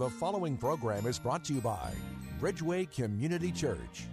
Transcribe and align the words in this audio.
The 0.00 0.08
following 0.08 0.56
program 0.56 1.06
is 1.06 1.18
brought 1.18 1.44
to 1.44 1.52
you 1.52 1.60
by 1.60 1.92
Bridgeway 2.40 2.90
Community 2.90 3.52
Church. 3.52 4.06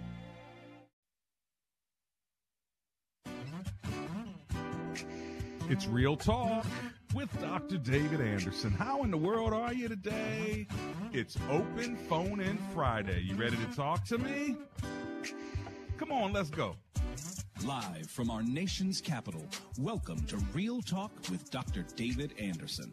It's 5.70 5.86
Real 5.86 6.14
Talk 6.14 6.66
with 7.14 7.30
Dr. 7.40 7.78
David 7.78 8.20
Anderson. 8.20 8.70
How 8.70 9.02
in 9.02 9.10
the 9.10 9.16
world 9.16 9.54
are 9.54 9.72
you 9.72 9.88
today? 9.88 10.66
It's 11.14 11.38
Open 11.48 11.96
Phone 11.96 12.40
In 12.40 12.58
Friday. 12.74 13.22
You 13.22 13.36
ready 13.36 13.56
to 13.56 13.74
talk 13.74 14.04
to 14.08 14.18
me? 14.18 14.56
Come 15.96 16.12
on, 16.12 16.34
let's 16.34 16.50
go. 16.50 16.76
Live 17.64 18.10
from 18.10 18.30
our 18.30 18.42
nation's 18.42 19.00
capital, 19.00 19.46
welcome 19.78 20.22
to 20.26 20.36
Real 20.52 20.82
Talk 20.82 21.12
with 21.30 21.50
Dr. 21.50 21.86
David 21.96 22.34
Anderson. 22.38 22.92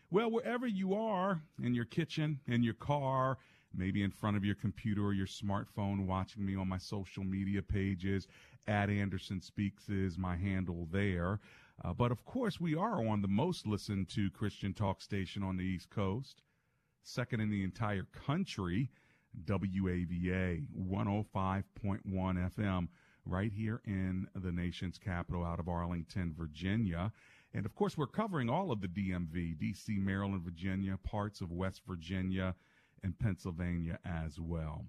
Well, 0.13 0.29
wherever 0.29 0.67
you 0.67 0.93
are, 0.93 1.41
in 1.63 1.73
your 1.73 1.85
kitchen, 1.85 2.41
in 2.45 2.63
your 2.63 2.73
car, 2.73 3.37
maybe 3.73 4.03
in 4.03 4.11
front 4.11 4.35
of 4.35 4.43
your 4.43 4.55
computer 4.55 5.05
or 5.05 5.13
your 5.13 5.25
smartphone, 5.25 6.05
watching 6.05 6.45
me 6.45 6.53
on 6.53 6.67
my 6.67 6.79
social 6.79 7.23
media 7.23 7.61
pages, 7.61 8.27
at 8.67 8.89
Anderson 8.89 9.39
Speaks 9.39 9.87
is 9.87 10.17
my 10.17 10.35
handle 10.35 10.89
there. 10.91 11.39
Uh, 11.85 11.93
but 11.93 12.11
of 12.11 12.25
course, 12.25 12.59
we 12.59 12.75
are 12.75 13.07
on 13.07 13.21
the 13.21 13.29
most 13.29 13.65
listened 13.65 14.09
to 14.09 14.29
Christian 14.31 14.73
talk 14.73 15.01
station 15.01 15.43
on 15.43 15.55
the 15.55 15.63
East 15.63 15.89
Coast, 15.89 16.41
second 17.03 17.39
in 17.39 17.49
the 17.49 17.63
entire 17.63 18.05
country, 18.11 18.91
WAVA 19.47 20.61
105.1 20.77 21.63
FM, 22.03 22.89
right 23.25 23.53
here 23.53 23.81
in 23.85 24.27
the 24.35 24.51
nation's 24.51 24.97
capital 24.97 25.45
out 25.45 25.61
of 25.61 25.69
Arlington, 25.69 26.35
Virginia. 26.37 27.13
And 27.53 27.65
of 27.65 27.75
course, 27.75 27.97
we're 27.97 28.07
covering 28.07 28.49
all 28.49 28.71
of 28.71 28.81
the 28.81 28.87
DMV, 28.87 29.57
DC, 29.57 29.97
Maryland, 29.97 30.43
Virginia, 30.43 30.97
parts 31.03 31.41
of 31.41 31.51
West 31.51 31.81
Virginia, 31.87 32.55
and 33.03 33.17
Pennsylvania 33.17 33.99
as 34.05 34.39
well. 34.39 34.85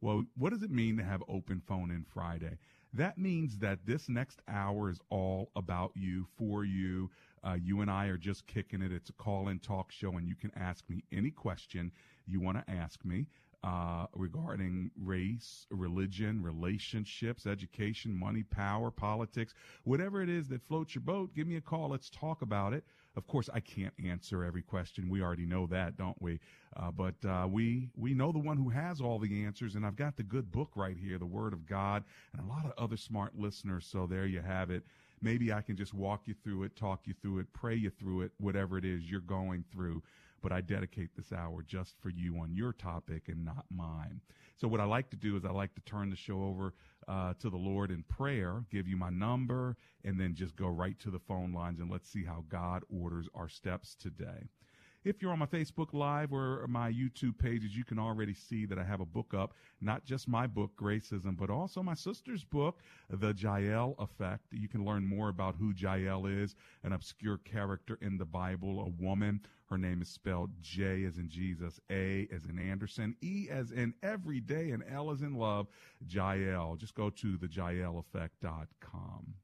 Well, 0.00 0.24
what 0.36 0.50
does 0.50 0.62
it 0.62 0.70
mean 0.70 0.96
to 0.96 1.04
have 1.04 1.22
open 1.28 1.62
phone 1.66 1.90
in 1.90 2.04
Friday? 2.04 2.58
That 2.94 3.18
means 3.18 3.58
that 3.58 3.86
this 3.86 4.08
next 4.08 4.40
hour 4.48 4.90
is 4.90 5.00
all 5.10 5.50
about 5.54 5.92
you, 5.94 6.26
for 6.36 6.64
you. 6.64 7.10
Uh, 7.44 7.56
you 7.62 7.80
and 7.80 7.90
I 7.90 8.06
are 8.06 8.18
just 8.18 8.46
kicking 8.46 8.82
it. 8.82 8.92
It's 8.92 9.10
a 9.10 9.14
call 9.14 9.48
in 9.48 9.58
talk 9.60 9.92
show, 9.92 10.12
and 10.12 10.28
you 10.28 10.34
can 10.34 10.50
ask 10.56 10.88
me 10.90 11.04
any 11.12 11.30
question 11.30 11.92
you 12.26 12.40
want 12.40 12.58
to 12.58 12.72
ask 12.72 13.04
me 13.04 13.26
uh, 13.64 14.06
regarding 14.14 14.90
race, 15.00 15.66
religion, 15.70 16.42
relationships, 16.42 17.46
education, 17.46 18.18
money, 18.18 18.42
power, 18.42 18.90
politics, 18.90 19.54
whatever 19.84 20.22
it 20.22 20.28
is 20.28 20.48
that 20.48 20.66
floats 20.66 20.94
your 20.94 21.02
boat. 21.02 21.34
Give 21.34 21.46
me 21.46 21.56
a 21.56 21.60
call. 21.60 21.90
Let's 21.90 22.10
talk 22.10 22.42
about 22.42 22.72
it. 22.72 22.84
Of 23.14 23.26
course, 23.26 23.48
I 23.52 23.60
can't 23.60 23.92
answer 24.04 24.42
every 24.42 24.62
question. 24.62 25.10
We 25.10 25.22
already 25.22 25.46
know 25.46 25.66
that, 25.66 25.96
don't 25.96 26.20
we? 26.20 26.40
Uh, 26.76 26.90
but 26.90 27.14
uh, 27.28 27.46
we 27.48 27.90
we 27.94 28.14
know 28.14 28.32
the 28.32 28.38
one 28.38 28.56
who 28.56 28.70
has 28.70 29.00
all 29.00 29.18
the 29.18 29.44
answers, 29.44 29.74
and 29.74 29.84
I've 29.84 29.96
got 29.96 30.16
the 30.16 30.22
good 30.22 30.50
book 30.50 30.70
right 30.74 30.96
here, 30.96 31.18
the 31.18 31.26
Word 31.26 31.52
of 31.52 31.66
God, 31.66 32.04
and 32.32 32.42
a 32.42 32.48
lot 32.48 32.64
of 32.64 32.72
other 32.78 32.96
smart 32.96 33.38
listeners. 33.38 33.86
So 33.86 34.06
there 34.06 34.26
you 34.26 34.40
have 34.40 34.70
it. 34.70 34.82
Maybe 35.20 35.52
I 35.52 35.60
can 35.60 35.76
just 35.76 35.94
walk 35.94 36.22
you 36.24 36.34
through 36.42 36.64
it, 36.64 36.74
talk 36.74 37.02
you 37.04 37.14
through 37.22 37.40
it, 37.40 37.52
pray 37.52 37.76
you 37.76 37.90
through 37.90 38.22
it, 38.22 38.32
whatever 38.38 38.76
it 38.76 38.84
is 38.84 39.08
you're 39.08 39.20
going 39.20 39.64
through. 39.70 40.02
But 40.42 40.52
I 40.52 40.60
dedicate 40.60 41.10
this 41.16 41.32
hour 41.32 41.62
just 41.62 41.94
for 42.00 42.10
you 42.10 42.38
on 42.38 42.54
your 42.54 42.72
topic 42.72 43.28
and 43.28 43.44
not 43.44 43.64
mine. 43.70 44.20
So 44.56 44.68
what 44.68 44.80
I 44.80 44.84
like 44.84 45.10
to 45.10 45.16
do 45.16 45.36
is 45.36 45.44
I 45.44 45.50
like 45.50 45.74
to 45.74 45.80
turn 45.82 46.10
the 46.10 46.16
show 46.16 46.42
over 46.42 46.74
uh, 47.08 47.34
to 47.40 47.50
the 47.50 47.56
Lord 47.56 47.90
in 47.90 48.02
prayer, 48.04 48.64
give 48.70 48.86
you 48.86 48.96
my 48.96 49.10
number, 49.10 49.76
and 50.04 50.20
then 50.20 50.34
just 50.34 50.56
go 50.56 50.68
right 50.68 50.98
to 51.00 51.10
the 51.10 51.18
phone 51.18 51.52
lines 51.52 51.80
and 51.80 51.90
let's 51.90 52.10
see 52.10 52.24
how 52.24 52.44
God 52.48 52.82
orders 52.90 53.28
our 53.34 53.48
steps 53.48 53.94
today. 53.94 54.48
If 55.04 55.20
you're 55.20 55.32
on 55.32 55.40
my 55.40 55.46
Facebook 55.46 55.92
Live 55.92 56.32
or 56.32 56.64
my 56.68 56.92
YouTube 56.92 57.36
pages, 57.36 57.76
you 57.76 57.84
can 57.84 57.98
already 57.98 58.34
see 58.34 58.66
that 58.66 58.78
I 58.78 58.84
have 58.84 59.00
a 59.00 59.04
book 59.04 59.34
up, 59.34 59.52
not 59.80 60.04
just 60.04 60.28
my 60.28 60.46
book, 60.46 60.70
Gracism, 60.80 61.36
but 61.36 61.50
also 61.50 61.82
my 61.82 61.94
sister's 61.94 62.44
book, 62.44 62.82
The 63.10 63.34
Jael 63.36 63.96
Effect. 63.98 64.44
You 64.52 64.68
can 64.68 64.84
learn 64.84 65.04
more 65.04 65.28
about 65.28 65.56
who 65.56 65.72
Jael 65.76 66.26
is, 66.26 66.54
an 66.84 66.92
obscure 66.92 67.38
character 67.38 67.98
in 68.00 68.16
the 68.16 68.24
Bible, 68.24 68.80
a 68.80 69.02
woman. 69.02 69.40
Her 69.72 69.78
name 69.78 70.02
is 70.02 70.08
spelled 70.10 70.50
J 70.60 71.04
as 71.04 71.16
in 71.16 71.30
Jesus, 71.30 71.80
A 71.90 72.28
as 72.30 72.44
in 72.44 72.58
Anderson, 72.58 73.16
E 73.22 73.48
as 73.50 73.70
in 73.70 73.94
every 74.02 74.38
day, 74.38 74.70
and 74.70 74.84
L 74.86 75.10
as 75.10 75.22
in 75.22 75.34
love, 75.34 75.66
Jael. 76.06 76.76
Just 76.76 76.94
go 76.94 77.08
to 77.08 77.38
thejaeleffect.com. 77.38 79.34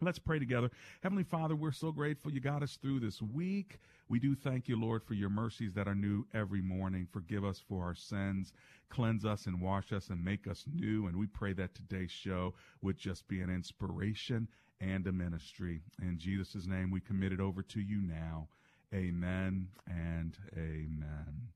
Let's 0.00 0.20
pray 0.20 0.38
together. 0.38 0.70
Heavenly 1.02 1.24
Father, 1.24 1.56
we're 1.56 1.72
so 1.72 1.90
grateful 1.90 2.30
you 2.30 2.38
got 2.38 2.62
us 2.62 2.76
through 2.76 3.00
this 3.00 3.20
week. 3.20 3.80
We 4.08 4.20
do 4.20 4.36
thank 4.36 4.68
you, 4.68 4.80
Lord, 4.80 5.02
for 5.02 5.14
your 5.14 5.28
mercies 5.28 5.72
that 5.72 5.88
are 5.88 5.94
new 5.96 6.24
every 6.32 6.62
morning. 6.62 7.08
Forgive 7.10 7.44
us 7.44 7.58
for 7.58 7.82
our 7.82 7.96
sins, 7.96 8.52
cleanse 8.90 9.24
us 9.24 9.46
and 9.46 9.60
wash 9.60 9.92
us 9.92 10.08
and 10.08 10.24
make 10.24 10.46
us 10.46 10.66
new. 10.72 11.08
And 11.08 11.16
we 11.16 11.26
pray 11.26 11.52
that 11.54 11.74
today's 11.74 12.12
show 12.12 12.54
would 12.80 12.96
just 12.96 13.26
be 13.26 13.40
an 13.40 13.50
inspiration 13.50 14.46
and 14.80 15.04
a 15.08 15.12
ministry. 15.12 15.80
In 16.00 16.16
Jesus' 16.16 16.68
name, 16.68 16.92
we 16.92 17.00
commit 17.00 17.32
it 17.32 17.40
over 17.40 17.64
to 17.64 17.80
you 17.80 18.00
now. 18.00 18.46
Amen 18.94 19.68
and 19.86 20.38
amen. 20.56 21.48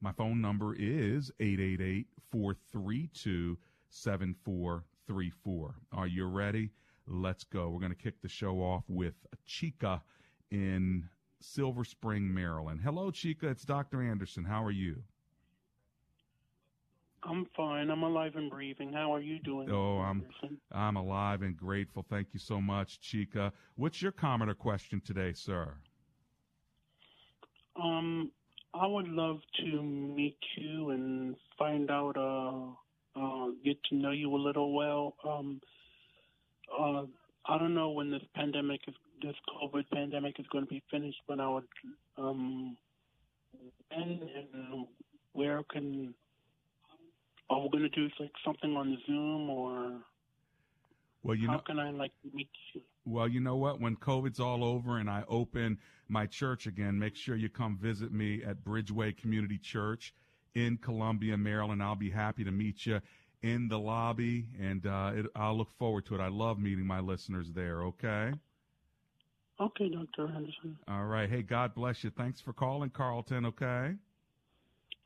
My 0.00 0.12
phone 0.12 0.40
number 0.40 0.74
is 0.78 1.30
888 1.40 2.06
432 2.30 3.56
7434. 3.90 5.74
Are 5.92 6.06
you 6.06 6.26
ready? 6.26 6.70
Let's 7.06 7.44
go. 7.44 7.70
We're 7.70 7.80
going 7.80 7.92
to 7.92 7.96
kick 7.96 8.20
the 8.20 8.28
show 8.28 8.58
off 8.60 8.84
with 8.86 9.14
Chica 9.46 10.02
in 10.50 11.08
Silver 11.40 11.84
Spring, 11.84 12.32
Maryland. 12.32 12.80
Hello, 12.84 13.10
Chica. 13.10 13.48
It's 13.48 13.64
Dr. 13.64 14.02
Anderson. 14.02 14.44
How 14.44 14.62
are 14.62 14.70
you? 14.70 15.02
I'm 17.22 17.46
fine. 17.56 17.90
I'm 17.90 18.02
alive 18.02 18.36
and 18.36 18.50
breathing. 18.50 18.92
How 18.92 19.12
are 19.12 19.20
you 19.20 19.38
doing? 19.40 19.70
Oh, 19.70 19.98
I'm 19.98 20.24
I'm 20.70 20.96
alive 20.96 21.42
and 21.42 21.56
grateful. 21.56 22.04
Thank 22.08 22.28
you 22.32 22.38
so 22.38 22.60
much, 22.60 23.00
Chica. 23.00 23.52
What's 23.74 24.00
your 24.00 24.12
comment 24.12 24.50
or 24.50 24.54
question 24.54 25.00
today, 25.00 25.32
sir? 25.32 25.74
Um, 27.82 28.30
I 28.74 28.86
would 28.86 29.08
love 29.08 29.38
to 29.60 29.82
meet 29.82 30.38
you 30.56 30.90
and 30.90 31.36
find 31.58 31.90
out, 31.90 32.16
uh, 32.16 33.20
uh, 33.20 33.50
get 33.64 33.82
to 33.84 33.96
know 33.96 34.10
you 34.10 34.34
a 34.34 34.36
little 34.36 34.72
well. 34.74 35.14
Um, 35.26 35.60
uh, 36.78 37.02
I 37.46 37.58
don't 37.58 37.74
know 37.74 37.90
when 37.90 38.10
this 38.10 38.22
pandemic 38.34 38.80
is, 38.86 38.94
this 39.22 39.34
COVID 39.62 39.84
pandemic 39.92 40.38
is 40.38 40.46
going 40.52 40.64
to 40.64 40.70
be 40.70 40.82
finished, 40.90 41.20
but 41.26 41.40
I 41.40 41.48
would, 41.48 41.64
um, 42.16 42.76
and, 43.90 44.22
and 44.22 44.86
where 45.32 45.62
can, 45.72 46.14
are 47.48 47.62
we 47.62 47.68
going 47.70 47.82
to 47.82 47.88
do 47.88 48.08
like 48.20 48.32
something 48.44 48.76
on 48.76 48.98
Zoom 49.06 49.50
or? 49.50 49.92
Well, 51.22 51.36
you 51.36 51.48
how 51.48 51.54
know, 51.54 51.62
can 51.66 51.78
I 51.78 51.90
like 51.90 52.12
meet 52.32 52.48
you? 52.74 52.82
Well, 53.08 53.28
you 53.28 53.40
know 53.40 53.56
what? 53.56 53.80
When 53.80 53.96
COVID's 53.96 54.40
all 54.40 54.62
over 54.62 54.98
and 54.98 55.08
I 55.08 55.24
open 55.28 55.78
my 56.08 56.26
church 56.26 56.66
again, 56.66 56.98
make 56.98 57.16
sure 57.16 57.36
you 57.36 57.48
come 57.48 57.76
visit 57.76 58.12
me 58.12 58.42
at 58.44 58.64
Bridgeway 58.64 59.16
Community 59.16 59.58
Church 59.58 60.14
in 60.54 60.76
Columbia, 60.76 61.36
Maryland. 61.36 61.82
I'll 61.82 61.96
be 61.96 62.10
happy 62.10 62.44
to 62.44 62.50
meet 62.50 62.84
you 62.86 63.00
in 63.42 63.68
the 63.68 63.78
lobby, 63.78 64.48
and 64.60 64.86
uh, 64.86 65.12
it, 65.14 65.26
I'll 65.34 65.56
look 65.56 65.70
forward 65.78 66.06
to 66.06 66.16
it. 66.16 66.20
I 66.20 66.28
love 66.28 66.58
meeting 66.58 66.86
my 66.86 67.00
listeners 67.00 67.52
there. 67.52 67.82
Okay. 67.84 68.32
Okay, 69.60 69.88
Dr. 69.88 70.30
Henderson. 70.30 70.78
All 70.86 71.04
right. 71.04 71.28
Hey, 71.28 71.42
God 71.42 71.74
bless 71.74 72.04
you. 72.04 72.10
Thanks 72.10 72.40
for 72.40 72.52
calling, 72.52 72.90
Carlton. 72.90 73.46
Okay. 73.46 73.94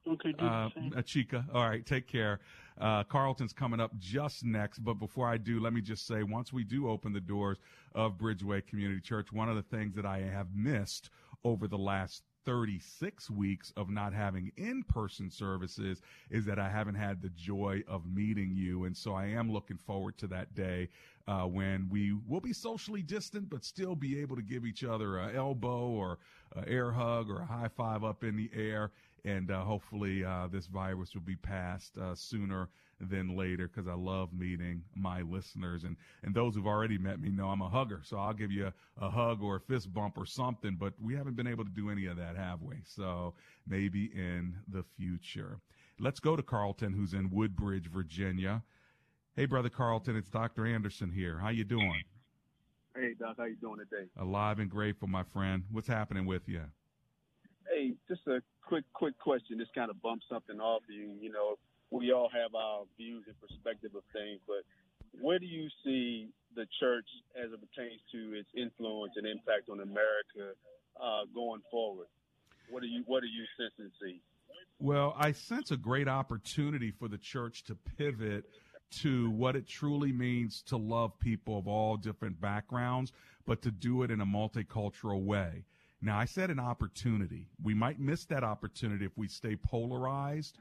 Okay, 0.07 0.33
do 0.33 0.45
uh, 0.45 1.03
Chica. 1.03 1.47
All 1.55 1.69
right, 1.69 1.87
take 1.87 2.09
care. 2.09 2.41
Uh, 2.81 3.05
Carlton's 3.05 3.53
coming 3.53 3.81
up 3.81 3.97
just 3.99 4.45
next, 4.45 4.79
but 4.81 4.95
before 4.95 5.29
I 5.29 5.37
do, 5.37 5.61
let 5.61 5.73
me 5.73 5.81
just 5.81 6.07
say 6.07 6.23
once 6.23 6.53
we 6.53 6.65
do 6.65 6.89
open 6.89 7.13
the 7.13 7.21
doors 7.21 7.59
of 7.95 8.19
Bridgeway 8.19 8.67
Community 8.67 9.01
Church, 9.01 9.33
one 9.33 9.49
of 9.49 9.57
the 9.57 9.63
things 9.63 9.95
that 9.95 10.07
I 10.07 10.21
have 10.21 10.49
missed 10.55 11.11
over 11.45 11.67
the 11.69 11.79
last 11.79 12.23
36 12.45 13.31
weeks 13.31 13.73
of 13.77 13.89
not 13.89 14.13
having 14.13 14.51
in 14.57 14.83
person 14.83 15.31
services 15.31 16.01
is 16.31 16.45
that 16.47 16.59
I 16.59 16.69
haven't 16.69 16.95
had 16.97 17.23
the 17.23 17.31
joy 17.31 17.83
of 17.87 18.07
meeting 18.07 18.51
you. 18.53 18.85
And 18.85 18.97
so 18.97 19.15
I 19.15 19.27
am 19.27 19.53
looking 19.53 19.77
forward 19.77 20.19
to 20.19 20.27
that 20.29 20.55
day 20.55 20.89
uh, 21.29 21.43
when 21.43 21.89
we 21.91 22.17
will 22.27 22.41
be 22.41 22.53
socially 22.53 23.03
distant, 23.03 23.49
but 23.49 23.65
still 23.65 23.95
be 23.95 24.21
able 24.21 24.37
to 24.37 24.43
give 24.43 24.65
each 24.65 24.85
other 24.85 25.19
an 25.19 25.37
elbow 25.37 25.89
or 25.89 26.19
an 26.57 26.65
air 26.67 26.91
hug 26.91 27.31
or 27.31 27.41
a 27.41 27.47
high 27.47 27.69
five 27.69 28.03
up 28.03 28.25
in 28.25 28.37
the 28.37 28.51
air. 28.55 28.91
And 29.25 29.51
uh, 29.51 29.63
hopefully, 29.63 30.25
uh, 30.25 30.49
this 30.51 30.67
virus 30.67 31.15
will 31.15 31.23
be 31.23 31.37
passed 31.37 31.97
uh, 31.97 32.15
sooner 32.15 32.69
than 33.01 33.37
later 33.37 33.69
because 33.69 33.89
I 33.89 33.95
love 33.95 34.33
meeting 34.33 34.83
my 34.95 35.23
listeners. 35.23 35.85
And, 35.85 35.97
and 36.23 36.35
those 36.35 36.55
who've 36.55 36.67
already 36.67 36.99
met 36.99 37.21
me 37.21 37.31
know 37.31 37.49
I'm 37.49 37.63
a 37.63 37.69
hugger. 37.69 38.01
So 38.05 38.19
I'll 38.19 38.33
give 38.33 38.51
you 38.51 38.67
a, 39.01 39.07
a 39.07 39.11
hug 39.11 39.43
or 39.43 39.57
a 39.57 39.61
fist 39.61 39.93
bump 39.93 40.19
or 40.19 40.27
something, 40.27 40.77
but 40.79 40.95
we 41.01 41.15
haven't 41.15 41.37
been 41.37 41.47
able 41.47 41.65
to 41.65 41.71
do 41.71 41.91
any 41.91 42.07
of 42.07 42.17
that, 42.17 42.37
have 42.37 42.63
we? 42.63 42.77
So 42.85 43.35
maybe 43.67 44.11
in 44.15 44.57
the 44.69 44.85
future. 44.97 45.59
Let's 45.99 46.21
go 46.21 46.37
to 46.37 46.43
Carlton, 46.43 46.93
who's 46.93 47.13
in 47.15 47.31
Woodbridge, 47.31 47.89
Virginia. 47.89 48.63
Hey, 49.37 49.47
brother 49.47 49.71
Carlton, 49.71 50.17
it's 50.17 50.29
Dr. 50.29 50.67
Anderson 50.67 51.11
here. 51.11 51.39
How 51.39 51.51
you 51.51 51.65
doing? 51.65 52.03
Hey, 52.95 53.15
Doc. 53.19 53.37
How 53.39 53.45
you 53.45 53.57
doing 53.57 53.79
today? 53.79 54.09
Alive 54.19 54.59
and 54.59 54.69
grateful, 54.69 55.09
my 55.09 55.23
friend. 55.23 55.65
What's 55.71 55.89
happening 55.89 56.27
with 56.27 56.49
you? 56.49 56.63
Hey, 57.73 57.95
just 58.07 58.21
a 58.27 58.43
quick, 58.67 58.85
quick 58.93 59.19
question. 59.19 59.59
Just 59.59 59.75
kind 59.75 59.91
of 59.91 60.01
bump 60.03 60.21
something 60.31 60.61
off 60.61 60.83
you. 60.89 61.17
You 61.19 61.33
know, 61.33 61.57
we 61.91 62.13
all 62.13 62.29
have 62.29 62.55
our 62.55 62.85
views 62.99 63.25
and 63.27 63.37
perspective 63.41 63.93
of 63.97 64.03
things, 64.13 64.41
but 64.47 64.65
where 65.21 65.39
do 65.39 65.47
you 65.47 65.69
see 65.85 66.29
the 66.55 66.67
church 66.81 67.07
as 67.35 67.51
it 67.51 67.61
pertains 67.61 68.01
to 68.13 68.35
its 68.35 68.49
influence 68.55 69.13
and 69.17 69.27
impact 69.27 69.71
on 69.71 69.81
America 69.81 70.53
uh, 71.01 71.25
going 71.35 71.63
forward? 71.71 72.09
What 72.71 72.83
do 72.83 72.89
you 72.89 73.05
What 73.07 73.21
do 73.21 73.27
you 73.27 73.45
sense 73.57 73.75
and 73.79 73.91
see? 74.03 74.21
Well, 74.79 75.15
I 75.17 75.33
sense 75.33 75.71
a 75.71 75.77
great 75.77 76.09
opportunity 76.09 76.91
for 76.91 77.09
the 77.09 77.19
church 77.19 77.65
to 77.65 77.77
pivot 77.97 78.45
to 79.03 79.31
what 79.31 79.57
it 79.57 79.67
truly 79.67 80.13
means 80.13 80.63
to 80.63 80.77
love 80.77 81.19
people 81.19 81.59
of 81.59 81.67
all 81.67 81.97
different 81.97 82.41
backgrounds, 82.41 83.13
but 83.47 83.63
to 83.63 83.71
do 83.71 84.03
it 84.03 84.11
in 84.11 84.21
a 84.21 84.27
multicultural 84.27 85.23
way. 85.23 85.65
Now, 86.05 86.19
I 86.19 86.25
said 86.25 86.51
an 86.51 86.59
opportunity. 86.59 87.47
We 87.63 87.75
might 87.75 88.01
miss 88.01 88.25
that 88.27 88.43
opportunity 88.43 89.05
if 89.05 89.17
we 89.17 89.29
stay 89.29 89.55
polarized 89.55 90.59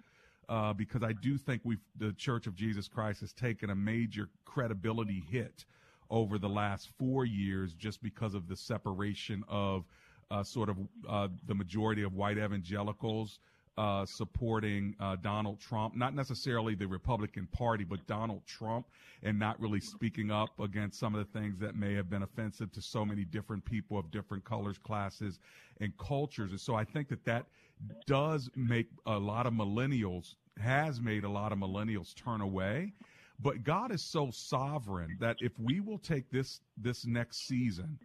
uh, 0.47 0.73
because 0.73 1.01
I 1.01 1.13
do 1.13 1.35
think 1.37 1.61
we 1.63 1.77
the 1.97 2.13
Church 2.13 2.45
of 2.45 2.55
Jesus 2.55 2.87
Christ 2.87 3.21
has 3.21 3.33
taken 3.33 3.71
a 3.71 3.75
major 3.75 4.29
credibility 4.45 5.23
hit 5.31 5.65
over 6.11 6.37
the 6.37 6.49
last 6.49 6.89
four 6.99 7.25
years 7.25 7.73
just 7.73 8.03
because 8.03 8.35
of 8.35 8.47
the 8.47 8.55
separation 8.55 9.43
of 9.47 9.85
uh, 10.29 10.43
sort 10.43 10.69
of 10.69 10.77
uh, 11.09 11.27
the 11.47 11.55
majority 11.55 12.03
of 12.03 12.13
white 12.13 12.37
evangelicals 12.37 13.39
uh, 13.77 14.05
supporting 14.05 14.95
uh, 14.99 15.15
Donald 15.21 15.59
Trump, 15.59 15.95
not 15.95 16.13
necessarily 16.13 16.75
the 16.75 16.87
Republican 16.87 17.47
Party, 17.47 17.83
but 17.83 18.05
Donald 18.07 18.45
Trump, 18.45 18.87
and 19.23 19.39
not 19.39 19.59
really 19.59 19.79
speaking 19.79 20.29
up 20.31 20.59
against 20.59 20.99
some 20.99 21.15
of 21.15 21.25
the 21.25 21.39
things 21.39 21.57
that 21.59 21.75
may 21.75 21.93
have 21.93 22.09
been 22.09 22.23
offensive 22.23 22.71
to 22.73 22.81
so 22.81 23.05
many 23.05 23.23
different 23.23 23.63
people 23.63 23.97
of 23.97 24.11
different 24.11 24.43
colors, 24.43 24.77
classes, 24.77 25.39
and 25.79 25.97
cultures. 25.97 26.51
And 26.51 26.59
so 26.59 26.75
I 26.75 26.83
think 26.83 27.07
that 27.09 27.23
that 27.25 27.45
does 28.05 28.49
make 28.55 28.87
a 29.05 29.17
lot 29.17 29.45
of 29.45 29.53
millennials, 29.53 30.35
has 30.59 30.99
made 30.99 31.23
a 31.23 31.29
lot 31.29 31.51
of 31.51 31.57
millennials 31.57 32.13
turn 32.13 32.41
away. 32.41 32.93
But 33.39 33.63
God 33.63 33.91
is 33.91 34.03
so 34.03 34.29
sovereign 34.31 35.17
that 35.19 35.37
if 35.39 35.57
we 35.57 35.79
will 35.79 35.97
take 35.97 36.29
this 36.29 36.61
this 36.77 37.05
next 37.05 37.47
season 37.47 37.97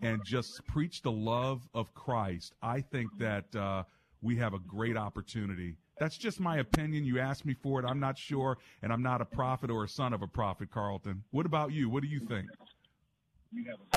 and 0.00 0.24
just 0.24 0.64
preach 0.66 1.02
the 1.02 1.12
love 1.12 1.68
of 1.74 1.92
Christ, 1.92 2.54
I 2.62 2.80
think 2.80 3.10
that 3.18 3.54
uh, 3.54 3.82
we 4.22 4.36
have 4.36 4.54
a 4.54 4.58
great 4.58 4.96
opportunity. 4.96 5.76
That's 5.98 6.16
just 6.16 6.40
my 6.40 6.58
opinion. 6.58 7.04
You 7.04 7.18
asked 7.18 7.44
me 7.44 7.54
for 7.54 7.80
it. 7.80 7.84
I'm 7.84 8.00
not 8.00 8.16
sure, 8.16 8.58
and 8.82 8.92
I'm 8.92 9.02
not 9.02 9.20
a 9.20 9.24
prophet 9.24 9.70
or 9.70 9.84
a 9.84 9.88
son 9.88 10.12
of 10.12 10.22
a 10.22 10.26
prophet, 10.26 10.70
Carlton. 10.70 11.24
What 11.30 11.46
about 11.46 11.72
you? 11.72 11.88
What 11.88 12.02
do 12.02 12.08
you 12.08 12.20
think? 12.20 12.48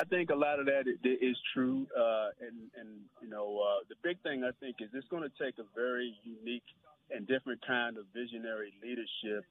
I 0.00 0.04
think 0.04 0.30
a 0.30 0.34
lot 0.34 0.58
of 0.58 0.66
that 0.66 0.84
is 1.04 1.36
true, 1.52 1.86
uh, 1.96 2.28
and 2.40 2.70
and 2.74 2.88
you 3.20 3.28
know 3.28 3.60
uh, 3.60 3.84
the 3.88 3.96
big 4.02 4.20
thing 4.22 4.44
I 4.44 4.50
think 4.60 4.76
is 4.80 4.88
it's 4.94 5.06
going 5.08 5.22
to 5.22 5.44
take 5.44 5.58
a 5.58 5.64
very 5.74 6.14
unique 6.24 6.64
and 7.10 7.26
different 7.28 7.60
kind 7.66 7.98
of 7.98 8.04
visionary 8.14 8.72
leadership 8.82 9.44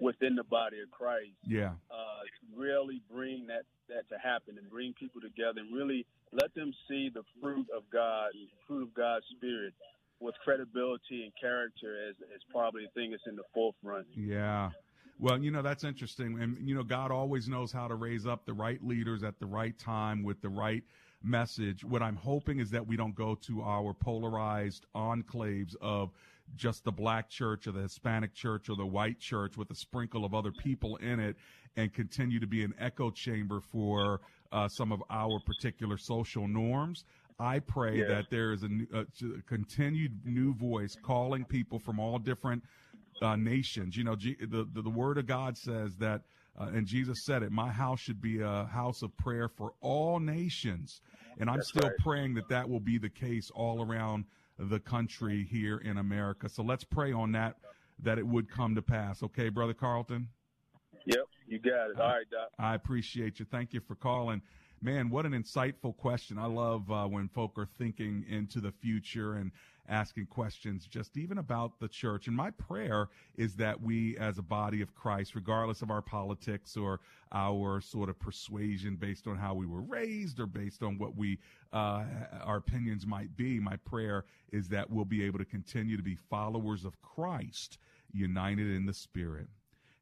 within 0.00 0.34
the 0.34 0.42
body 0.44 0.80
of 0.80 0.90
Christ. 0.90 1.30
Yeah, 1.46 1.72
uh, 1.90 2.26
really 2.56 3.00
bring 3.10 3.46
that 3.46 3.62
that 3.88 4.08
to 4.08 4.18
happen 4.18 4.58
and 4.58 4.68
bring 4.68 4.94
people 4.98 5.20
together 5.20 5.60
and 5.60 5.72
really 5.72 6.04
let 6.32 6.52
them 6.54 6.72
see 6.88 7.08
the 7.08 7.22
fruit 7.40 7.66
of 7.74 7.84
God, 7.92 8.30
the 8.34 8.48
fruit 8.66 8.82
of 8.82 8.94
God's 8.94 9.26
Spirit 9.36 9.74
with 10.20 10.34
credibility 10.42 11.24
and 11.24 11.32
character 11.40 12.08
is, 12.08 12.16
as 12.34 12.40
probably 12.50 12.82
the 12.84 13.00
thing 13.00 13.10
that's 13.10 13.26
in 13.26 13.36
the 13.36 13.42
forefront. 13.52 14.06
Yeah. 14.16 14.70
Well, 15.18 15.38
you 15.42 15.50
know, 15.50 15.62
that's 15.62 15.84
interesting. 15.84 16.40
And, 16.40 16.56
you 16.68 16.74
know, 16.74 16.82
God 16.82 17.10
always 17.10 17.48
knows 17.48 17.72
how 17.72 17.88
to 17.88 17.94
raise 17.94 18.26
up 18.26 18.44
the 18.44 18.52
right 18.52 18.82
leaders 18.82 19.22
at 19.22 19.38
the 19.38 19.46
right 19.46 19.78
time 19.78 20.22
with 20.22 20.40
the 20.42 20.48
right 20.48 20.82
message. 21.22 21.84
What 21.84 22.02
I'm 22.02 22.16
hoping 22.16 22.60
is 22.60 22.70
that 22.70 22.86
we 22.86 22.96
don't 22.96 23.14
go 23.14 23.34
to 23.46 23.62
our 23.62 23.94
polarized 23.94 24.86
enclaves 24.94 25.74
of 25.80 26.10
just 26.54 26.84
the 26.84 26.92
black 26.92 27.28
church 27.28 27.66
or 27.66 27.72
the 27.72 27.80
Hispanic 27.80 28.34
church 28.34 28.68
or 28.68 28.76
the 28.76 28.86
white 28.86 29.18
church 29.18 29.56
with 29.56 29.70
a 29.70 29.74
sprinkle 29.74 30.24
of 30.24 30.34
other 30.34 30.52
people 30.52 30.96
in 30.96 31.18
it 31.18 31.36
and 31.76 31.92
continue 31.92 32.38
to 32.40 32.46
be 32.46 32.62
an 32.62 32.74
echo 32.78 33.10
chamber 33.10 33.60
for 33.60 34.20
uh, 34.52 34.68
some 34.68 34.92
of 34.92 35.02
our 35.10 35.40
particular 35.40 35.96
social 35.98 36.46
norms. 36.46 37.04
I 37.38 37.58
pray 37.58 37.98
yeah. 37.98 38.08
that 38.08 38.30
there 38.30 38.52
is 38.52 38.62
a, 38.62 38.68
a, 38.92 39.04
continued 39.46 40.24
new 40.24 40.54
voice 40.54 40.96
calling 41.00 41.44
people 41.44 41.78
from 41.78 42.00
all 42.00 42.18
different 42.18 42.62
uh, 43.20 43.36
nations. 43.36 43.96
You 43.96 44.04
know, 44.04 44.16
G- 44.16 44.36
the, 44.40 44.66
the, 44.72 44.82
the 44.82 44.90
word 44.90 45.18
of 45.18 45.26
God 45.26 45.56
says 45.56 45.96
that, 45.96 46.22
uh, 46.58 46.68
and 46.72 46.86
Jesus 46.86 47.24
said 47.24 47.42
it. 47.42 47.52
My 47.52 47.70
house 47.70 48.00
should 48.00 48.22
be 48.22 48.40
a 48.40 48.64
house 48.64 49.02
of 49.02 49.14
prayer 49.18 49.48
for 49.48 49.74
all 49.82 50.18
nations, 50.18 51.02
and 51.38 51.50
I'm 51.50 51.56
That's 51.56 51.68
still 51.68 51.88
right. 51.88 51.98
praying 51.98 52.34
that 52.34 52.48
that 52.48 52.68
will 52.68 52.80
be 52.80 52.96
the 52.96 53.10
case 53.10 53.50
all 53.54 53.82
around 53.82 54.24
the 54.58 54.80
country 54.80 55.46
here 55.50 55.78
in 55.78 55.98
America. 55.98 56.48
So 56.48 56.62
let's 56.62 56.84
pray 56.84 57.12
on 57.12 57.32
that 57.32 57.56
that 58.02 58.18
it 58.18 58.26
would 58.26 58.50
come 58.50 58.74
to 58.74 58.82
pass. 58.82 59.22
Okay, 59.22 59.50
brother 59.50 59.74
Carlton. 59.74 60.28
Yep, 61.04 61.24
you 61.46 61.58
got 61.58 61.90
it. 61.90 62.00
All 62.00 62.08
right, 62.08 62.26
Doc. 62.30 62.48
I 62.58 62.74
appreciate 62.74 63.38
you. 63.38 63.46
Thank 63.50 63.72
you 63.74 63.80
for 63.80 63.94
calling. 63.94 64.40
Man, 64.82 65.08
what 65.08 65.24
an 65.24 65.32
insightful 65.32 65.96
question. 65.96 66.38
I 66.38 66.46
love 66.46 66.90
uh, 66.90 67.06
when 67.06 67.28
folk 67.28 67.58
are 67.58 67.68
thinking 67.78 68.24
into 68.28 68.60
the 68.60 68.70
future 68.70 69.34
and 69.34 69.50
asking 69.88 70.26
questions 70.26 70.86
just 70.86 71.16
even 71.16 71.38
about 71.38 71.78
the 71.80 71.88
church. 71.88 72.26
And 72.26 72.36
my 72.36 72.50
prayer 72.50 73.08
is 73.36 73.56
that 73.56 73.80
we 73.80 74.18
as 74.18 74.38
a 74.38 74.42
body 74.42 74.82
of 74.82 74.94
Christ, 74.94 75.34
regardless 75.34 75.80
of 75.80 75.90
our 75.90 76.02
politics 76.02 76.76
or 76.76 77.00
our 77.32 77.80
sort 77.80 78.10
of 78.10 78.18
persuasion 78.18 78.96
based 78.96 79.26
on 79.26 79.36
how 79.36 79.54
we 79.54 79.66
were 79.66 79.82
raised 79.82 80.40
or 80.40 80.46
based 80.46 80.82
on 80.82 80.98
what 80.98 81.16
we, 81.16 81.38
uh, 81.72 82.04
our 82.42 82.56
opinions 82.56 83.06
might 83.06 83.34
be, 83.36 83.58
my 83.58 83.76
prayer 83.76 84.24
is 84.52 84.68
that 84.68 84.90
we'll 84.90 85.04
be 85.04 85.24
able 85.24 85.38
to 85.38 85.44
continue 85.44 85.96
to 85.96 86.02
be 86.02 86.16
followers 86.28 86.84
of 86.84 87.00
Christ, 87.00 87.78
united 88.12 88.70
in 88.74 88.86
the 88.86 88.94
Spirit. 88.94 89.46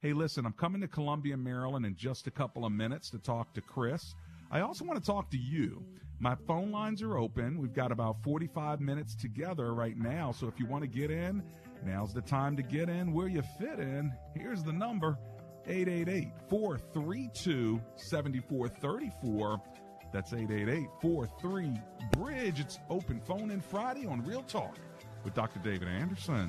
Hey, 0.00 0.12
listen, 0.12 0.44
I'm 0.44 0.52
coming 0.52 0.82
to 0.82 0.88
Columbia, 0.88 1.36
Maryland 1.36 1.86
in 1.86 1.96
just 1.96 2.26
a 2.26 2.30
couple 2.30 2.66
of 2.66 2.72
minutes 2.72 3.08
to 3.10 3.18
talk 3.18 3.54
to 3.54 3.62
Chris. 3.62 4.14
I 4.54 4.60
also 4.60 4.84
want 4.84 5.02
to 5.02 5.04
talk 5.04 5.32
to 5.32 5.36
you. 5.36 5.84
My 6.20 6.36
phone 6.46 6.70
lines 6.70 7.02
are 7.02 7.18
open. 7.18 7.58
We've 7.58 7.74
got 7.74 7.90
about 7.90 8.22
45 8.22 8.80
minutes 8.80 9.16
together 9.16 9.74
right 9.74 9.96
now. 9.96 10.30
So 10.30 10.46
if 10.46 10.60
you 10.60 10.66
want 10.66 10.82
to 10.82 10.88
get 10.88 11.10
in, 11.10 11.42
now's 11.84 12.14
the 12.14 12.22
time 12.22 12.56
to 12.56 12.62
get 12.62 12.88
in 12.88 13.12
where 13.12 13.26
you 13.26 13.42
fit 13.58 13.80
in. 13.80 14.12
Here's 14.36 14.62
the 14.62 14.72
number 14.72 15.18
888 15.66 16.28
432 16.48 17.80
7434. 17.96 19.60
That's 20.12 20.32
888 20.32 20.86
43 21.02 21.72
Bridge. 22.12 22.60
It's 22.60 22.78
open 22.88 23.20
phone 23.26 23.50
in 23.50 23.60
Friday 23.60 24.06
on 24.06 24.24
Real 24.24 24.44
Talk 24.44 24.76
with 25.24 25.34
Dr. 25.34 25.58
David 25.58 25.88
Anderson. 25.88 26.48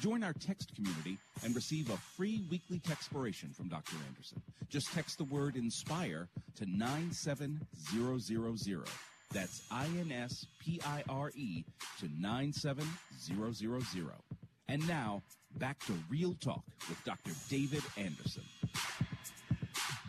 Join 0.00 0.24
our 0.24 0.32
text 0.32 0.74
community 0.74 1.18
and 1.44 1.54
receive 1.54 1.90
a 1.90 1.96
free 1.96 2.42
weekly 2.50 2.80
textpiration 2.80 3.54
from 3.54 3.68
Dr. 3.68 3.94
Anderson. 4.08 4.42
Just 4.68 4.92
text 4.92 5.18
the 5.18 5.24
word 5.24 5.54
INSPIRE 5.56 6.26
to 6.56 6.66
97000. 6.66 8.84
That's 9.32 9.62
I-N-S-P-I-R-E 9.70 11.64
to 12.00 12.08
97000. 12.20 14.10
And 14.68 14.88
now, 14.88 15.22
back 15.58 15.78
to 15.86 15.92
Real 16.08 16.34
Talk 16.40 16.62
with 16.88 17.04
Dr. 17.04 17.32
David 17.48 17.82
Anderson. 17.96 18.42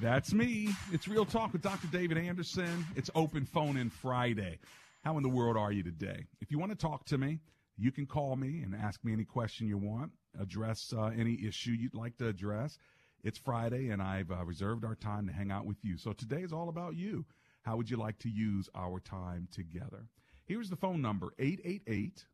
That's 0.01 0.33
me. 0.33 0.69
It's 0.91 1.07
Real 1.07 1.25
Talk 1.25 1.53
with 1.53 1.61
Dr. 1.61 1.87
David 1.87 2.17
Anderson. 2.17 2.85
It's 2.95 3.09
Open 3.15 3.45
Phone 3.45 3.77
In 3.77 3.89
Friday. 3.89 4.59
How 5.03 5.17
in 5.17 5.23
the 5.23 5.29
world 5.29 5.57
are 5.57 5.71
you 5.71 5.83
today? 5.83 6.25
If 6.41 6.51
you 6.51 6.59
want 6.59 6.71
to 6.71 6.77
talk 6.77 7.05
to 7.05 7.17
me, 7.17 7.39
you 7.77 7.91
can 7.91 8.05
call 8.05 8.35
me 8.35 8.61
and 8.61 8.73
ask 8.75 9.03
me 9.03 9.13
any 9.13 9.25
question 9.25 9.67
you 9.67 9.77
want, 9.77 10.11
address 10.39 10.93
uh, 10.95 11.05
any 11.17 11.45
issue 11.45 11.71
you'd 11.71 11.93
like 11.93 12.17
to 12.17 12.27
address. 12.27 12.77
It's 13.23 13.37
Friday, 13.37 13.89
and 13.89 14.01
I've 14.01 14.31
uh, 14.31 14.45
reserved 14.45 14.85
our 14.85 14.95
time 14.95 15.27
to 15.27 15.33
hang 15.33 15.51
out 15.51 15.65
with 15.65 15.83
you. 15.83 15.97
So 15.97 16.13
today 16.13 16.41
is 16.41 16.53
all 16.53 16.69
about 16.69 16.95
you. 16.95 17.25
How 17.63 17.75
would 17.75 17.89
you 17.89 17.97
like 17.97 18.19
to 18.19 18.29
use 18.29 18.69
our 18.75 18.99
time 18.99 19.47
together? 19.51 20.07
Here's 20.45 20.69
the 20.69 20.75
phone 20.75 21.01
number 21.01 21.33
888 21.39 22.25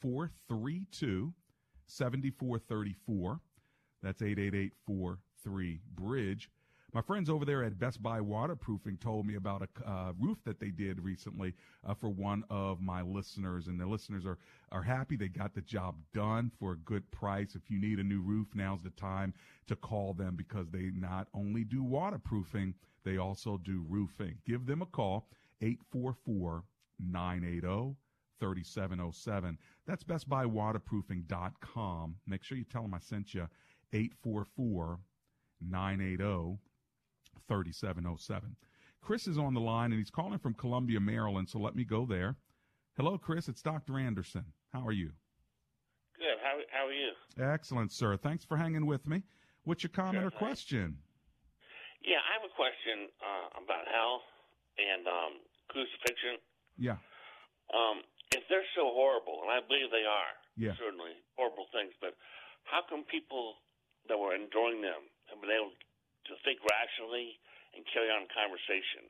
432 0.00 1.32
7434. 1.86 3.40
That's 4.02 4.20
888 4.20 4.72
43 4.86 5.80
Bridge. 5.94 6.50
My 6.94 7.02
friends 7.02 7.28
over 7.28 7.44
there 7.44 7.64
at 7.64 7.80
Best 7.80 8.00
Buy 8.04 8.20
Waterproofing 8.20 8.98
told 8.98 9.26
me 9.26 9.34
about 9.34 9.62
a 9.62 9.68
uh, 9.84 10.12
roof 10.16 10.38
that 10.44 10.60
they 10.60 10.70
did 10.70 11.02
recently 11.02 11.52
uh, 11.84 11.92
for 11.92 12.08
one 12.08 12.44
of 12.50 12.80
my 12.80 13.02
listeners, 13.02 13.66
and 13.66 13.80
the 13.80 13.86
listeners 13.86 14.24
are 14.24 14.38
are 14.70 14.84
happy. 14.84 15.16
They 15.16 15.26
got 15.26 15.54
the 15.54 15.62
job 15.62 15.96
done 16.12 16.52
for 16.56 16.70
a 16.70 16.76
good 16.76 17.10
price. 17.10 17.56
If 17.56 17.68
you 17.68 17.80
need 17.80 17.98
a 17.98 18.04
new 18.04 18.20
roof, 18.20 18.46
now's 18.54 18.80
the 18.80 18.90
time 18.90 19.34
to 19.66 19.74
call 19.74 20.14
them 20.14 20.36
because 20.36 20.70
they 20.70 20.92
not 20.94 21.26
only 21.34 21.64
do 21.64 21.82
waterproofing, 21.82 22.74
they 23.02 23.16
also 23.16 23.56
do 23.56 23.84
roofing. 23.88 24.38
Give 24.46 24.64
them 24.64 24.80
a 24.80 24.86
call 24.86 25.26
844 25.62 26.62
980 27.00 27.96
3707. 28.38 29.58
That's 29.84 30.04
bestbuywaterproofing.com. 30.04 32.16
Make 32.28 32.44
sure 32.44 32.56
you 32.56 32.62
tell 32.62 32.82
them 32.82 32.94
I 32.94 33.00
sent 33.00 33.34
you 33.34 33.48
844 33.92 35.00
980 35.60 36.60
3707. 37.48 38.56
Chris 39.00 39.26
is 39.26 39.38
on 39.38 39.54
the 39.54 39.60
line 39.60 39.92
and 39.92 39.98
he's 39.98 40.10
calling 40.10 40.38
from 40.38 40.54
Columbia, 40.54 40.98
Maryland, 41.00 41.48
so 41.48 41.58
let 41.58 41.76
me 41.76 41.84
go 41.84 42.06
there. 42.06 42.36
Hello, 42.96 43.18
Chris. 43.18 43.48
It's 43.48 43.60
Dr. 43.60 43.98
Anderson. 43.98 44.44
How 44.72 44.86
are 44.86 44.92
you? 44.92 45.10
Good. 46.16 46.38
How, 46.42 46.56
how 46.70 46.86
are 46.86 46.92
you? 46.92 47.12
Excellent, 47.36 47.92
sir. 47.92 48.16
Thanks 48.16 48.44
for 48.44 48.56
hanging 48.56 48.86
with 48.86 49.06
me. 49.06 49.22
What's 49.64 49.82
your 49.82 49.90
comment 49.90 50.22
sure, 50.22 50.28
or 50.28 50.30
question? 50.30 50.96
Yeah, 52.00 52.22
I 52.22 52.38
have 52.38 52.46
a 52.46 52.54
question 52.54 53.10
uh, 53.20 53.64
about 53.64 53.84
hell 53.90 54.22
and 54.78 55.02
um, 55.08 55.32
crucifixion. 55.68 56.38
Yeah. 56.78 57.00
Um, 57.72 58.04
if 58.32 58.44
they're 58.48 58.66
so 58.76 58.92
horrible, 58.92 59.42
and 59.42 59.50
I 59.50 59.60
believe 59.64 59.90
they 59.90 60.06
are, 60.06 60.32
yeah. 60.56 60.76
certainly 60.78 61.16
horrible 61.36 61.66
things, 61.72 61.92
but 62.00 62.14
how 62.64 62.84
come 62.88 63.04
people 63.08 63.58
that 64.08 64.16
were 64.16 64.36
enduring 64.36 64.84
them 64.84 65.08
have 65.32 65.40
been 65.40 65.52
able 65.52 65.72
to 66.26 66.34
think 66.44 66.60
rationally 66.64 67.36
and 67.76 67.84
carry 67.92 68.08
on 68.08 68.24
a 68.24 68.30
conversation 68.32 69.04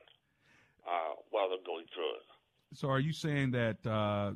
uh, 0.85 1.19
while 1.31 1.49
they're 1.49 1.65
going 1.65 1.85
through 1.93 2.13
it. 2.21 2.25
So, 2.73 2.89
are 2.89 2.99
you 2.99 3.13
saying 3.13 3.51
that 3.51 3.79
uh, 3.85 4.33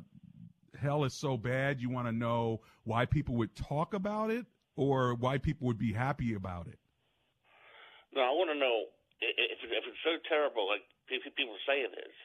hell 0.78 1.04
is 1.04 1.14
so 1.14 1.36
bad 1.36 1.80
you 1.80 1.90
want 1.90 2.06
to 2.06 2.12
know 2.12 2.60
why 2.84 3.04
people 3.04 3.34
would 3.36 3.54
talk 3.54 3.94
about 3.94 4.30
it, 4.30 4.46
or 4.76 5.14
why 5.14 5.38
people 5.38 5.66
would 5.66 5.78
be 5.78 5.92
happy 5.92 6.34
about 6.34 6.66
it? 6.66 6.78
No, 8.14 8.22
I 8.22 8.32
want 8.32 8.50
to 8.50 8.58
know 8.58 8.90
if, 9.20 9.60
if 9.60 9.84
it's 9.86 10.02
so 10.02 10.16
terrible, 10.26 10.66
like 10.66 10.82
people 11.06 11.54
say 11.68 11.84
it 11.84 11.92
is. 11.92 12.16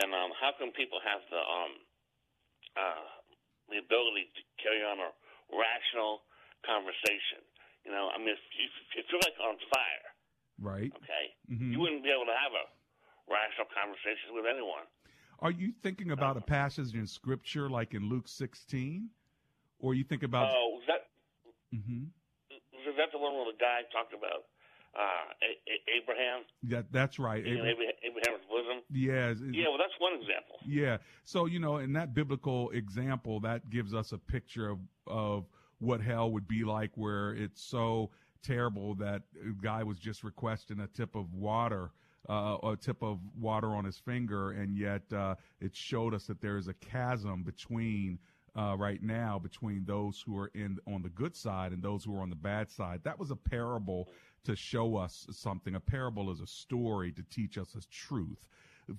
Then 0.00 0.14
um, 0.16 0.32
how 0.40 0.56
come 0.56 0.72
people 0.72 0.98
have 1.04 1.20
the 1.28 1.42
um, 1.42 1.72
uh, 2.72 3.08
the 3.68 3.78
ability 3.84 4.32
to 4.32 4.42
carry 4.56 4.80
on 4.80 4.96
a 4.96 5.10
rational 5.52 6.24
conversation? 6.64 7.44
You 7.84 7.90
know, 7.92 8.10
I 8.14 8.18
mean, 8.18 8.30
if, 8.30 8.72
if 8.96 9.04
you're 9.10 9.20
like 9.20 9.34
on 9.42 9.56
fire, 9.72 10.06
right? 10.60 10.92
Okay, 11.02 11.24
mm-hmm. 11.50 11.72
you 11.72 11.78
wouldn't 11.80 12.02
be 12.02 12.10
able 12.10 12.26
to 12.26 12.38
have 12.38 12.54
a 12.54 12.64
rational 13.26 13.66
conversation 13.74 14.34
with 14.34 14.46
anyone. 14.46 14.86
Are 15.40 15.50
you 15.50 15.72
thinking 15.82 16.12
about 16.12 16.36
a 16.36 16.40
passage 16.40 16.94
in 16.94 17.06
Scripture 17.06 17.68
like 17.68 17.94
in 17.94 18.08
Luke 18.08 18.28
16, 18.28 19.10
or 19.80 19.94
you 19.94 20.04
think 20.04 20.22
about? 20.22 20.54
Oh, 20.54 20.78
was 20.78 20.84
that 20.86 21.10
hmm 21.74 22.04
was 22.86 22.94
that 22.98 23.10
the 23.12 23.18
one 23.18 23.34
where 23.34 23.46
the 23.46 23.58
guy 23.58 23.82
talked 23.92 24.12
about 24.12 24.46
uh, 24.94 25.30
A- 25.42 25.60
A- 25.70 26.02
Abraham? 26.02 26.42
That 26.64 26.92
that's 26.92 27.18
right. 27.18 27.42
Abra- 27.42 27.98
Abraham's 28.02 28.44
bosom. 28.48 28.82
Yeah, 28.90 29.34
Yeah, 29.50 29.68
well, 29.68 29.78
that's 29.78 29.94
one 29.98 30.14
example. 30.14 30.58
Yeah. 30.66 30.98
So, 31.24 31.46
you 31.46 31.58
know, 31.58 31.78
in 31.78 31.92
that 31.94 32.14
biblical 32.14 32.70
example, 32.70 33.40
that 33.40 33.70
gives 33.70 33.94
us 33.94 34.12
a 34.12 34.18
picture 34.18 34.68
of, 34.68 34.78
of 35.06 35.46
what 35.82 36.00
hell 36.00 36.30
would 36.30 36.46
be 36.46 36.64
like 36.64 36.90
where 36.94 37.32
it's 37.32 37.62
so 37.62 38.10
terrible 38.42 38.94
that 38.94 39.22
a 39.42 39.62
guy 39.62 39.82
was 39.82 39.98
just 39.98 40.24
requesting 40.24 40.80
a 40.80 40.86
tip 40.86 41.14
of 41.14 41.32
water, 41.34 41.90
uh, 42.28 42.56
a 42.62 42.76
tip 42.76 43.02
of 43.02 43.18
water 43.38 43.74
on 43.74 43.84
his 43.84 43.98
finger. 43.98 44.52
And 44.52 44.76
yet, 44.76 45.02
uh, 45.12 45.34
it 45.60 45.74
showed 45.74 46.14
us 46.14 46.26
that 46.26 46.40
there 46.40 46.56
is 46.56 46.68
a 46.68 46.74
chasm 46.74 47.42
between, 47.42 48.18
uh, 48.56 48.76
right 48.78 49.02
now 49.02 49.38
between 49.38 49.84
those 49.84 50.22
who 50.24 50.38
are 50.38 50.50
in, 50.54 50.78
on 50.86 51.02
the 51.02 51.08
good 51.08 51.34
side 51.34 51.72
and 51.72 51.82
those 51.82 52.04
who 52.04 52.16
are 52.16 52.22
on 52.22 52.30
the 52.30 52.36
bad 52.36 52.70
side. 52.70 53.00
That 53.04 53.18
was 53.18 53.30
a 53.30 53.36
parable 53.36 54.08
to 54.44 54.54
show 54.54 54.96
us 54.96 55.26
something. 55.30 55.74
A 55.74 55.80
parable 55.80 56.30
is 56.30 56.40
a 56.40 56.46
story 56.46 57.12
to 57.12 57.22
teach 57.30 57.58
us 57.58 57.74
a 57.74 57.80
truth 57.90 58.46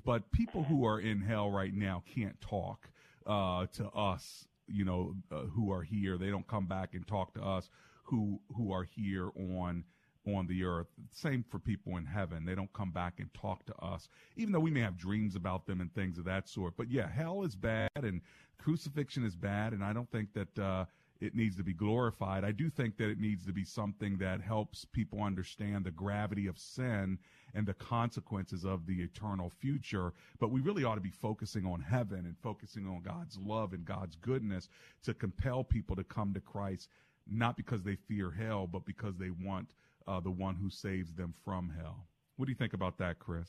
but 0.06 0.32
people 0.32 0.64
who 0.64 0.86
are 0.86 1.00
in 1.00 1.22
hell 1.22 1.52
right 1.52 1.74
now 1.74 2.04
can't 2.14 2.40
talk 2.42 2.90
uh, 3.26 3.66
to 3.74 3.88
us 3.90 4.48
you 4.68 4.86
know 4.86 5.16
uh, 5.32 5.42
who 5.54 5.72
are 5.72 5.84
here. 5.84 6.18
They 6.18 6.30
don't 6.30 6.48
come 6.48 6.68
back 6.68 6.94
and 6.94 7.06
talk 7.08 7.34
to 7.36 7.42
us 7.44 7.70
who 8.04 8.40
who 8.56 8.72
are 8.72 8.84
here 8.84 9.30
on 9.36 9.84
on 10.26 10.48
the 10.48 10.64
earth. 10.64 10.88
Same 11.12 11.44
for 11.50 11.60
people 11.60 11.98
in 11.98 12.06
heaven. 12.06 12.46
They 12.46 12.56
don't 12.56 12.72
come 12.74 12.92
back 12.92 13.16
and 13.20 13.34
talk 13.34 13.66
to 13.66 13.76
us 13.76 14.08
even 14.38 14.54
though 14.54 14.60
we 14.60 14.72
may 14.72 14.80
have 14.80 14.98
dreams 14.98 15.36
about 15.36 15.66
them 15.68 15.82
and 15.82 15.94
things 15.94 16.18
of 16.18 16.26
that 16.26 16.48
sort. 16.48 16.76
But 16.78 16.90
yeah 16.90 17.10
hell 17.10 17.44
is 17.44 17.56
bad 17.56 17.90
and 17.96 18.22
crucifixion 18.58 19.26
is 19.26 19.36
bad. 19.36 19.74
And 19.74 19.84
i 19.84 19.92
don't 19.94 20.10
think 20.12 20.30
that 20.34 20.60
uh 20.60 20.86
it 21.24 21.36
needs 21.36 21.56
to 21.56 21.64
be 21.64 21.74
glorified. 21.74 22.44
I 22.44 22.52
do 22.52 22.70
think 22.70 22.98
that 22.98 23.10
it 23.10 23.20
needs 23.20 23.46
to 23.46 23.54
be 23.54 23.64
something 23.64 24.18
that 24.18 24.42
helps 24.42 24.84
people 24.84 25.24
understand 25.24 25.86
the 25.86 25.92
gravity 25.92 26.48
of 26.48 26.60
sin 26.60 27.18
and 27.56 27.66
the 27.66 27.74
consequences 27.74 28.66
of 28.66 28.86
the 28.86 29.02
eternal 29.02 29.50
future. 29.50 30.12
But 30.40 30.52
we 30.52 30.60
really 30.60 30.84
ought 30.84 30.96
to 30.96 31.02
be 31.02 31.12
focusing 31.12 31.66
on 31.66 31.80
heaven 31.80 32.26
and 32.26 32.36
focusing 32.44 32.86
on 32.88 33.04
God's 33.04 33.38
love 33.38 33.72
and 33.72 33.86
God's 33.86 34.16
goodness 34.18 34.68
to 35.04 35.14
compel 35.14 35.64
people 35.64 35.96
to 35.96 36.04
come 36.04 36.34
to 36.34 36.42
Christ, 36.42 36.90
not 37.26 37.56
because 37.56 37.84
they 37.84 37.96
fear 37.96 38.30
hell, 38.30 38.68
but 38.68 38.86
because 38.86 39.16
they 39.18 39.30
want 39.30 39.70
uh, 40.08 40.20
the 40.20 40.32
one 40.32 40.56
who 40.56 40.70
saves 40.70 41.14
them 41.14 41.34
from 41.46 41.72
hell. 41.80 42.06
What 42.36 42.48
do 42.48 42.52
you 42.52 42.58
think 42.58 42.74
about 42.74 42.98
that, 42.98 43.20
Chris? 43.20 43.48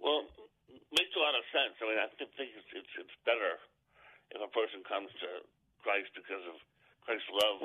Well, 0.00 0.26
makes 0.90 1.14
a 1.14 1.22
lot 1.22 1.38
of 1.38 1.44
sense. 1.54 1.78
I 1.78 1.84
mean, 1.86 2.00
I 2.00 2.08
think 2.18 2.50
it's 2.56 2.72
it's, 2.74 2.94
it's 2.98 3.16
better 3.22 3.60
if 4.34 4.40
a 4.42 4.50
person 4.50 4.82
comes 4.88 5.12
to 5.22 5.46
Christ 5.84 6.10
because 6.16 6.42
of 6.48 6.58
Christ's 7.08 7.32
love, 7.32 7.58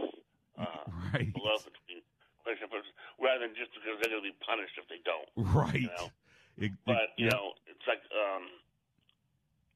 uh, 0.55 0.83
right. 1.11 1.27
love 1.35 1.67
between 1.67 1.99
Christ 2.47 2.63
and 2.63 2.71
person, 2.71 2.95
rather 3.19 3.43
than 3.43 3.51
just 3.59 3.75
because 3.75 3.99
they're 3.99 4.07
going 4.15 4.23
to 4.23 4.29
be 4.31 4.37
punished 4.39 4.79
if 4.79 4.87
they 4.87 5.03
don't. 5.03 5.27
Right. 5.51 5.83
You 5.83 5.91
know? 5.99 6.07
It- 6.55 6.71
it- 6.71 6.79
But 6.87 7.11
you 7.19 7.27
yeah. 7.27 7.35
know, 7.35 7.59
it's 7.67 7.83
like, 7.83 7.99
um, 8.15 8.47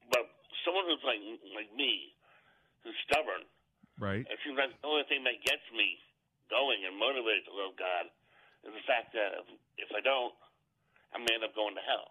but 0.08 0.24
someone 0.64 0.88
who's 0.88 1.04
like 1.04 1.20
like 1.52 1.68
me, 1.76 2.16
who's 2.86 2.96
stubborn. 3.04 3.44
Right. 4.00 4.24
It 4.24 4.38
seems 4.46 4.56
like 4.56 4.72
the 4.80 4.86
only 4.88 5.04
thing 5.10 5.20
that 5.28 5.42
gets 5.44 5.66
me 5.76 5.98
going 6.48 6.80
and 6.88 6.96
motivated 6.96 7.44
to 7.44 7.52
love 7.52 7.76
God 7.76 8.08
is 8.64 8.72
the 8.72 8.84
fact 8.88 9.12
that 9.12 9.42
if, 9.42 9.46
if 9.84 9.90
I 9.92 10.00
don't, 10.00 10.32
I 11.12 11.18
may 11.18 11.34
end 11.34 11.44
up 11.44 11.52
going 11.54 11.74
to 11.74 11.82
hell. 11.82 12.08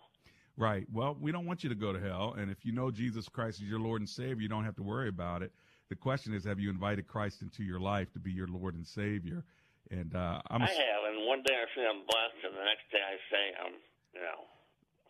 Right. 0.58 0.86
Well, 0.92 1.16
we 1.20 1.32
don't 1.32 1.46
want 1.46 1.64
you 1.64 1.70
to 1.70 1.76
go 1.80 1.94
to 1.94 2.00
hell. 2.00 2.36
And 2.38 2.52
if 2.52 2.66
you 2.66 2.72
know 2.74 2.92
Jesus 2.92 3.30
Christ 3.30 3.62
is 3.62 3.70
your 3.70 3.80
Lord 3.80 4.02
and 4.02 4.10
Savior, 4.10 4.42
you 4.42 4.50
don't 4.50 4.66
have 4.66 4.76
to 4.78 4.84
worry 4.84 5.08
about 5.08 5.42
it. 5.44 5.52
The 5.90 5.96
question 5.96 6.34
is, 6.34 6.44
have 6.46 6.60
you 6.60 6.70
invited 6.70 7.08
Christ 7.08 7.42
into 7.42 7.64
your 7.64 7.80
life 7.80 8.12
to 8.14 8.20
be 8.20 8.32
your 8.32 8.48
Lord 8.48 8.76
and 8.76 8.86
Savior? 8.86 9.44
And 9.90 10.14
uh, 10.16 10.42
I'm 10.50 10.62
I 10.62 10.68
have, 10.68 11.16
and 11.16 11.26
one 11.26 11.42
day 11.44 11.54
I 11.56 11.66
say 11.76 11.86
I'm 11.88 12.02
blessed, 12.06 12.44
and 12.44 12.54
the 12.54 12.66
next 12.66 12.92
day 12.92 13.00
I 13.00 13.16
say 13.32 13.44
I'm, 13.66 13.74
you 14.14 14.20
know, 14.20 14.44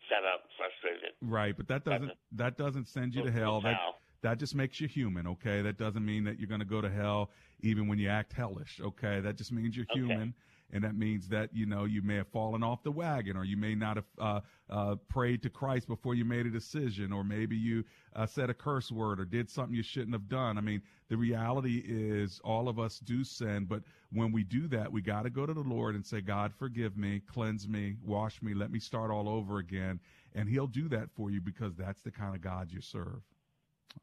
set 0.08 0.24
up, 0.24 0.44
frustrated. 0.56 1.14
right, 1.20 1.56
but 1.56 1.66
that 1.68 1.84
doesn't 1.84 2.12
that 2.32 2.56
doesn't 2.56 2.86
send 2.86 3.14
you 3.14 3.22
to 3.24 3.30
hell. 3.32 3.60
That 3.60 3.80
that 4.22 4.38
just 4.38 4.54
makes 4.54 4.80
you 4.80 4.86
human. 4.86 5.26
Okay, 5.26 5.62
that 5.62 5.78
doesn't 5.78 6.04
mean 6.04 6.22
that 6.24 6.38
you're 6.38 6.48
going 6.48 6.60
to 6.60 6.66
go 6.66 6.80
to 6.80 6.90
hell 6.90 7.30
even 7.60 7.88
when 7.88 7.98
you 7.98 8.08
act 8.08 8.32
hellish. 8.32 8.80
Okay, 8.80 9.20
that 9.20 9.36
just 9.36 9.50
means 9.50 9.76
you're 9.76 9.86
Okay. 9.90 9.98
human. 9.98 10.32
And 10.72 10.84
that 10.84 10.96
means 10.96 11.28
that 11.28 11.48
you 11.54 11.64
know 11.64 11.84
you 11.84 12.02
may 12.02 12.16
have 12.16 12.28
fallen 12.28 12.62
off 12.62 12.82
the 12.82 12.90
wagon, 12.90 13.36
or 13.36 13.44
you 13.44 13.56
may 13.56 13.74
not 13.74 13.96
have 13.96 14.04
uh, 14.18 14.40
uh, 14.68 14.96
prayed 15.08 15.42
to 15.42 15.50
Christ 15.50 15.88
before 15.88 16.14
you 16.14 16.26
made 16.26 16.44
a 16.44 16.50
decision, 16.50 17.10
or 17.10 17.24
maybe 17.24 17.56
you 17.56 17.84
uh, 18.14 18.26
said 18.26 18.50
a 18.50 18.54
curse 18.54 18.92
word 18.92 19.18
or 19.18 19.24
did 19.24 19.48
something 19.48 19.74
you 19.74 19.82
shouldn't 19.82 20.12
have 20.12 20.28
done. 20.28 20.58
I 20.58 20.60
mean, 20.60 20.82
the 21.08 21.16
reality 21.16 21.82
is 21.86 22.38
all 22.44 22.68
of 22.68 22.78
us 22.78 22.98
do 22.98 23.24
sin, 23.24 23.64
but 23.64 23.82
when 24.12 24.30
we 24.30 24.44
do 24.44 24.68
that, 24.68 24.92
we 24.92 25.00
got 25.00 25.22
to 25.22 25.30
go 25.30 25.46
to 25.46 25.54
the 25.54 25.60
Lord 25.60 25.94
and 25.94 26.04
say, 26.04 26.20
God, 26.20 26.52
forgive 26.52 26.98
me, 26.98 27.22
cleanse 27.32 27.66
me, 27.66 27.96
wash 28.04 28.42
me, 28.42 28.52
let 28.52 28.70
me 28.70 28.78
start 28.78 29.10
all 29.10 29.28
over 29.28 29.58
again. 29.58 29.98
And 30.34 30.48
He'll 30.48 30.66
do 30.66 30.88
that 30.90 31.08
for 31.16 31.30
you 31.30 31.40
because 31.40 31.76
that's 31.76 32.02
the 32.02 32.10
kind 32.10 32.34
of 32.34 32.42
God 32.42 32.70
you 32.70 32.82
serve. 32.82 33.22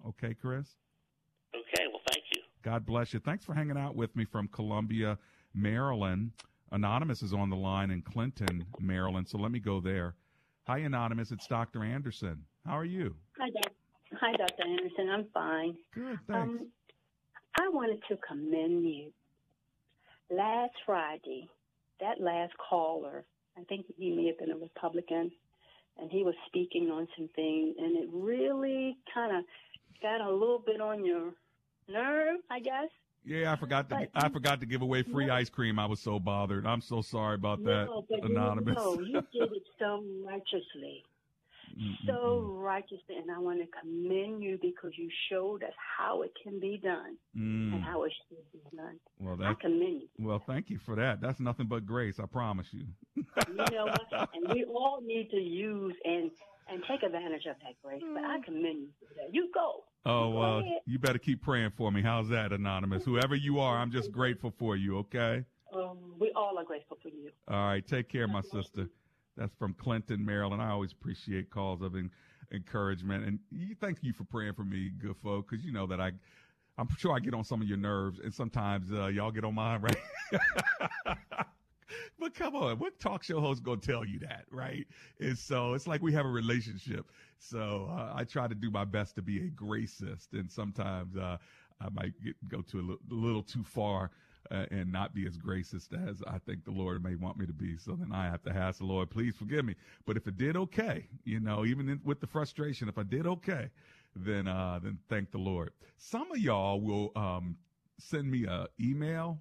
Okay, 0.07 0.33
Chris? 0.33 0.75
Okay, 1.55 1.85
well, 1.91 2.01
thank 2.11 2.23
you. 2.33 2.41
God 2.63 2.85
bless 2.85 3.13
you. 3.13 3.19
Thanks 3.19 3.45
for 3.45 3.53
hanging 3.53 3.77
out 3.77 3.95
with 3.95 4.15
me 4.15 4.25
from 4.25 4.47
Columbia, 4.47 5.19
Maryland. 5.53 6.31
Anonymous 6.71 7.21
is 7.21 7.33
on 7.33 7.49
the 7.49 7.55
line 7.55 7.91
in 7.91 8.01
Clinton, 8.01 8.65
Maryland, 8.79 9.27
so 9.27 9.37
let 9.37 9.51
me 9.51 9.59
go 9.59 9.79
there. 9.79 10.15
Hi, 10.67 10.79
Anonymous. 10.79 11.31
It's 11.31 11.47
Dr. 11.47 11.83
Anderson. 11.83 12.43
How 12.65 12.77
are 12.77 12.85
you? 12.85 13.15
Hi, 13.39 13.49
Doc. 13.49 13.71
Hi, 14.19 14.31
Dr. 14.35 14.63
Anderson. 14.63 15.09
I'm 15.11 15.25
fine. 15.33 15.75
Good, 15.93 16.19
thanks. 16.27 16.49
Um, 16.49 16.67
I 17.59 17.69
wanted 17.69 18.01
to 18.09 18.17
commend 18.27 18.83
you. 18.83 19.11
Last 20.31 20.73
Friday, 20.85 21.47
that 21.99 22.19
last 22.19 22.53
caller, 22.57 23.23
I 23.57 23.63
think 23.65 23.85
he 23.97 24.11
may 24.11 24.25
have 24.25 24.39
been 24.39 24.51
a 24.51 24.57
Republican, 24.57 25.31
and 25.99 26.11
he 26.11 26.23
was 26.23 26.33
speaking 26.47 26.89
on 26.89 27.07
some 27.15 27.29
things, 27.35 27.75
and 27.77 27.95
it 27.95 28.09
really 28.11 28.97
kind 29.13 29.37
of 29.37 29.43
got 30.01 30.21
a 30.21 30.31
little 30.31 30.59
bit 30.65 30.81
on 30.81 31.05
your 31.05 31.31
nerve, 31.87 32.39
I 32.49 32.59
guess. 32.59 32.89
Yeah, 33.25 33.51
I 33.51 33.55
forgot 33.55 33.89
to 33.89 33.95
But- 33.95 34.23
I 34.23 34.29
forgot 34.29 34.59
to 34.59 34.65
give 34.65 34.81
away 34.81 35.01
free 35.03 35.29
ice 35.29 35.49
cream. 35.49 35.79
I 35.79 35.85
was 35.87 35.99
so 35.99 36.19
bothered. 36.19 36.65
I'm 36.67 36.81
so 36.81 37.01
sorry 37.01 37.35
about 37.35 37.63
that, 37.63 37.85
no, 37.85 38.05
but 38.09 38.23
Anonymous. 38.23 38.77
You, 38.77 38.83
no, 38.83 38.99
you 39.01 39.21
did 39.33 39.51
it 39.53 39.63
so 39.79 40.03
righteously. 40.25 41.03
So 42.07 42.55
righteously, 42.57 43.17
and 43.17 43.29
I 43.29 43.37
want 43.39 43.59
to 43.59 43.67
commend 43.81 44.41
you 44.41 44.57
because 44.61 44.91
you 44.97 45.09
showed 45.29 45.61
us 45.63 45.73
how 45.97 46.21
it 46.21 46.31
can 46.41 46.59
be 46.59 46.77
done 46.81 47.17
Mm. 47.35 47.73
and 47.73 47.83
how 47.83 48.03
it 48.03 48.13
should 48.29 48.37
be 48.53 48.77
done. 48.77 48.97
Well, 49.19 49.33
I 49.43 49.49
that 49.49 49.59
commend 49.59 50.03
you. 50.03 50.07
well, 50.25 50.39
thank 50.39 50.69
you 50.69 50.77
for 50.77 50.95
that. 50.95 51.19
That's 51.19 51.39
nothing 51.39 51.65
but 51.67 51.85
grace. 51.85 52.17
I 52.19 52.27
promise 52.27 52.67
you. 52.71 52.85
You 53.15 53.25
know 53.55 53.85
what? 53.87 54.29
And 54.35 54.53
we 54.53 54.63
all 54.65 55.01
need 55.05 55.29
to 55.31 55.37
use 55.37 55.95
and 56.05 56.31
and 56.69 56.81
take 56.89 57.03
advantage 57.03 57.45
of 57.45 57.55
that 57.63 57.75
grace. 57.83 58.01
But 58.13 58.23
I 58.23 58.39
commend 58.45 58.79
you 58.83 58.89
for 58.99 59.13
that. 59.15 59.33
You 59.33 59.49
go. 59.53 59.83
Oh 60.05 60.29
well, 60.29 60.63
you 60.85 60.99
better 60.99 61.17
keep 61.17 61.41
praying 61.41 61.71
for 61.71 61.91
me. 61.91 62.01
How's 62.01 62.29
that, 62.29 62.53
Anonymous? 62.53 63.03
Whoever 63.03 63.35
you 63.35 63.59
are, 63.59 63.77
I'm 63.77 63.91
just 63.91 64.11
grateful 64.11 64.53
for 64.57 64.75
you. 64.75 64.99
Okay. 64.99 65.43
Um, 65.73 65.97
we 66.19 66.31
all 66.35 66.57
are 66.57 66.63
grateful 66.63 66.97
for 67.01 67.09
you. 67.09 67.31
All 67.47 67.65
right. 67.67 67.85
Take 67.85 68.07
care, 68.09 68.27
my 68.27 68.41
sister. 68.41 68.87
That's 69.35 69.53
from 69.55 69.73
Clinton, 69.73 70.23
Maryland. 70.23 70.61
I 70.61 70.69
always 70.69 70.91
appreciate 70.91 71.49
calls 71.49 71.81
of 71.81 71.95
en- 71.95 72.11
encouragement, 72.53 73.25
and 73.25 73.39
you, 73.51 73.75
thank 73.81 73.97
you 74.01 74.13
for 74.13 74.23
praying 74.23 74.53
for 74.53 74.63
me, 74.63 74.91
good 74.97 75.15
folk, 75.21 75.49
because 75.49 75.65
you 75.65 75.73
know 75.73 75.85
that 75.87 75.99
I, 75.99 76.11
I'm 76.77 76.87
sure 76.97 77.13
I 77.13 77.19
get 77.19 77.33
on 77.33 77.43
some 77.43 77.61
of 77.61 77.67
your 77.67 77.77
nerves, 77.77 78.19
and 78.23 78.33
sometimes 78.33 78.91
uh, 78.93 79.07
y'all 79.07 79.31
get 79.31 79.43
on 79.43 79.55
mine, 79.55 79.81
right? 79.81 79.97
but 82.19 82.33
come 82.33 82.55
on, 82.55 82.79
what 82.79 82.99
talk 82.99 83.23
show 83.23 83.39
host 83.39 83.63
gonna 83.63 83.77
tell 83.77 84.05
you 84.05 84.19
that, 84.19 84.45
right? 84.51 84.87
And 85.19 85.37
so 85.37 85.73
it's 85.73 85.87
like 85.87 86.01
we 86.01 86.13
have 86.13 86.25
a 86.25 86.29
relationship. 86.29 87.11
So 87.37 87.89
uh, 87.91 88.13
I 88.15 88.23
try 88.23 88.47
to 88.47 88.55
do 88.55 88.71
my 88.71 88.85
best 88.85 89.15
to 89.15 89.21
be 89.21 89.39
a 89.39 89.49
gracist, 89.49 90.33
and 90.33 90.49
sometimes 90.51 91.15
uh, 91.15 91.37
I 91.81 91.89
might 91.89 92.13
get, 92.23 92.35
go 92.47 92.61
to 92.61 92.97
a 93.11 93.13
little 93.13 93.43
too 93.43 93.63
far 93.63 94.11
uh, 94.51 94.65
and 94.71 94.91
not 94.91 95.13
be 95.13 95.25
as 95.27 95.37
gracist 95.37 95.93
as 96.09 96.21
I 96.27 96.37
think 96.39 96.65
the 96.65 96.71
Lord 96.71 97.03
may 97.03 97.15
want 97.15 97.37
me 97.37 97.45
to 97.45 97.53
be. 97.53 97.77
So 97.77 97.93
then 97.93 98.11
I 98.13 98.25
have 98.25 98.43
to 98.43 98.51
ask 98.51 98.79
the 98.79 98.85
Lord, 98.85 99.09
please 99.09 99.35
forgive 99.35 99.65
me. 99.65 99.75
But 100.05 100.17
if 100.17 100.27
it 100.27 100.37
did 100.37 100.55
okay, 100.55 101.07
you 101.23 101.39
know, 101.39 101.65
even 101.65 101.89
in, 101.89 102.01
with 102.03 102.19
the 102.19 102.27
frustration, 102.27 102.87
if 102.87 102.97
I 102.97 103.03
did 103.03 103.27
okay, 103.27 103.69
then 104.15 104.47
uh, 104.47 104.79
then 104.81 104.97
thank 105.09 105.31
the 105.31 105.37
Lord. 105.37 105.71
Some 105.97 106.31
of 106.31 106.37
y'all 106.37 106.79
will 106.79 107.11
um, 107.15 107.57
send 107.99 108.29
me 108.29 108.45
a 108.45 108.67
email 108.79 109.39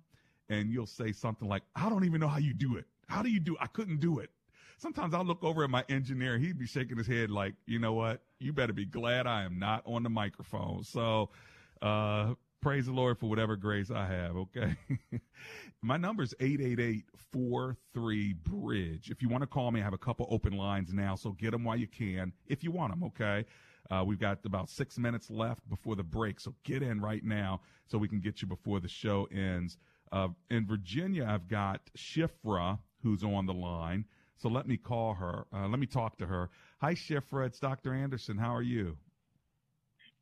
and 0.48 0.70
you'll 0.70 0.86
say 0.86 1.12
something 1.12 1.48
like, 1.48 1.62
I 1.74 1.88
don't 1.88 2.04
even 2.04 2.20
know 2.20 2.28
how 2.28 2.38
you 2.38 2.54
do 2.54 2.76
it. 2.76 2.84
How 3.08 3.22
do 3.22 3.30
you 3.30 3.40
do? 3.40 3.56
I 3.60 3.66
couldn't 3.66 4.00
do 4.00 4.18
it. 4.18 4.30
Sometimes 4.78 5.14
I'll 5.14 5.24
look 5.24 5.44
over 5.44 5.64
at 5.64 5.70
my 5.70 5.84
engineer. 5.88 6.38
He'd 6.38 6.58
be 6.58 6.66
shaking 6.66 6.98
his 6.98 7.06
head 7.06 7.30
like, 7.30 7.54
you 7.66 7.78
know 7.78 7.92
what? 7.92 8.22
You 8.40 8.52
better 8.52 8.72
be 8.72 8.86
glad 8.86 9.26
I 9.26 9.44
am 9.44 9.58
not 9.58 9.82
on 9.86 10.02
the 10.02 10.10
microphone. 10.10 10.82
So, 10.84 11.30
uh, 11.80 12.34
praise 12.60 12.86
the 12.86 12.92
Lord 12.92 13.18
for 13.18 13.28
whatever 13.28 13.56
grace 13.56 13.90
I 13.90 14.06
have. 14.06 14.36
Okay. 14.36 14.74
my 15.82 15.98
number 15.98 16.22
is 16.22 16.34
888-43-BRIDGE. 16.40 19.10
If 19.10 19.22
you 19.22 19.28
want 19.28 19.42
to 19.42 19.46
call 19.46 19.70
me, 19.70 19.80
I 19.80 19.84
have 19.84 19.92
a 19.92 19.98
couple 19.98 20.26
open 20.30 20.56
lines 20.56 20.92
now. 20.92 21.14
So 21.14 21.32
get 21.32 21.50
them 21.50 21.64
while 21.64 21.76
you 21.76 21.86
can, 21.86 22.32
if 22.46 22.64
you 22.64 22.70
want 22.70 22.92
them. 22.92 23.04
Okay. 23.04 23.44
Uh, 23.90 24.02
we've 24.04 24.18
got 24.18 24.38
about 24.46 24.70
six 24.70 24.98
minutes 24.98 25.30
left 25.30 25.68
before 25.68 25.94
the 25.94 26.02
break, 26.02 26.40
so 26.40 26.54
get 26.64 26.82
in 26.82 27.02
right 27.02 27.22
now 27.22 27.60
so 27.86 27.98
we 27.98 28.08
can 28.08 28.18
get 28.18 28.40
you 28.40 28.48
before 28.48 28.80
the 28.80 28.88
show 28.88 29.28
ends. 29.30 29.76
Uh, 30.14 30.28
in 30.48 30.64
Virginia, 30.64 31.26
I've 31.28 31.48
got 31.48 31.80
Shifra, 31.98 32.78
who's 33.02 33.24
on 33.24 33.46
the 33.46 33.52
line. 33.52 34.04
So 34.36 34.48
let 34.48 34.68
me 34.68 34.76
call 34.76 35.12
her. 35.14 35.44
Uh, 35.52 35.66
let 35.66 35.80
me 35.80 35.86
talk 35.86 36.16
to 36.18 36.26
her. 36.26 36.50
Hi, 36.80 36.94
Shifra. 36.94 37.46
It's 37.46 37.58
Dr. 37.58 37.92
Anderson. 37.92 38.38
How 38.38 38.54
are 38.54 38.62
you? 38.62 38.96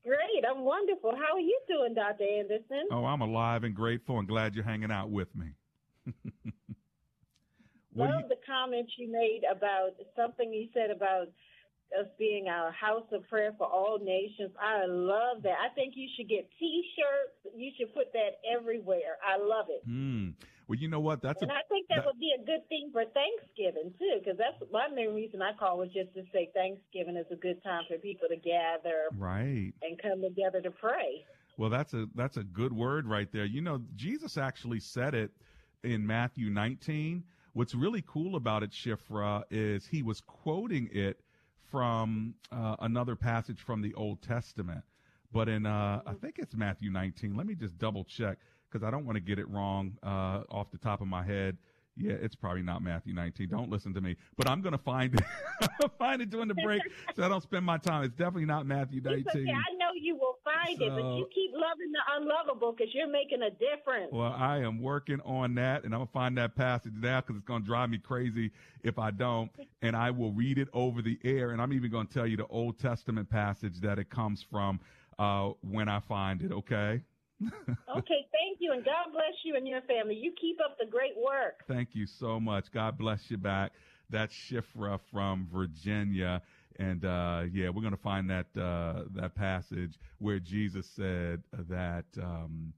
Great. 0.03 0.45
I'm 0.51 0.63
wonderful. 0.63 1.13
How 1.15 1.37
are 1.37 1.41
you 1.41 1.61
doing, 1.69 1.93
Dr. 1.93 2.25
Anderson? 2.25 2.89
Oh, 2.91 3.05
I'm 3.05 3.21
alive 3.21 3.65
and 3.65 3.75
grateful 3.75 4.19
and 4.19 4.27
glad 4.27 4.55
you're 4.55 4.65
hanging 4.65 4.91
out 4.91 5.11
with 5.11 5.29
me. 5.37 5.49
Love 7.95 8.23
you... 8.23 8.29
the 8.31 8.39
comments 8.47 8.93
you 8.97 9.13
made 9.13 9.43
about 9.51 9.91
something 10.17 10.55
you 10.55 10.69
said 10.73 10.91
about 10.91 11.29
us 11.99 12.07
being 12.19 12.49
our 12.49 12.73
house 12.73 13.07
of 13.13 13.29
prayer 13.29 13.53
for 13.57 13.67
all 13.67 13.99
nations. 14.03 14.51
I 14.61 14.87
love 14.87 15.43
that. 15.43 15.57
I 15.61 15.75
think 15.75 15.95
you 15.97 16.09
should 16.17 16.29
get 16.29 16.49
T-shirts. 16.59 17.57
You 17.57 17.71
should 17.79 17.95
put 17.95 18.13
that 18.13 18.41
everywhere. 18.47 19.19
I 19.25 19.39
love 19.39 19.67
it. 19.69 19.89
Mm. 19.89 20.35
Well, 20.69 20.79
you 20.79 20.89
know 20.89 21.01
what? 21.01 21.21
That's 21.21 21.43
and 21.43 21.51
a, 21.51 21.55
I 21.55 21.61
think 21.69 21.89
that, 21.89 21.97
that, 21.97 22.07
would 22.07 22.19
be 22.19 22.33
a 22.35 22.45
good 22.45 22.67
thing 22.69 22.91
for 22.93 23.05
Thanksgiving 23.13 23.93
too, 23.99 24.21
because 24.21 24.39
that's 24.39 24.57
my 24.73 24.89
main 24.89 25.15
reason 25.15 25.43
I 25.43 25.53
call 25.53 25.79
was 25.79 25.91
just 25.93 26.15
to 26.15 26.23
say 26.33 26.51
Thanksgiving 26.55 27.17
is 27.17 27.27
a 27.31 27.37
good 27.37 27.63
time 27.63 27.83
for 27.89 27.99
people 27.99 28.29
to 28.29 28.37
gather, 28.37 29.09
right, 29.19 29.73
and 29.83 30.01
come 30.01 30.23
together 30.23 30.61
to 30.63 30.71
pray. 30.71 31.25
Well, 31.59 31.69
that's 31.69 31.93
a 31.95 32.07
that's 32.15 32.37
a 32.37 32.45
good 32.45 32.73
word 32.73 33.07
right 33.07 33.31
there. 33.33 33.45
You 33.45 33.61
know, 33.61 33.83
Jesus 33.97 34.39
actually 34.39 34.81
said 34.81 35.15
it 35.15 35.31
in 35.85 36.07
Matthew 36.07 36.49
19. 36.49 37.25
What's 37.55 37.75
really 37.75 38.03
cool 38.07 38.37
about 38.37 38.63
it, 38.63 38.71
Shifra, 38.71 39.45
is 39.51 39.87
he 39.87 40.03
was 40.03 40.23
quoting 40.23 40.89
it 40.91 41.21
from 41.73 42.35
uh, 42.53 42.77
another 42.81 43.17
passage 43.17 43.61
from 43.61 43.81
the 43.81 43.95
Old 43.95 44.23
Testament. 44.23 44.85
But 45.33 45.49
in, 45.49 45.65
uh, 45.65 46.03
I 46.07 46.13
think 46.13 46.37
it's 46.39 46.55
Matthew 46.55 46.91
19. 46.91 47.35
Let 47.35 47.47
me 47.47 47.55
just 47.55 47.79
double 47.79 48.05
check 48.05 48.39
because 48.71 48.87
I 48.87 48.91
don't 48.91 49.07
want 49.07 49.17
to 49.17 49.21
get 49.21 49.39
it 49.39 49.49
wrong 49.49 49.97
uh, 50.03 50.43
off 50.51 50.71
the 50.71 50.79
top 50.79 51.01
of 51.01 51.09
my 51.09 51.25
head. 51.25 51.57
Yeah, 51.97 52.13
it's 52.13 52.35
probably 52.35 52.63
not 52.63 52.83
Matthew 52.83 53.15
19. 53.15 53.49
Don't 53.49 53.71
listen 53.71 53.93
to 53.95 54.01
me. 54.01 54.17
But 54.37 54.49
I'm 54.49 54.63
going 54.63 54.73
to 54.73 54.79
find 54.79 55.15
it. 55.15 55.91
find 55.99 56.23
it 56.23 56.31
during 56.31 56.49
the 56.49 56.55
break 56.55 56.83
so 57.15 57.23
I 57.23 57.29
don't 57.29 57.43
spend 57.43 57.65
my 57.67 57.79
time. 57.79 58.05
It's 58.05 58.15
definitely 58.15 58.47
not 58.47 58.67
Matthew 58.67 59.01
19. 59.03 59.25
Okay. 59.29 59.41
I 59.41 59.75
know 59.77 59.91
you 60.01 60.17
will 60.17 60.32
find 60.65 60.79
so, 60.79 60.85
it, 60.85 60.91
but 60.91 61.17
you 61.17 61.27
keep 61.35 61.53
loving 61.53 61.93
the 61.93 62.01
unlovable 62.17 62.73
because 62.73 62.93
you're 62.95 63.09
making 63.09 63.43
a 63.43 63.51
difference. 63.51 64.11
Well, 64.13 64.35
I 64.37 64.59
am 64.59 64.81
working 64.81 65.21
on 65.25 65.55
that, 65.57 65.85
and 65.85 65.95
I'm 65.95 66.01
going 66.01 66.09
to 66.09 66.13
find 66.13 66.39
that 66.39 66.55
passage 66.55 66.93
now 66.97 67.21
because 67.21 67.37
it's 67.37 67.45
going 67.45 67.63
to 67.63 67.67
drive 67.67 67.91
me 67.91 67.99
crazy 67.99 68.51
if 68.83 68.99
I 68.99 69.11
don't. 69.11 69.51
And 69.83 69.97
I 69.97 70.11
will 70.11 70.33
read 70.33 70.59
it 70.59 70.69
over 70.73 71.03
the 71.03 71.19
air, 71.25 71.51
and 71.51 71.61
I'm 71.61 71.73
even 71.73 71.91
going 71.91 72.07
to 72.07 72.15
tell 72.15 72.27
you 72.27 72.37
the 72.37 72.47
Old 72.47 72.79
Testament 72.79 73.29
passage 73.31 73.81
that 73.81 73.99
it 73.99 74.11
comes 74.11 74.45
from 74.51 74.81
uh, 75.19 75.51
when 75.63 75.89
I 75.89 76.01
find 76.01 76.43
it, 76.43 76.53
okay? 76.53 77.03
okay, 77.43 78.27
thank 78.31 78.59
you, 78.61 78.73
and 78.73 78.85
God 78.85 79.13
bless 79.13 79.35
you 79.45 79.57
and 79.57 79.67
your 79.67 79.81
family. 79.83 80.15
You 80.15 80.33
keep 80.41 80.59
up 80.65 80.77
the 80.79 80.87
great 80.87 81.17
work. 81.17 81.65
Thank 81.67 81.91
you 81.93 82.07
so 82.07 82.39
much. 82.39 82.71
God 82.73 82.97
bless 82.97 83.31
you 83.31 83.37
back. 83.37 83.73
That's 84.11 84.35
Shifra 84.35 85.01
from 85.11 85.49
Virginia. 85.53 86.43
And 86.79 87.05
uh, 87.05 87.43
yeah, 87.53 87.69
we're 87.69 87.83
going 87.83 87.93
to 87.93 87.97
find 87.97 88.31
that 88.31 88.47
uh, 88.57 89.05
that 89.15 89.35
passage 89.35 89.99
where 90.19 90.39
Jesus 90.39 90.87
said 90.87 91.43
that 91.69 92.05
um, 92.21 92.73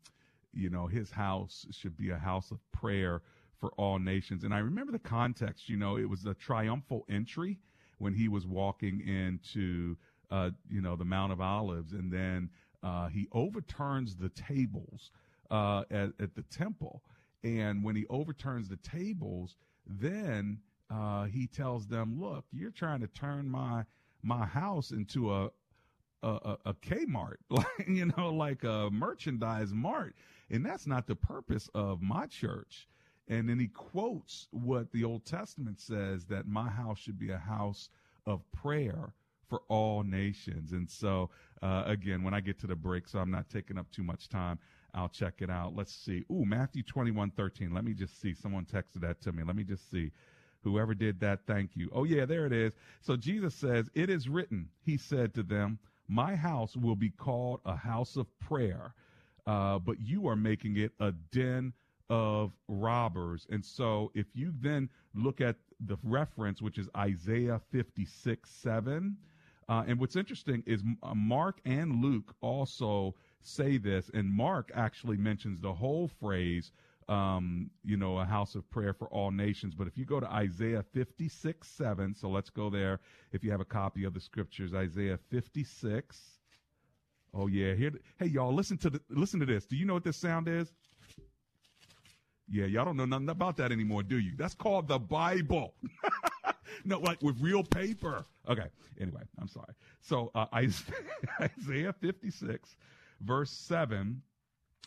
you 0.52 0.70
know 0.70 0.87
his 0.87 1.11
house 1.11 1.66
should 1.70 1.96
be 1.96 2.11
a 2.11 2.18
house 2.18 2.50
of 2.50 2.59
prayer 2.72 3.22
for 3.61 3.70
all 3.76 3.98
nations. 3.98 4.44
And 4.44 4.52
I 4.52 4.59
remember 4.59 4.92
the 4.92 4.98
context. 4.98 5.68
You 5.68 5.76
know, 5.76 5.96
it 5.96 6.09
was 6.09 6.26
a 6.26 6.35
triumphal 6.35 7.04
entry 7.09 7.59
when 7.98 8.14
he 8.14 8.28
was 8.28 8.46
walking 8.46 9.00
into 9.07 9.96
uh, 10.30 10.50
you 10.70 10.80
know 10.80 10.96
the 10.96 11.04
Mount 11.04 11.33
of 11.33 11.40
Olives, 11.40 11.92
and 11.92 12.12
then 12.12 12.50
uh, 12.83 13.09
he 13.09 13.28
overturns 13.33 14.16
the 14.16 14.28
tables 14.30 15.11
uh, 15.50 15.85
at, 15.90 16.11
at, 16.20 16.35
the 16.35 16.44
temple. 16.50 17.02
And 17.42 17.83
when 17.83 17.96
he 17.96 18.07
overturns 18.09 18.68
the 18.68 18.76
tables, 18.76 19.57
then 19.87 20.59
uh, 20.94 21.24
he 21.24 21.48
tells 21.48 21.88
them, 21.88 22.20
"Look, 22.20 22.46
you're 22.52 22.70
trying 22.70 23.00
to 23.00 23.09
turn 23.09 23.50
my 23.50 23.85
my 24.22 24.46
house 24.46 24.92
into 24.92 25.33
a 25.33 25.50
a, 26.22 26.59
a 26.66 26.74
Kmart, 26.74 27.37
you 27.88 28.07
know, 28.16 28.35
like 28.35 28.64
a 28.64 28.90
merchandise 28.92 29.72
mart, 29.74 30.16
and 30.50 30.64
that's 30.64 30.87
not 30.87 31.07
the 31.07 31.16
purpose 31.16 31.70
of 31.74 32.02
my 32.02 32.26
church." 32.26 32.88
And 33.28 33.48
then 33.48 33.59
he 33.59 33.68
quotes 33.68 34.48
what 34.52 34.92
the 34.92 35.04
Old 35.04 35.24
Testament 35.26 35.80
says 35.80 36.26
that 36.26 36.46
my 36.46 36.68
house 36.70 36.98
should 36.98 37.18
be 37.18 37.30
a 37.30 37.38
house 37.38 37.90
of 38.26 38.42
prayer 38.52 39.14
for 39.48 39.62
all 39.68 40.02
nations. 40.02 40.72
And 40.72 40.90
so, 40.90 41.30
uh, 41.62 41.85
again, 41.87 42.22
when 42.22 42.35
I 42.35 42.40
get 42.40 42.59
to 42.61 42.66
the 42.66 42.76
break, 42.76 43.09
so 43.09 43.18
I'm 43.18 43.30
not 43.30 43.48
taking 43.50 43.78
up 43.78 43.90
too 43.90 44.02
much 44.04 44.28
time, 44.28 44.59
I'll 44.94 45.09
check 45.09 45.37
it 45.40 45.50
out. 45.50 45.74
Let's 45.74 45.94
see. 45.94 46.24
Ooh, 46.30 46.44
Matthew 46.44 46.83
21, 46.83 47.33
13. 47.33 47.72
Let 47.74 47.85
me 47.85 47.94
just 47.94 48.20
see. 48.20 48.35
Someone 48.35 48.66
texted 48.66 49.00
that 49.02 49.20
to 49.22 49.33
me. 49.33 49.42
Let 49.44 49.57
me 49.57 49.64
just 49.64 49.90
see. 49.90 50.12
Whoever 50.64 50.94
did 50.94 51.20
that, 51.20 51.40
thank 51.46 51.77
you. 51.77 51.90
Oh, 51.92 52.05
yeah, 52.05 52.24
there 52.24 52.46
it 52.46 52.53
is. 52.53 52.72
So 53.00 53.16
Jesus 53.16 53.55
says, 53.55 53.88
It 53.94 54.11
is 54.11 54.29
written, 54.29 54.68
He 54.83 54.96
said 54.96 55.35
to 55.35 55.42
them, 55.42 55.79
My 56.09 56.35
house 56.35 56.77
will 56.77 56.96
be 56.96 57.11
called 57.11 57.61
a 57.64 57.77
house 57.77 58.16
of 58.16 58.27
prayer, 58.40 58.94
uh, 59.46 59.79
but 59.79 60.00
you 60.00 60.27
are 60.27 60.37
making 60.37 60.79
it 60.79 60.92
a 60.98 61.12
den 61.12 61.72
of 62.11 62.53
robbers. 62.68 63.46
And 63.50 63.64
so 63.64 64.11
if 64.14 64.27
you 64.35 64.53
then 64.61 64.88
look 65.14 65.40
at 65.40 65.57
the 65.81 65.96
reference, 66.03 66.61
which 66.61 66.79
is 66.79 66.88
Isaiah 66.96 67.61
56 67.70 68.50
7, 68.50 69.16
uh, 69.68 69.85
and 69.87 69.98
what's 69.98 70.16
interesting 70.16 70.62
is 70.66 70.83
uh, 71.03 71.14
Mark 71.14 71.61
and 71.64 72.03
Luke 72.03 72.35
also 72.40 73.14
say 73.40 73.79
this, 73.79 74.11
and 74.12 74.31
Mark 74.31 74.70
actually 74.74 75.16
mentions 75.16 75.61
the 75.61 75.72
whole 75.72 76.09
phrase, 76.09 76.72
um, 77.08 77.70
you 77.84 77.96
know, 77.96 78.18
a 78.18 78.24
house 78.24 78.54
of 78.54 78.68
prayer 78.70 78.92
for 78.92 79.08
all 79.08 79.30
nations. 79.30 79.74
But 79.74 79.86
if 79.86 79.96
you 79.96 80.04
go 80.04 80.20
to 80.20 80.30
Isaiah 80.30 80.84
56 80.92 81.66
7, 81.66 82.14
so 82.14 82.28
let's 82.28 82.50
go 82.50 82.70
there 82.70 83.00
if 83.32 83.44
you 83.44 83.50
have 83.50 83.60
a 83.60 83.64
copy 83.64 84.04
of 84.04 84.14
the 84.14 84.20
scriptures, 84.20 84.74
Isaiah 84.74 85.18
56. 85.30 86.20
Oh 87.34 87.48
yeah, 87.48 87.74
here. 87.74 87.92
Hey 88.18 88.26
y'all, 88.26 88.54
listen 88.54 88.78
to 88.78 88.90
the 88.90 89.00
listen 89.10 89.40
to 89.40 89.46
this. 89.46 89.66
Do 89.66 89.76
you 89.76 89.84
know 89.84 89.94
what 89.94 90.04
this 90.04 90.16
sound 90.16 90.48
is? 90.48 90.72
Yeah, 92.48 92.66
y'all 92.66 92.84
don't 92.84 92.96
know 92.96 93.06
nothing 93.06 93.28
about 93.30 93.56
that 93.56 93.72
anymore, 93.72 94.02
do 94.02 94.18
you? 94.18 94.32
That's 94.36 94.54
called 94.54 94.88
the 94.88 94.98
Bible. 94.98 95.74
no, 96.84 96.98
like 97.00 97.22
with 97.22 97.40
real 97.40 97.64
paper. 97.64 98.26
Okay. 98.48 98.66
Anyway, 99.00 99.22
I'm 99.40 99.48
sorry. 99.48 99.72
So 100.02 100.30
uh, 100.34 100.46
Isaiah 100.54 101.94
56, 102.00 102.76
verse 103.20 103.50
7, 103.50 104.20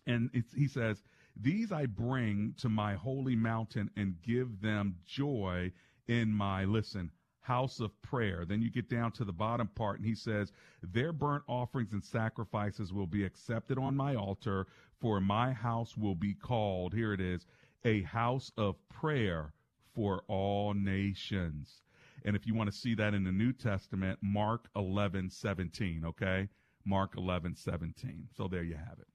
and 0.06 0.44
he 0.56 0.68
says, 0.68 1.02
These 1.40 1.72
I 1.72 1.86
bring 1.86 2.56
to 2.58 2.70
my 2.70 2.96
holy 2.96 3.36
mountain 3.36 3.92
and 3.96 4.22
give 4.22 4.62
them 4.62 4.96
joy 5.06 5.72
in 6.08 6.32
my, 6.32 6.66
listen, 6.66 7.12
house 7.42 7.80
of 7.80 8.02
prayer. 8.02 8.44
Then 8.46 8.62
you 8.62 8.70
get 8.70 8.90
down 8.90 9.12
to 9.14 9.24
the 9.24 9.32
bottom 9.32 9.68
part, 9.68 9.98
and 9.98 10.06
he 10.06 10.16
says, 10.16 10.52
Their 10.82 11.14
burnt 11.14 11.44
offerings 11.48 11.94
and 11.94 12.04
sacrifices 12.04 12.92
will 12.92 13.08
be 13.08 13.24
accepted 13.24 13.78
on 13.78 13.96
my 13.96 14.16
altar, 14.16 14.68
for 15.00 15.22
my 15.22 15.54
house 15.54 15.96
will 15.96 16.16
be 16.16 16.34
called, 16.34 16.94
here 16.94 17.14
it 17.14 17.22
is, 17.22 17.46
a 17.86 18.02
house 18.02 18.52
of 18.58 18.76
prayer 18.90 19.54
for 19.94 20.24
all 20.28 20.74
nations. 20.74 21.82
And 22.26 22.36
if 22.36 22.46
you 22.46 22.56
want 22.56 22.70
to 22.72 22.76
see 22.76 22.96
that 22.96 23.14
in 23.14 23.24
the 23.24 23.32
New 23.32 23.54
Testament, 23.54 24.20
Mark 24.22 24.70
11, 24.76 25.30
17, 25.30 26.04
okay? 26.06 26.50
Mark 26.84 27.16
11, 27.16 27.56
17. 27.56 28.28
So 28.36 28.48
there 28.48 28.64
you 28.64 28.76
have 28.76 29.00
it. 29.00 29.08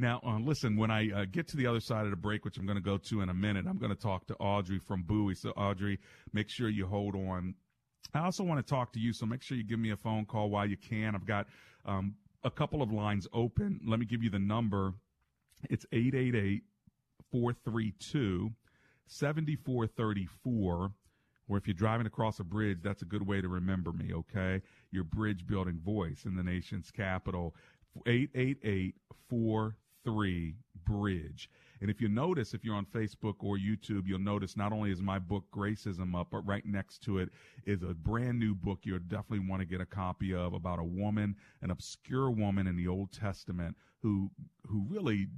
Now, 0.00 0.20
uh, 0.24 0.38
listen, 0.38 0.76
when 0.76 0.92
I 0.92 1.10
uh, 1.10 1.24
get 1.30 1.48
to 1.48 1.56
the 1.56 1.66
other 1.66 1.80
side 1.80 2.04
of 2.04 2.10
the 2.10 2.16
break, 2.16 2.44
which 2.44 2.56
I'm 2.56 2.66
going 2.66 2.78
to 2.78 2.82
go 2.82 2.98
to 2.98 3.20
in 3.20 3.28
a 3.28 3.34
minute, 3.34 3.66
I'm 3.68 3.78
going 3.78 3.94
to 3.94 4.00
talk 4.00 4.28
to 4.28 4.34
Audrey 4.36 4.78
from 4.78 5.02
Bowie. 5.02 5.34
So, 5.34 5.50
Audrey, 5.50 5.98
make 6.32 6.48
sure 6.48 6.68
you 6.68 6.86
hold 6.86 7.16
on. 7.16 7.54
I 8.14 8.20
also 8.20 8.44
want 8.44 8.64
to 8.64 8.70
talk 8.70 8.92
to 8.92 9.00
you, 9.00 9.12
so 9.12 9.26
make 9.26 9.42
sure 9.42 9.56
you 9.56 9.64
give 9.64 9.80
me 9.80 9.90
a 9.90 9.96
phone 9.96 10.24
call 10.24 10.50
while 10.50 10.66
you 10.66 10.76
can. 10.76 11.16
I've 11.16 11.26
got 11.26 11.48
um, 11.84 12.14
a 12.44 12.50
couple 12.50 12.80
of 12.80 12.92
lines 12.92 13.26
open. 13.32 13.80
Let 13.84 13.98
me 13.98 14.06
give 14.06 14.22
you 14.22 14.30
the 14.30 14.38
number. 14.38 14.94
It's 15.68 15.84
888 15.92 16.62
432 17.32 18.52
7434. 19.08 20.92
Or 21.50 21.56
if 21.56 21.66
you're 21.66 21.74
driving 21.74 22.06
across 22.06 22.38
a 22.40 22.44
bridge, 22.44 22.78
that's 22.82 23.02
a 23.02 23.06
good 23.06 23.26
way 23.26 23.40
to 23.40 23.48
remember 23.48 23.92
me, 23.92 24.12
okay? 24.14 24.62
Your 24.92 25.04
bridge 25.04 25.46
building 25.46 25.80
voice 25.84 26.24
in 26.24 26.36
the 26.36 26.42
nation's 26.42 26.90
capital. 26.90 27.54
888 28.06 28.94
43 30.04 30.54
Bridge. 30.84 31.50
And 31.80 31.90
if 31.90 32.00
you 32.00 32.08
notice, 32.08 32.54
if 32.54 32.64
you're 32.64 32.74
on 32.74 32.86
Facebook 32.86 33.34
or 33.40 33.56
YouTube, 33.56 34.06
you'll 34.06 34.18
notice 34.18 34.56
not 34.56 34.72
only 34.72 34.90
is 34.90 35.02
my 35.02 35.18
book 35.18 35.44
Gracism 35.54 36.18
up, 36.18 36.28
but 36.30 36.46
right 36.46 36.64
next 36.64 37.02
to 37.02 37.18
it 37.18 37.28
is 37.66 37.82
a 37.82 37.94
brand 37.94 38.38
new 38.38 38.54
book 38.54 38.80
you'll 38.82 38.98
definitely 39.00 39.46
want 39.46 39.60
to 39.60 39.66
get 39.66 39.80
a 39.80 39.86
copy 39.86 40.34
of 40.34 40.54
about 40.54 40.78
a 40.78 40.84
woman, 40.84 41.36
an 41.62 41.70
obscure 41.70 42.30
woman 42.30 42.66
in 42.66 42.76
the 42.76 42.88
Old 42.88 43.12
Testament 43.12 43.76
who, 44.00 44.30
who 44.66 44.86
really 44.88 45.28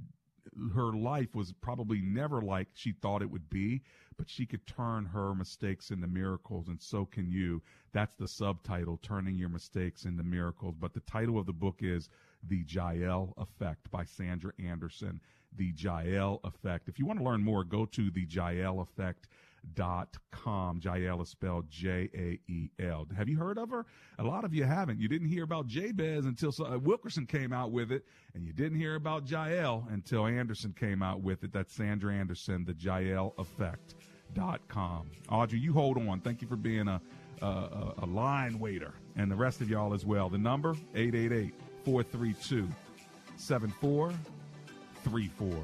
her 0.73 0.91
life 0.93 1.35
was 1.35 1.53
probably 1.61 2.01
never 2.01 2.41
like 2.41 2.67
she 2.73 2.91
thought 2.93 3.21
it 3.21 3.29
would 3.29 3.49
be, 3.49 3.81
but 4.17 4.29
she 4.29 4.45
could 4.45 4.65
turn 4.65 5.05
her 5.05 5.35
mistakes 5.35 5.91
into 5.91 6.07
miracles, 6.07 6.67
and 6.67 6.81
so 6.81 7.05
can 7.05 7.29
you. 7.29 7.61
That's 7.93 8.15
the 8.15 8.27
subtitle, 8.27 8.99
Turning 9.01 9.37
Your 9.37 9.49
Mistakes 9.49 10.05
into 10.05 10.23
Miracles. 10.23 10.75
But 10.79 10.93
the 10.93 11.01
title 11.01 11.37
of 11.37 11.45
the 11.45 11.53
book 11.53 11.77
is 11.81 12.09
The 12.47 12.63
Jael 12.67 13.33
Effect 13.37 13.89
by 13.91 14.03
Sandra 14.05 14.51
Anderson. 14.63 15.21
The 15.57 15.73
Jael 15.75 16.39
Effect. 16.43 16.87
If 16.87 16.97
you 16.97 17.05
want 17.05 17.19
to 17.19 17.25
learn 17.25 17.43
more, 17.43 17.63
go 17.63 17.85
to 17.85 18.09
the 18.09 18.25
Jael 18.29 18.79
Effect 18.79 19.27
dot 19.75 20.17
com. 20.31 20.79
Jael 20.83 21.21
is 21.21 21.29
spelled 21.29 21.69
J 21.69 22.09
A 22.15 22.39
E 22.51 22.71
L. 22.79 23.05
Have 23.15 23.29
you 23.29 23.37
heard 23.37 23.59
of 23.59 23.69
her? 23.69 23.85
A 24.17 24.23
lot 24.23 24.43
of 24.43 24.53
you 24.55 24.63
haven't. 24.63 24.99
You 24.99 25.07
didn't 25.07 25.27
hear 25.27 25.43
about 25.43 25.67
Jabez 25.67 26.25
until 26.25 26.53
uh, 26.65 26.79
Wilkinson 26.79 27.27
came 27.27 27.53
out 27.53 27.71
with 27.71 27.91
it, 27.91 28.05
and 28.33 28.45
you 28.45 28.53
didn't 28.53 28.79
hear 28.79 28.95
about 28.95 29.29
Jael 29.29 29.87
until 29.91 30.25
Anderson 30.25 30.73
came 30.73 31.03
out 31.03 31.21
with 31.21 31.43
it. 31.43 31.51
That's 31.53 31.73
Sandra 31.73 32.13
Anderson, 32.13 32.65
the 32.65 32.73
Jael 32.73 33.33
Effect. 33.37 33.95
Dot 34.33 34.61
com. 34.69 35.11
Audrey, 35.29 35.59
you 35.59 35.73
hold 35.73 35.97
on. 35.97 36.21
Thank 36.21 36.41
you 36.41 36.47
for 36.47 36.55
being 36.55 36.87
a, 36.87 37.01
a, 37.41 37.93
a 38.03 38.05
line 38.05 38.57
waiter, 38.57 38.93
and 39.17 39.29
the 39.29 39.35
rest 39.35 39.59
of 39.59 39.69
y'all 39.69 39.93
as 39.93 40.05
well. 40.05 40.29
The 40.29 40.37
number 40.37 40.75
888 40.95 41.53
432 41.83 42.67
7434. 43.37 45.63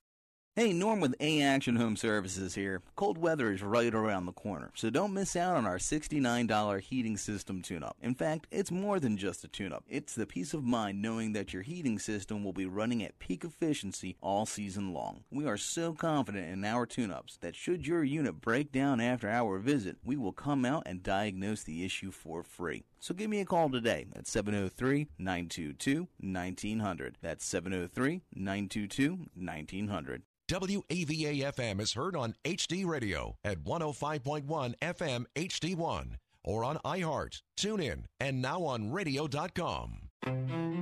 Hey, 0.53 0.73
Norm 0.73 0.99
with 0.99 1.15
A 1.21 1.41
Action 1.41 1.77
Home 1.77 1.95
Services 1.95 2.55
here. 2.55 2.81
Cold 2.97 3.17
weather 3.17 3.53
is 3.53 3.63
right 3.63 3.93
around 3.95 4.25
the 4.25 4.33
corner, 4.33 4.73
so 4.75 4.89
don't 4.89 5.13
miss 5.13 5.37
out 5.37 5.55
on 5.55 5.65
our 5.65 5.77
$69 5.77 6.81
heating 6.81 7.15
system 7.15 7.61
tune 7.61 7.83
up. 7.83 7.95
In 8.01 8.15
fact, 8.15 8.47
it's 8.51 8.69
more 8.69 8.99
than 8.99 9.15
just 9.15 9.45
a 9.45 9.47
tune 9.47 9.71
up, 9.71 9.85
it's 9.87 10.13
the 10.13 10.25
peace 10.25 10.53
of 10.53 10.65
mind 10.65 11.01
knowing 11.01 11.31
that 11.31 11.53
your 11.53 11.61
heating 11.61 11.97
system 11.97 12.43
will 12.43 12.51
be 12.51 12.65
running 12.65 13.01
at 13.01 13.17
peak 13.17 13.45
efficiency 13.45 14.17
all 14.19 14.45
season 14.45 14.91
long. 14.91 15.23
We 15.31 15.45
are 15.45 15.55
so 15.55 15.93
confident 15.93 16.51
in 16.51 16.65
our 16.65 16.85
tune 16.85 17.11
ups 17.11 17.37
that 17.37 17.55
should 17.55 17.87
your 17.87 18.03
unit 18.03 18.41
break 18.41 18.73
down 18.73 18.99
after 18.99 19.29
our 19.29 19.57
visit, 19.57 19.99
we 20.03 20.17
will 20.17 20.33
come 20.33 20.65
out 20.65 20.83
and 20.85 21.01
diagnose 21.01 21.63
the 21.63 21.85
issue 21.85 22.11
for 22.11 22.43
free. 22.43 22.83
So 23.01 23.15
give 23.15 23.31
me 23.31 23.41
a 23.41 23.45
call 23.45 23.69
today 23.69 24.05
at 24.15 24.27
703 24.27 25.07
922 25.17 26.07
1900. 26.19 27.17
That's 27.21 27.43
703 27.45 28.21
922 28.35 29.25
1900. 29.33 30.21
WAVA 30.47 31.53
FM 31.53 31.81
is 31.81 31.93
heard 31.93 32.15
on 32.15 32.35
HD 32.45 32.85
Radio 32.85 33.37
at 33.43 33.63
105.1 33.63 34.75
FM 34.79 35.25
HD1 35.35 36.17
or 36.43 36.63
on 36.63 36.77
iHeart, 36.85 37.41
TuneIn, 37.57 38.03
and 38.19 38.41
now 38.41 38.63
on 38.63 38.91
radio.com. 38.91 40.09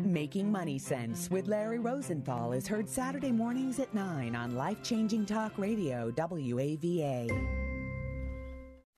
Making 0.04 0.52
Money 0.52 0.78
Sense 0.78 1.30
with 1.32 1.48
Larry 1.48 1.80
Rosenthal 1.80 2.52
is 2.52 2.68
heard 2.68 2.90
Saturday 2.90 3.32
mornings 3.32 3.80
at 3.80 3.94
9 3.94 4.36
on 4.36 4.56
Life 4.56 4.84
Changing 4.84 5.26
Talk 5.26 5.58
Radio, 5.58 6.12
WAVA. 6.12 7.30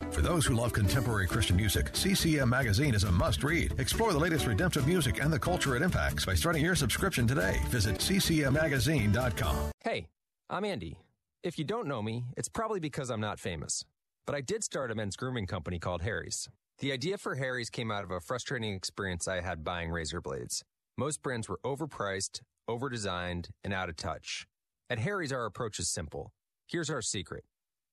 For 0.10 0.22
those 0.22 0.46
who 0.46 0.56
love 0.56 0.74
contemporary 0.74 1.28
Christian 1.28 1.56
music, 1.56 1.96
CCM 1.96 2.50
Magazine 2.50 2.96
is 2.96 3.04
a 3.04 3.12
must 3.12 3.44
read. 3.44 3.74
Explore 3.80 4.14
the 4.14 4.20
latest 4.20 4.48
redemptive 4.48 4.88
music 4.88 5.22
and 5.22 5.32
the 5.32 5.40
culture 5.40 5.76
it 5.76 5.82
impacts 5.82 6.26
by 6.26 6.34
starting 6.34 6.64
your 6.64 6.76
subscription 6.76 7.28
today. 7.28 7.60
Visit 7.66 7.98
ccmmagazine.com. 7.98 9.72
Hey, 9.84 10.08
I'm 10.50 10.66
Andy. 10.66 10.98
If 11.44 11.58
you 11.58 11.66
don't 11.66 11.88
know 11.88 12.02
me, 12.02 12.26
it's 12.38 12.50
probably 12.50 12.80
because 12.80 13.10
I'm 13.10 13.22
not 13.22 13.40
famous. 13.40 13.86
But 14.26 14.36
I 14.36 14.42
did 14.42 14.64
start 14.64 14.92
a 14.92 14.96
men's 14.96 15.16
grooming 15.16 15.48
company 15.48 15.80
called 15.80 16.02
Harry's. 16.02 16.48
The 16.80 16.92
idea 16.92 17.18
for 17.18 17.36
Harry's 17.36 17.70
came 17.70 17.92
out 17.92 18.04
of 18.04 18.12
a 18.12 18.20
frustrating 18.20 18.74
experience 18.74 19.28
I 19.28 19.42
had 19.42 19.64
buying 19.64 19.92
razor 19.92 20.22
blades. 20.22 20.64
Most 20.98 21.22
brands 21.22 21.48
were 21.48 21.60
overpriced, 21.64 22.42
overdesigned, 22.70 23.50
and 23.64 23.74
out 23.74 23.90
of 23.90 23.96
touch. 23.96 24.48
At 24.90 25.00
Harry's, 25.00 25.32
our 25.32 25.46
approach 25.46 25.80
is 25.80 25.90
simple. 25.90 26.32
Here's 26.68 26.90
our 26.90 27.02
secret. 27.02 27.44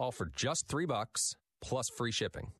all 0.00 0.10
for 0.10 0.30
just 0.34 0.66
three 0.66 0.86
bucks 0.86 1.36
plus 1.60 1.90
free 1.90 2.10
shipping. 2.10 2.50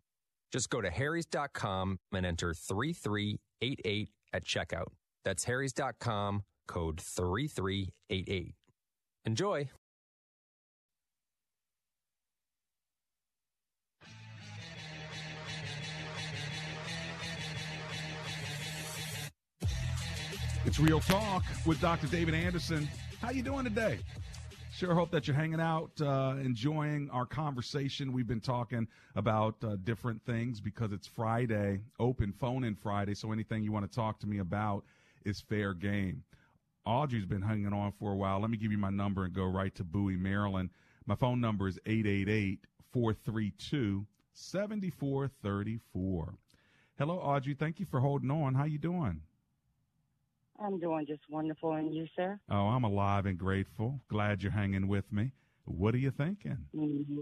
Just 0.52 0.68
go 0.68 0.80
to 0.80 0.90
harrys.com 0.90 1.98
and 2.12 2.26
enter 2.26 2.52
3388 2.52 4.10
at 4.32 4.44
checkout. 4.44 4.88
That's 5.24 5.44
harrys.com, 5.44 6.42
code 6.68 7.00
3388. 7.00 8.54
Enjoy. 9.24 9.70
It's 20.66 20.78
Real 20.78 21.00
Talk 21.00 21.42
with 21.66 21.80
Dr. 21.80 22.06
David 22.06 22.34
Anderson. 22.34 22.88
How 23.22 23.30
you 23.30 23.42
doing 23.42 23.64
today? 23.64 23.98
Sure 24.80 24.94
hope 24.94 25.10
that 25.10 25.26
you're 25.26 25.36
hanging 25.36 25.60
out, 25.60 25.90
uh, 26.00 26.36
enjoying 26.42 27.10
our 27.10 27.26
conversation. 27.26 28.14
We've 28.14 28.26
been 28.26 28.40
talking 28.40 28.88
about 29.14 29.56
uh, 29.62 29.76
different 29.84 30.24
things 30.24 30.58
because 30.58 30.90
it's 30.90 31.06
Friday, 31.06 31.82
open 31.98 32.32
phone 32.32 32.64
in 32.64 32.74
Friday. 32.74 33.12
So 33.12 33.30
anything 33.30 33.62
you 33.62 33.72
want 33.72 33.84
to 33.84 33.94
talk 33.94 34.18
to 34.20 34.26
me 34.26 34.38
about 34.38 34.84
is 35.26 35.38
fair 35.38 35.74
game. 35.74 36.22
Audrey's 36.86 37.26
been 37.26 37.42
hanging 37.42 37.74
on 37.74 37.92
for 37.92 38.12
a 38.12 38.16
while. 38.16 38.40
Let 38.40 38.48
me 38.48 38.56
give 38.56 38.72
you 38.72 38.78
my 38.78 38.88
number 38.88 39.26
and 39.26 39.34
go 39.34 39.44
right 39.44 39.74
to 39.74 39.84
Bowie, 39.84 40.16
Maryland. 40.16 40.70
My 41.04 41.14
phone 41.14 41.42
number 41.42 41.68
is 41.68 41.78
888 41.84 42.60
432 42.90 44.06
7434. 44.32 46.34
Hello, 46.96 47.18
Audrey. 47.18 47.52
Thank 47.52 47.80
you 47.80 47.84
for 47.84 48.00
holding 48.00 48.30
on. 48.30 48.54
How 48.54 48.64
you 48.64 48.78
doing? 48.78 49.20
I'm 50.60 50.78
doing 50.78 51.06
just 51.06 51.22
wonderful. 51.30 51.72
And 51.72 51.94
you, 51.94 52.06
sir? 52.14 52.38
Oh, 52.50 52.68
I'm 52.68 52.84
alive 52.84 53.26
and 53.26 53.38
grateful. 53.38 54.00
Glad 54.08 54.42
you're 54.42 54.52
hanging 54.52 54.88
with 54.88 55.10
me. 55.10 55.32
What 55.64 55.94
are 55.94 55.98
you 55.98 56.10
thinking? 56.10 56.58
Mm-hmm. 56.76 57.20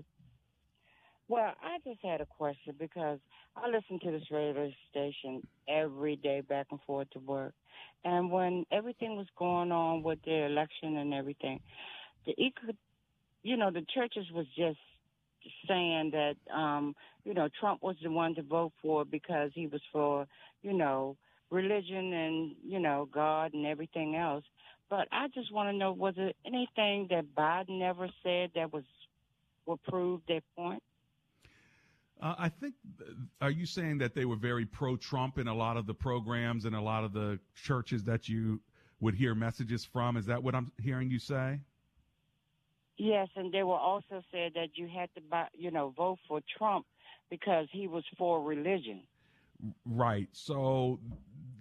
Well, 1.29 1.53
I 1.63 1.79
just 1.85 2.01
had 2.03 2.21
a 2.21 2.27
question 2.27 2.75
because 2.79 3.19
I 3.55 3.69
listen 3.69 4.01
to 4.01 4.11
this 4.11 4.31
radio 4.31 4.71
station 4.91 5.47
every 5.69 6.17
day 6.17 6.41
back 6.41 6.69
and 6.71 6.81
forth 6.87 7.11
to 7.11 7.19
work. 7.21 7.53
And 8.05 8.31
when 8.31 8.65
everything 8.73 9.17
was 9.17 9.27
going 9.39 9.71
on 9.71 10.03
with 10.03 10.21
the 10.25 10.47
election 10.47 10.97
and 10.97 11.13
everything, 11.13 11.61
the 12.25 12.35
you 13.43 13.57
know, 13.57 13.71
the 13.71 13.85
churches 13.95 14.27
was 14.33 14.47
just 14.57 14.79
saying 15.69 16.13
that, 16.13 16.37
um, 16.55 16.95
you 17.25 17.35
know, 17.35 17.49
Trump 17.61 17.83
was 17.83 17.97
the 18.03 18.11
one 18.11 18.35
to 18.35 18.43
vote 18.43 18.73
for 18.83 19.05
because 19.05 19.51
he 19.55 19.67
was 19.67 19.81
for, 19.93 20.27
you 20.63 20.73
know, 20.73 21.17
religion 21.51 22.13
and, 22.13 22.57
you 22.65 22.79
know, 22.79 23.09
God 23.13 23.55
and 23.55 23.67
everything 23.67 24.17
else. 24.17 24.45
But 24.91 25.09
I 25.13 25.29
just 25.35 25.53
want 25.53 25.69
to 25.71 25.77
know, 25.77 25.93
was 25.93 26.15
there 26.17 26.33
anything 26.47 27.09
that 27.11 27.35
Biden 27.37 27.83
ever 27.83 28.09
said 28.23 28.51
that 28.55 28.73
was 28.73 28.85
would 29.67 29.83
prove 29.85 30.23
their 30.27 30.41
point? 30.57 30.83
Uh, 32.21 32.35
I 32.39 32.49
think. 32.49 32.75
Are 33.41 33.51
you 33.51 33.67
saying 33.67 33.99
that 33.99 34.15
they 34.15 34.25
were 34.25 34.37
very 34.37 34.65
pro-Trump 34.65 35.39
in 35.39 35.47
a 35.47 35.55
lot 35.55 35.77
of 35.77 35.87
the 35.87 35.95
programs 35.95 36.65
and 36.65 36.75
a 36.75 36.81
lot 36.81 37.05
of 37.05 37.13
the 37.13 37.39
churches 37.55 38.03
that 38.05 38.29
you 38.29 38.61
would 39.01 39.15
hear 39.15 39.35
messages 39.35 39.85
from? 39.85 40.17
Is 40.17 40.27
that 40.27 40.43
what 40.43 40.55
I'm 40.55 40.73
hearing 40.81 41.11
you 41.11 41.19
say? 41.19 41.61
Yes, 42.97 43.29
and 43.37 43.53
they 43.53 43.63
were 43.63 43.77
also 43.77 44.23
said 44.33 44.53
that 44.55 44.71
you 44.75 44.89
had 44.89 45.09
to 45.15 45.21
buy, 45.21 45.47
you 45.53 45.71
know, 45.71 45.95
vote 45.97 46.19
for 46.27 46.41
Trump 46.57 46.85
because 47.31 47.69
he 47.71 47.87
was 47.87 48.05
for 48.17 48.43
religion. 48.43 49.03
Right. 49.85 50.29
So 50.33 50.99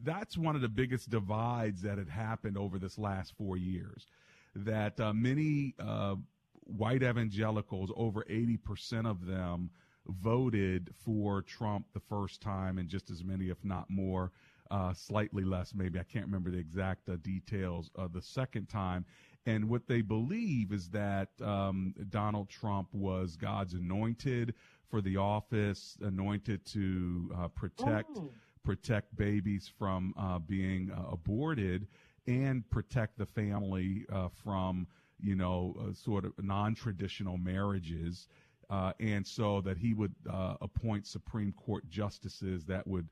that's 0.08 0.38
one 0.38 0.56
of 0.56 0.62
the 0.62 0.70
biggest 0.70 1.10
divides 1.10 1.82
that 1.82 1.98
had 1.98 2.10
happened 2.10 2.58
over 2.58 2.80
this 2.80 2.98
last 2.98 3.34
four 3.38 3.58
years. 3.58 4.08
That 4.56 5.00
uh, 5.00 5.14
many 5.14 5.76
uh, 5.80 6.16
white 6.64 7.04
evangelicals, 7.04 7.92
over 7.96 8.26
80% 8.30 9.10
of 9.10 9.26
them, 9.26 9.70
voted 10.08 10.94
for 11.04 11.42
Trump 11.42 11.86
the 11.94 12.00
first 12.00 12.42
time, 12.42 12.78
and 12.78 12.88
just 12.88 13.12
as 13.12 13.24
many, 13.24 13.50
if 13.50 13.64
not 13.64 13.90
more, 13.90 14.32
uh, 14.72 14.94
slightly 14.94 15.44
less, 15.44 15.74
maybe. 15.76 16.00
I 16.00 16.04
can't 16.04 16.26
remember 16.26 16.50
the 16.50 16.58
exact 16.58 17.10
uh, 17.10 17.18
details 17.22 17.92
the 18.14 18.22
second 18.22 18.68
time. 18.68 19.06
And 19.46 19.70
what 19.70 19.88
they 19.88 20.02
believe 20.02 20.74
is 20.74 20.90
that 20.90 21.30
um, 21.42 21.94
Donald 22.10 22.50
Trump 22.50 22.90
was 22.94 23.38
God's 23.38 23.74
anointed 23.74 24.54
for 24.90 25.02
the 25.02 25.18
office, 25.18 25.98
anointed 26.02 26.66
to 26.66 27.32
uh, 27.38 27.48
protect 27.50 28.12
oh. 28.18 28.32
Protect 28.68 29.16
babies 29.16 29.72
from 29.80 30.14
uh, 30.20 30.38
being 30.40 30.92
uh, 30.92 31.14
aborted 31.14 31.88
and 32.28 32.70
protect 32.70 33.18
the 33.18 33.26
family 33.26 34.06
uh, 34.12 34.28
from 34.44 34.86
you 35.22 35.36
know 35.36 35.74
uh, 35.80 35.94
sort 35.94 36.26
of 36.26 36.34
non-traditional 36.44 37.38
marriages. 37.38 38.28
Uh, 38.70 38.92
and 39.00 39.26
so 39.26 39.62
that 39.62 39.78
he 39.78 39.94
would 39.94 40.14
appoint 40.60 41.08
Supreme 41.08 41.54
Court 41.54 41.88
justices 41.88 42.66
that 42.66 42.86
would 42.86 43.08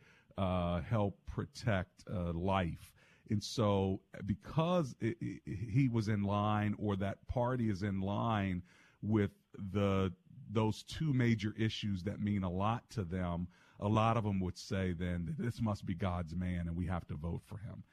help 0.85 1.17
protect 1.25 2.03
life. 2.33 2.91
And 3.29 3.41
so, 3.41 4.01
because 4.25 4.93
it, 4.99 5.15
it, 5.21 5.41
he 5.45 5.87
was 5.87 6.09
in 6.09 6.23
line, 6.23 6.75
or 6.77 6.97
that 6.97 7.25
party 7.27 7.69
is 7.69 7.83
in 7.83 8.01
line 8.01 8.61
with 9.01 9.31
the 9.71 10.11
those 10.51 10.83
two 10.83 11.13
major 11.13 11.55
issues 11.57 12.03
that 12.03 12.19
mean 12.19 12.43
a 12.43 12.51
lot 12.51 12.83
to 12.89 13.05
them, 13.05 13.47
a 13.79 13.87
lot 13.87 14.17
of 14.17 14.23
them 14.23 14.39
would 14.39 14.57
say 14.57 14.93
then 14.93 15.25
that 15.25 15.43
this 15.43 15.61
must 15.61 15.85
be 15.85 15.93
God's 15.93 16.35
man, 16.35 16.67
and 16.67 16.75
we 16.75 16.85
have 16.87 17.07
to 17.07 17.15
vote 17.15 17.41
for 17.45 17.57
him. 17.57 17.83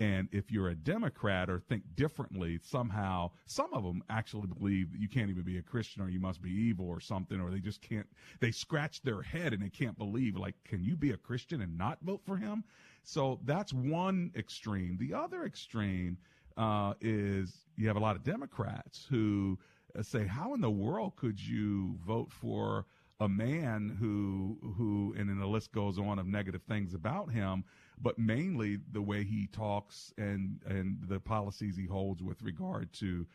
And 0.00 0.28
if 0.32 0.50
you're 0.50 0.70
a 0.70 0.74
Democrat 0.74 1.48
or 1.48 1.60
think 1.60 1.84
differently, 1.94 2.58
somehow, 2.62 3.30
some 3.46 3.72
of 3.72 3.84
them 3.84 4.02
actually 4.10 4.48
believe 4.48 4.90
that 4.90 5.00
you 5.00 5.08
can't 5.08 5.30
even 5.30 5.44
be 5.44 5.58
a 5.58 5.62
Christian 5.62 6.02
or 6.02 6.08
you 6.08 6.18
must 6.18 6.42
be 6.42 6.50
evil 6.50 6.88
or 6.88 6.98
something, 6.98 7.40
or 7.40 7.50
they 7.50 7.60
just 7.60 7.80
can't, 7.82 8.06
they 8.40 8.50
scratch 8.50 9.02
their 9.02 9.22
head 9.22 9.52
and 9.52 9.62
they 9.62 9.68
can't 9.68 9.96
believe, 9.96 10.36
like, 10.36 10.56
can 10.64 10.82
you 10.82 10.96
be 10.96 11.12
a 11.12 11.16
Christian 11.16 11.60
and 11.60 11.78
not 11.78 11.98
vote 12.02 12.22
for 12.26 12.36
him? 12.36 12.64
So 13.04 13.38
that's 13.44 13.72
one 13.72 14.32
extreme. 14.34 14.96
The 14.98 15.14
other 15.14 15.44
extreme 15.44 16.16
uh, 16.56 16.94
is 17.00 17.52
you 17.76 17.86
have 17.86 17.96
a 17.96 18.00
lot 18.00 18.16
of 18.16 18.24
Democrats 18.24 19.06
who 19.08 19.58
uh, 19.96 20.02
say, 20.02 20.26
"How 20.26 20.54
in 20.54 20.60
the 20.60 20.70
world 20.70 21.16
could 21.16 21.40
you 21.40 21.96
vote 22.06 22.30
for 22.30 22.86
a 23.22 23.28
man 23.28 23.96
who 24.00 24.58
who?" 24.76 25.14
And 25.16 25.28
then 25.28 25.38
the 25.38 25.46
list 25.46 25.72
goes 25.72 25.98
on 25.98 26.18
of 26.18 26.26
negative 26.26 26.62
things 26.62 26.94
about 26.94 27.30
him, 27.30 27.64
but 28.00 28.18
mainly 28.18 28.78
the 28.90 29.02
way 29.02 29.24
he 29.24 29.46
talks 29.46 30.12
and 30.18 30.60
and 30.66 30.98
the 31.08 31.20
policies 31.20 31.76
he 31.76 31.86
holds 31.86 32.22
with 32.22 32.42
regard 32.42 32.92
to 32.94 33.26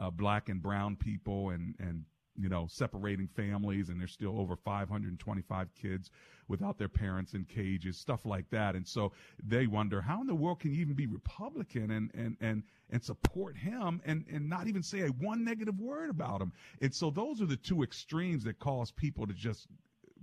uh, 0.00 0.10
black 0.10 0.48
and 0.48 0.60
brown 0.60 0.96
people 0.96 1.50
and 1.50 1.74
and 1.78 2.04
you 2.38 2.48
know, 2.48 2.66
separating 2.68 3.28
families, 3.28 3.88
and 3.88 4.00
there's 4.00 4.12
still 4.12 4.38
over 4.38 4.56
525 4.56 5.68
kids 5.74 6.10
without 6.48 6.78
their 6.78 6.88
parents 6.88 7.34
in 7.34 7.44
cages, 7.44 7.98
stuff 7.98 8.24
like 8.24 8.48
that. 8.50 8.74
And 8.76 8.86
so 8.86 9.12
they 9.42 9.66
wonder 9.66 10.00
how 10.00 10.20
in 10.20 10.26
the 10.26 10.34
world 10.34 10.60
can 10.60 10.72
you 10.72 10.80
even 10.80 10.94
be 10.94 11.06
Republican 11.06 11.90
and 11.90 12.10
and 12.14 12.36
and 12.40 12.62
and 12.90 13.02
support 13.02 13.56
him 13.56 14.00
and 14.04 14.24
and 14.30 14.48
not 14.48 14.68
even 14.68 14.82
say 14.82 15.00
a 15.00 15.08
one 15.08 15.44
negative 15.44 15.78
word 15.80 16.10
about 16.10 16.40
him. 16.40 16.52
And 16.80 16.94
so 16.94 17.10
those 17.10 17.40
are 17.40 17.46
the 17.46 17.56
two 17.56 17.82
extremes 17.82 18.44
that 18.44 18.58
cause 18.58 18.90
people 18.90 19.26
to 19.26 19.34
just 19.34 19.66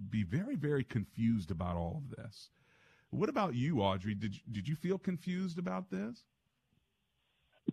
be 0.09 0.23
very 0.23 0.55
very 0.55 0.83
confused 0.83 1.51
about 1.51 1.75
all 1.75 2.01
of 2.03 2.15
this. 2.15 2.49
What 3.09 3.29
about 3.29 3.53
you, 3.53 3.81
Audrey? 3.81 4.15
Did 4.15 4.35
did 4.51 4.67
you 4.67 4.75
feel 4.75 4.97
confused 4.97 5.59
about 5.59 5.89
this? 5.91 6.23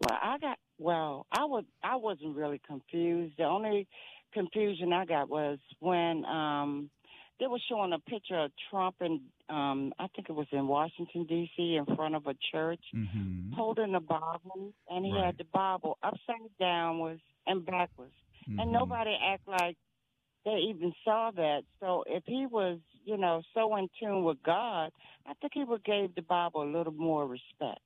Well, 0.01 0.19
I 0.23 0.39
got 0.39 0.59
well. 0.79 1.27
I 1.33 1.45
was 1.45 1.65
I 1.83 1.97
wasn't 1.97 2.37
really 2.37 2.61
confused. 2.67 3.35
The 3.39 3.45
only 3.45 3.89
confusion 4.33 4.93
I 4.93 5.05
got 5.05 5.29
was 5.29 5.59
when 5.81 6.25
um 6.25 6.91
they 7.39 7.47
were 7.47 7.59
showing 7.71 7.93
a 7.93 7.99
picture 7.99 8.39
of 8.39 8.51
Trump 8.71 8.97
and 9.01 9.21
um 9.49 9.93
I 9.99 10.07
think 10.09 10.29
it 10.29 10.35
was 10.35 10.47
in 10.53 10.69
Washington 10.69 11.25
D.C. 11.25 11.77
in 11.77 11.97
front 11.97 12.15
of 12.15 12.27
a 12.27 12.35
church 12.53 12.85
mm-hmm. 12.95 13.53
holding 13.53 13.95
a 13.95 14.01
Bible 14.01 14.73
and 14.89 15.05
he 15.05 15.13
right. 15.13 15.27
had 15.27 15.39
the 15.39 15.47
Bible 15.53 15.99
upside 16.03 16.51
downwards 16.59 17.23
and 17.47 17.65
backwards 17.65 18.15
mm-hmm. 18.49 18.61
and 18.61 18.73
nobody 18.73 19.17
act 19.23 19.49
like 19.49 19.77
they 20.45 20.57
even 20.71 20.93
saw 21.05 21.31
that. 21.37 21.63
So 21.81 22.05
if 22.07 22.23
he 22.27 22.47
was, 22.47 22.79
you 23.05 23.17
know, 23.17 23.43
so 23.55 23.77
in 23.77 23.89
tune 24.01 24.25
with 24.25 24.43
God, 24.43 24.91
I 25.27 25.35
think 25.41 25.53
he 25.55 25.65
would 25.65 25.85
give 25.85 26.15
the 26.15 26.23
Bible 26.23 26.63
a 26.63 26.71
little 26.71 26.93
more 26.93 27.27
respect. 27.27 27.81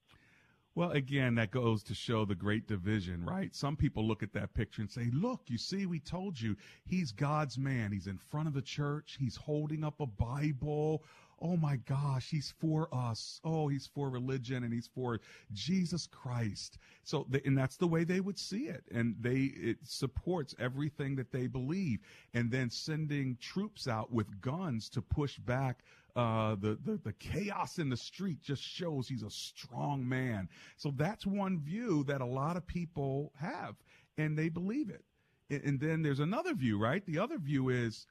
Well, 0.76 0.90
again, 0.90 1.36
that 1.36 1.52
goes 1.52 1.84
to 1.84 1.94
show 1.94 2.24
the 2.24 2.34
great 2.34 2.66
division, 2.66 3.24
right? 3.24 3.54
Some 3.54 3.76
people 3.76 4.06
look 4.06 4.24
at 4.24 4.32
that 4.32 4.54
picture 4.54 4.82
and 4.82 4.90
say, 4.90 5.08
look, 5.12 5.42
you 5.46 5.56
see, 5.56 5.86
we 5.86 6.00
told 6.00 6.40
you 6.40 6.56
he's 6.84 7.12
God's 7.12 7.56
man. 7.56 7.92
He's 7.92 8.08
in 8.08 8.18
front 8.18 8.48
of 8.48 8.54
the 8.54 8.62
church. 8.62 9.16
He's 9.20 9.36
holding 9.36 9.84
up 9.84 10.00
a 10.00 10.06
Bible. 10.06 11.04
Oh 11.40 11.56
my 11.56 11.76
gosh, 11.76 12.28
he's 12.28 12.54
for 12.58 12.88
us. 12.92 13.40
Oh, 13.44 13.68
he's 13.68 13.86
for 13.86 14.10
religion 14.10 14.64
and 14.64 14.72
he's 14.72 14.88
for 14.92 15.20
Jesus 15.52 16.08
Christ. 16.08 16.78
So, 17.04 17.26
and 17.44 17.56
that's 17.56 17.76
the 17.76 17.86
way 17.86 18.02
they 18.02 18.20
would 18.20 18.38
see 18.38 18.66
it. 18.66 18.82
And 18.90 19.14
they, 19.20 19.52
it 19.54 19.78
supports 19.84 20.56
everything 20.58 21.14
that 21.16 21.30
they 21.30 21.46
believe. 21.46 22.00
And 22.32 22.50
then 22.50 22.68
sending 22.68 23.36
troops 23.40 23.86
out 23.86 24.12
with 24.12 24.40
guns 24.40 24.88
to 24.90 25.02
push 25.02 25.38
back 25.38 25.84
uh, 26.16 26.54
the, 26.56 26.78
the, 26.84 27.00
the 27.04 27.12
chaos 27.14 27.78
in 27.78 27.88
the 27.88 27.96
street 27.96 28.40
just 28.40 28.62
shows 28.62 29.08
he's 29.08 29.22
a 29.22 29.30
strong 29.30 30.08
man. 30.08 30.48
So 30.76 30.92
that's 30.96 31.26
one 31.26 31.60
view 31.60 32.04
that 32.04 32.20
a 32.20 32.26
lot 32.26 32.56
of 32.56 32.66
people 32.66 33.32
have, 33.40 33.74
and 34.16 34.38
they 34.38 34.48
believe 34.48 34.90
it. 34.90 35.04
And, 35.50 35.62
and 35.64 35.80
then 35.80 36.02
there's 36.02 36.20
another 36.20 36.54
view, 36.54 36.78
right? 36.78 37.04
The 37.04 37.18
other 37.18 37.38
view 37.38 37.68
is, 37.68 38.06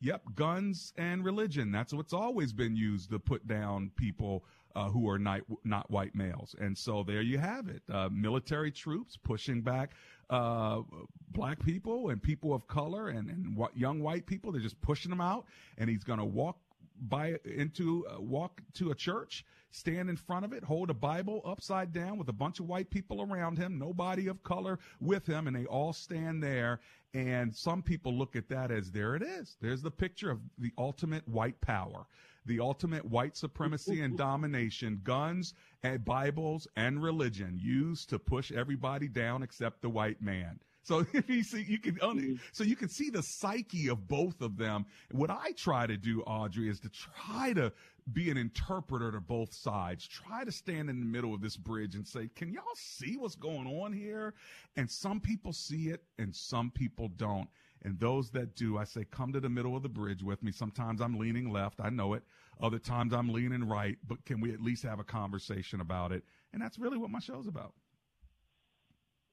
yep, 0.00 0.22
guns 0.34 0.92
and 0.98 1.24
religion. 1.24 1.72
That's 1.72 1.94
what's 1.94 2.12
always 2.12 2.52
been 2.52 2.76
used 2.76 3.10
to 3.10 3.18
put 3.18 3.46
down 3.46 3.90
people 3.96 4.44
uh, 4.74 4.90
who 4.90 5.08
are 5.08 5.18
not, 5.18 5.40
not 5.64 5.90
white 5.90 6.14
males. 6.14 6.54
And 6.58 6.76
so 6.76 7.02
there 7.02 7.22
you 7.22 7.38
have 7.38 7.68
it. 7.68 7.82
Uh, 7.90 8.10
military 8.12 8.70
troops 8.70 9.16
pushing 9.16 9.62
back 9.62 9.92
uh, 10.28 10.82
black 11.30 11.64
people 11.64 12.10
and 12.10 12.22
people 12.22 12.52
of 12.52 12.66
color 12.66 13.08
and, 13.08 13.30
and 13.30 13.56
young 13.74 14.00
white 14.00 14.26
people. 14.26 14.52
They're 14.52 14.60
just 14.60 14.80
pushing 14.82 15.08
them 15.08 15.22
out. 15.22 15.46
And 15.78 15.88
he's 15.88 16.04
going 16.04 16.18
to 16.18 16.26
walk 16.26 16.58
by 17.00 17.38
into 17.44 18.06
uh, 18.06 18.20
walk 18.20 18.60
to 18.74 18.90
a 18.90 18.94
church, 18.94 19.44
stand 19.70 20.08
in 20.08 20.16
front 20.16 20.44
of 20.44 20.52
it, 20.52 20.64
hold 20.64 20.90
a 20.90 20.94
Bible 20.94 21.42
upside 21.44 21.92
down 21.92 22.18
with 22.18 22.28
a 22.28 22.32
bunch 22.32 22.60
of 22.60 22.66
white 22.66 22.90
people 22.90 23.22
around 23.22 23.58
him, 23.58 23.78
nobody 23.78 24.26
of 24.26 24.42
color 24.42 24.78
with 25.00 25.26
him, 25.26 25.46
and 25.46 25.56
they 25.56 25.66
all 25.66 25.92
stand 25.92 26.42
there. 26.42 26.80
And 27.14 27.54
some 27.54 27.82
people 27.82 28.16
look 28.16 28.36
at 28.36 28.48
that 28.48 28.70
as 28.70 28.90
there 28.90 29.14
it 29.16 29.22
is. 29.22 29.56
There's 29.60 29.82
the 29.82 29.90
picture 29.90 30.30
of 30.30 30.40
the 30.58 30.72
ultimate 30.76 31.26
white 31.28 31.60
power, 31.60 32.06
the 32.44 32.60
ultimate 32.60 33.04
white 33.04 33.36
supremacy 33.36 34.00
and 34.00 34.16
domination, 34.18 35.00
guns 35.02 35.54
and 35.82 36.04
Bibles 36.04 36.66
and 36.76 37.02
religion 37.02 37.58
used 37.60 38.08
to 38.10 38.18
push 38.18 38.52
everybody 38.52 39.08
down 39.08 39.42
except 39.42 39.82
the 39.82 39.90
white 39.90 40.20
man. 40.20 40.60
So 40.86 41.04
if 41.12 41.28
you 41.28 41.42
see, 41.42 41.64
you 41.64 41.78
can 41.78 41.98
only, 42.00 42.22
mm-hmm. 42.22 42.44
so 42.52 42.62
you 42.62 42.76
can 42.76 42.88
see 42.88 43.10
the 43.10 43.22
psyche 43.22 43.88
of 43.88 44.06
both 44.06 44.40
of 44.40 44.56
them. 44.56 44.86
What 45.10 45.30
I 45.30 45.50
try 45.56 45.86
to 45.86 45.96
do, 45.96 46.22
Audrey, 46.22 46.68
is 46.68 46.78
to 46.80 46.88
try 46.88 47.52
to 47.54 47.72
be 48.12 48.30
an 48.30 48.36
interpreter 48.36 49.10
to 49.10 49.20
both 49.20 49.52
sides. 49.52 50.06
Try 50.06 50.44
to 50.44 50.52
stand 50.52 50.88
in 50.88 51.00
the 51.00 51.06
middle 51.06 51.34
of 51.34 51.40
this 51.40 51.56
bridge 51.56 51.96
and 51.96 52.06
say, 52.06 52.30
can 52.36 52.52
y'all 52.52 52.62
see 52.76 53.16
what's 53.16 53.34
going 53.34 53.66
on 53.66 53.92
here? 53.92 54.34
And 54.76 54.88
some 54.88 55.20
people 55.20 55.52
see 55.52 55.88
it 55.88 56.04
and 56.18 56.34
some 56.34 56.70
people 56.70 57.08
don't. 57.08 57.48
And 57.82 57.98
those 57.98 58.30
that 58.30 58.54
do, 58.54 58.78
I 58.78 58.84
say, 58.84 59.04
come 59.10 59.32
to 59.32 59.40
the 59.40 59.48
middle 59.48 59.76
of 59.76 59.82
the 59.82 59.88
bridge 59.88 60.22
with 60.22 60.40
me. 60.42 60.52
Sometimes 60.52 61.00
I'm 61.00 61.18
leaning 61.18 61.52
left. 61.52 61.80
I 61.80 61.90
know 61.90 62.14
it. 62.14 62.22
Other 62.60 62.78
times 62.78 63.12
I'm 63.12 63.32
leaning 63.32 63.66
right, 63.66 63.98
but 64.06 64.24
can 64.24 64.40
we 64.40 64.52
at 64.52 64.60
least 64.60 64.84
have 64.84 65.00
a 65.00 65.04
conversation 65.04 65.80
about 65.80 66.12
it? 66.12 66.22
And 66.52 66.62
that's 66.62 66.78
really 66.78 66.96
what 66.96 67.10
my 67.10 67.18
show's 67.18 67.48
about. 67.48 67.74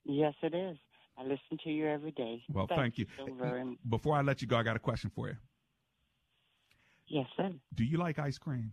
Yes, 0.04 0.34
it 0.42 0.54
is. 0.56 0.78
I 1.18 1.24
listen 1.24 1.58
to 1.64 1.70
you 1.70 1.88
every 1.88 2.12
day. 2.12 2.44
Well, 2.52 2.68
thank, 2.68 2.98
you. 2.98 3.06
so 3.18 3.28
very. 3.34 3.78
Before 3.88 4.16
I 4.16 4.22
let 4.22 4.42
you 4.42 4.48
go, 4.48 4.58
I 4.58 4.64
got 4.64 4.76
a 4.76 4.80
question 4.80 5.12
for 5.14 5.28
you. 5.28 5.36
Yes, 7.08 7.28
sir. 7.38 7.52
Do 7.76 7.84
you 7.84 7.98
like 7.98 8.18
ice 8.18 8.38
cream? 8.38 8.72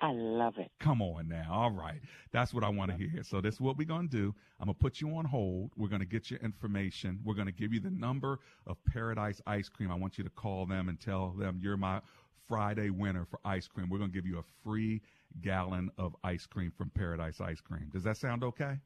I 0.00 0.10
love 0.12 0.54
it. 0.58 0.70
Come 0.80 1.00
on 1.00 1.28
now. 1.28 1.48
All 1.50 1.70
right. 1.70 2.00
That's 2.32 2.52
what 2.52 2.64
I 2.64 2.68
want 2.68 2.90
to 2.90 2.96
hear. 2.96 3.22
So 3.22 3.40
this 3.40 3.54
is 3.54 3.60
what 3.60 3.78
we're 3.78 3.86
going 3.86 4.08
to 4.08 4.16
do. 4.16 4.34
I'm 4.60 4.66
going 4.66 4.74
to 4.74 4.78
put 4.78 5.00
you 5.00 5.16
on 5.16 5.24
hold. 5.24 5.70
We're 5.76 5.88
going 5.88 6.00
to 6.00 6.06
get 6.06 6.30
your 6.30 6.40
information. 6.40 7.20
We're 7.24 7.34
going 7.34 7.46
to 7.46 7.52
give 7.52 7.72
you 7.72 7.80
the 7.80 7.90
number 7.90 8.40
of 8.66 8.76
Paradise 8.84 9.40
Ice 9.46 9.68
Cream. 9.68 9.90
I 9.90 9.94
want 9.94 10.18
you 10.18 10.24
to 10.24 10.30
call 10.30 10.66
them 10.66 10.88
and 10.88 11.00
tell 11.00 11.30
them 11.30 11.58
you're 11.62 11.76
my 11.76 12.00
Friday 12.48 12.90
winner 12.90 13.24
for 13.24 13.40
ice 13.44 13.66
cream. 13.66 13.88
We're 13.88 13.98
going 13.98 14.10
to 14.10 14.14
give 14.14 14.26
you 14.26 14.38
a 14.38 14.44
free 14.62 15.00
gallon 15.40 15.90
of 15.96 16.14
ice 16.22 16.46
cream 16.46 16.72
from 16.76 16.90
Paradise 16.90 17.40
Ice 17.40 17.60
Cream. 17.60 17.88
Does 17.92 18.04
that 18.04 18.16
sound 18.16 18.44
okay? 18.44 18.78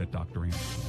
that 0.00 0.10
Dr. 0.10 0.44
Anderson. 0.44 0.82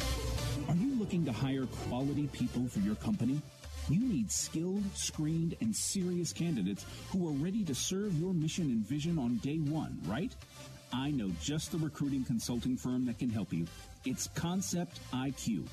Are 0.70 0.76
you 0.76 0.96
looking 0.96 1.26
to 1.26 1.34
hire 1.34 1.66
quality 1.90 2.28
people 2.28 2.66
for 2.68 2.80
your 2.80 2.96
company? 2.96 3.42
You 3.90 4.00
need 4.00 4.32
skilled, 4.32 4.84
screened, 4.96 5.58
and 5.60 5.76
serious 5.76 6.32
candidates 6.32 6.86
who 7.10 7.28
are 7.28 7.34
ready 7.34 7.66
to 7.66 7.76
serve 7.76 8.14
your 8.18 8.34
mission 8.34 8.66
and 8.66 8.88
vision 8.88 9.20
on 9.20 9.36
day 9.38 9.58
one, 9.58 10.00
right? 10.06 10.34
I 10.94 11.12
know 11.12 11.30
just 11.42 11.74
the 11.74 11.78
recruiting 11.78 12.24
consulting 12.24 12.78
firm 12.78 13.06
that 13.08 13.20
can 13.20 13.30
help 13.30 13.52
you. 13.52 13.66
It's 14.06 14.28
Concept 14.28 15.02
IQ. 15.12 15.68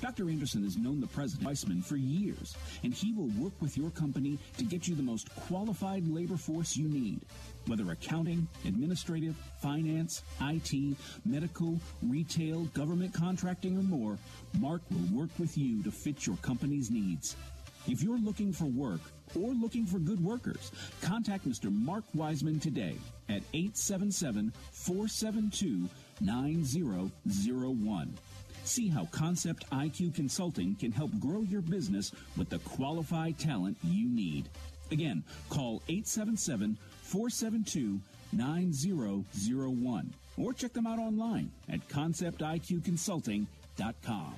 Dr. 0.00 0.30
Anderson 0.30 0.62
has 0.62 0.76
known 0.76 1.00
the 1.00 1.08
President 1.08 1.44
Weissman 1.44 1.82
for 1.82 1.96
years, 1.96 2.56
and 2.84 2.94
he 2.94 3.12
will 3.12 3.30
work 3.42 3.52
with 3.60 3.76
your 3.76 3.90
company 3.90 4.38
to 4.58 4.64
get 4.64 4.86
you 4.86 4.94
the 4.94 5.02
most 5.02 5.28
qualified 5.48 6.06
labor 6.06 6.36
force 6.36 6.76
you 6.76 6.88
need. 6.88 7.20
Whether 7.66 7.90
accounting, 7.90 8.46
administrative, 8.64 9.34
finance, 9.60 10.22
IT, 10.40 10.96
medical, 11.24 11.80
retail, 12.02 12.64
government 12.66 13.12
contracting, 13.12 13.76
or 13.76 13.82
more, 13.82 14.18
Mark 14.60 14.82
will 14.90 15.18
work 15.18 15.30
with 15.38 15.58
you 15.58 15.82
to 15.82 15.90
fit 15.90 16.26
your 16.26 16.36
company's 16.36 16.90
needs. 16.90 17.36
If 17.88 18.02
you're 18.02 18.18
looking 18.18 18.52
for 18.52 18.64
work 18.64 19.00
or 19.36 19.52
looking 19.52 19.86
for 19.86 19.98
good 19.98 20.22
workers, 20.22 20.72
contact 21.02 21.48
Mr. 21.48 21.72
Mark 21.72 22.04
Wiseman 22.14 22.58
today 22.58 22.96
at 23.28 23.42
877 23.54 24.52
472 24.72 25.88
9001. 26.20 28.14
See 28.64 28.88
how 28.88 29.04
Concept 29.06 29.70
IQ 29.70 30.14
Consulting 30.16 30.74
can 30.74 30.90
help 30.90 31.12
grow 31.20 31.42
your 31.42 31.60
business 31.60 32.10
with 32.36 32.48
the 32.48 32.58
qualified 32.60 33.38
talent 33.38 33.76
you 33.84 34.08
need. 34.08 34.48
Again, 34.90 35.22
call 35.48 35.82
877 35.88 36.76
472 37.06 38.00
9001 38.32 40.12
or 40.36 40.52
check 40.52 40.72
them 40.72 40.84
out 40.86 40.98
online 40.98 41.52
at 41.68 41.86
conceptiqconsulting.com. 41.88 44.34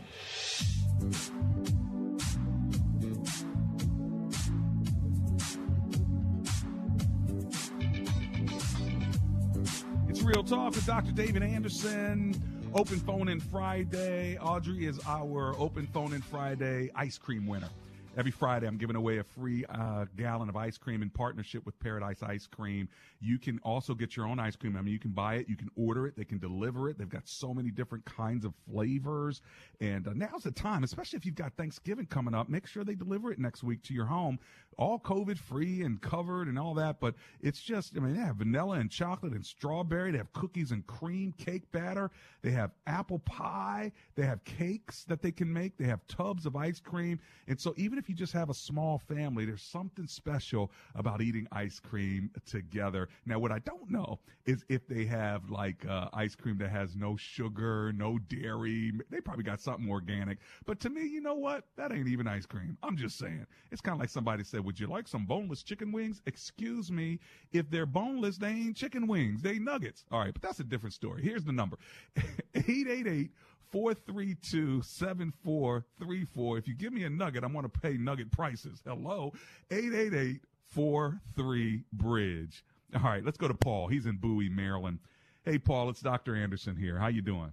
It's 10.09 10.23
Real 10.23 10.45
Talk 10.45 10.75
with 10.75 10.87
Dr. 10.87 11.13
David 11.13 11.43
Anderson. 11.43 12.35
Open 12.75 12.99
phone 12.99 13.31
in 13.31 13.41
Friday. 13.41 14.37
Audrey 14.39 14.85
is 14.87 15.01
our 15.07 15.55
open 15.59 15.87
phone 15.87 16.13
in 16.13 16.21
Friday 16.21 16.91
ice 16.95 17.17
cream 17.17 17.47
winner. 17.47 17.71
Every 18.19 18.33
Friday, 18.33 18.67
I'm 18.67 18.79
giving 18.79 18.97
away 18.97 19.19
a 19.19 19.23
free 19.23 19.65
uh, 19.69 20.07
gallon 20.17 20.49
of 20.49 20.57
ice 20.57 20.77
cream 20.77 21.03
in 21.03 21.11
partnership 21.11 21.65
with 21.65 21.79
Paradise 21.79 22.21
Ice 22.21 22.49
Cream. 22.49 22.89
You 23.21 23.39
can 23.39 23.61
also 23.63 23.95
get 23.95 24.17
your 24.17 24.27
own 24.27 24.41
ice 24.41 24.57
cream. 24.57 24.77
I 24.77 24.83
mean, 24.83 24.93
you 24.93 24.99
can 24.99 25.13
buy 25.13 25.37
it, 25.37 25.49
you 25.49 25.55
can 25.55 25.71
order 25.77 26.05
it, 26.09 26.17
they 26.17 26.25
can 26.25 26.41
deliver 26.41 26.89
it. 26.89 26.99
They've 26.99 27.09
got 27.09 27.29
so 27.29 27.55
many 27.55 27.71
different 27.71 28.05
kinds 28.07 28.45
of 28.45 28.55
flavors. 28.69 29.41
And 29.81 30.09
uh, 30.09 30.15
now's 30.17 30.43
the 30.43 30.51
time, 30.51 30.83
especially 30.83 31.17
if 31.17 31.27
you've 31.27 31.37
got 31.37 31.53
Thanksgiving 31.57 32.07
coming 32.07 32.35
up, 32.35 32.49
make 32.49 32.67
sure 32.67 32.83
they 32.83 32.97
deliver 32.97 33.31
it 33.31 33.39
next 33.39 33.63
week 33.63 33.85
to 33.85 33.95
your 33.95 34.07
home. 34.07 34.41
All 34.79 34.99
COVID 34.99 35.39
free 35.39 35.83
and 35.83 36.01
covered 36.01 36.49
and 36.49 36.59
all 36.59 36.75
that. 36.75 36.99
But 36.99 37.15
it's 37.41 37.61
just, 37.61 37.97
I 37.97 38.01
mean, 38.01 38.17
they 38.17 38.23
have 38.23 38.37
vanilla 38.37 38.79
and 38.79 38.91
chocolate 38.91 39.33
and 39.33 39.47
strawberry. 39.47 40.11
They 40.11 40.19
have 40.19 40.33
cookies 40.33 40.73
and 40.73 40.85
cream, 40.89 41.33
cake 41.39 41.71
batter. 41.71 42.11
They 42.43 42.51
have 42.51 42.73
apple 42.89 43.21
pie. 43.21 43.93
They 44.17 44.25
have 44.25 44.43
cakes 44.45 45.05
that 45.05 45.23
they 45.23 45.31
can 45.31 45.53
make. 45.53 45.77
They 45.79 45.87
have 45.87 46.05
tubs 46.09 46.47
of 46.47 46.57
ice 46.57 46.81
cream. 46.81 47.21
And 47.47 47.61
so 47.61 47.75
even 47.77 47.99
if 47.99 48.08
you 48.09 48.15
just 48.15 48.33
have 48.33 48.51
a 48.51 48.55
small 48.55 48.99
family, 48.99 49.45
there's 49.45 49.63
something 49.63 50.07
special 50.07 50.71
about 50.95 51.21
eating 51.21 51.47
ice 51.53 51.81
cream 51.81 52.31
together. 52.47 53.09
Now, 53.27 53.39
what 53.39 53.53
I 53.53 53.59
don't 53.61 53.91
know 53.91 54.19
is 54.47 54.65
if 54.69 54.87
they 54.87 55.05
have 55.07 55.51
like 55.51 55.85
uh, 55.87 56.09
ice 56.13 56.35
cream 56.35 56.59
that 56.59 56.71
has 56.71 56.97
no 56.97 57.17
sugar, 57.17 57.93
no 57.93 58.19
dairy. 58.19 58.93
They 59.11 59.21
probably 59.21 59.45
got 59.45 59.61
something 59.61 59.91
organic. 59.91 60.39
But 60.67 60.81
to 60.81 60.91
me, 60.91 61.07
you 61.07 61.21
know 61.21 61.35
what? 61.35 61.65
That 61.77 61.93
ain't 61.93 62.09
even 62.09 62.27
ice 62.27 62.47
cream. 62.47 62.79
I'm 62.83 62.97
just 62.97 63.19
saying. 63.19 63.47
It's 63.71 63.81
kind 63.81 63.95
of 63.95 64.01
like 64.01 64.11
somebody 64.11 64.45
said, 64.45 64.65
Would 64.65 64.81
you 64.81 64.87
like 64.87 65.07
some 65.07 65.27
boneless 65.27 65.63
chicken 65.63 65.93
wings? 65.93 66.23
Excuse 66.27 66.91
me. 66.91 67.19
If 67.53 67.71
they're 67.71 67.87
boneless, 67.87 68.39
they 68.39 68.49
ain't 68.49 68.77
chicken 68.77 69.07
wings. 69.07 69.43
They 69.43 69.59
nuggets. 69.59 70.05
All 70.11 70.21
right, 70.21 70.33
but 70.33 70.43
that's 70.43 70.61
a 70.61 70.65
different 70.65 70.95
story. 70.95 71.23
Here's 71.23 71.45
the 71.45 71.53
number 71.53 71.79
888 72.55 73.31
432 73.71 74.83
7434. 74.83 76.59
If 76.59 76.69
you 76.69 76.75
give 76.75 76.93
me 76.93 77.05
a 77.05 77.11
nugget, 77.11 77.45
I'm 77.45 77.53
going 77.53 77.65
to 77.65 77.69
pay 77.69 77.97
nugget 77.97 78.31
prices. 78.31 78.83
Hello, 78.87 79.33
888 79.71 80.41
43 80.67 81.85
Bridge. 81.93 82.65
All 82.95 83.03
right, 83.03 83.25
let's 83.25 83.37
go 83.37 83.49
to 83.49 83.55
Paul. 83.55 83.89
He's 83.89 84.07
in 84.07 84.17
Bowie, 84.17 84.49
Maryland. 84.49 84.99
Hey, 85.45 85.59
Paul, 85.59 85.91
it's 85.91 86.01
Dr. 86.01 86.35
Anderson 86.37 86.77
here. 86.77 86.99
How 86.99 87.09
you 87.09 87.23
doing? 87.23 87.53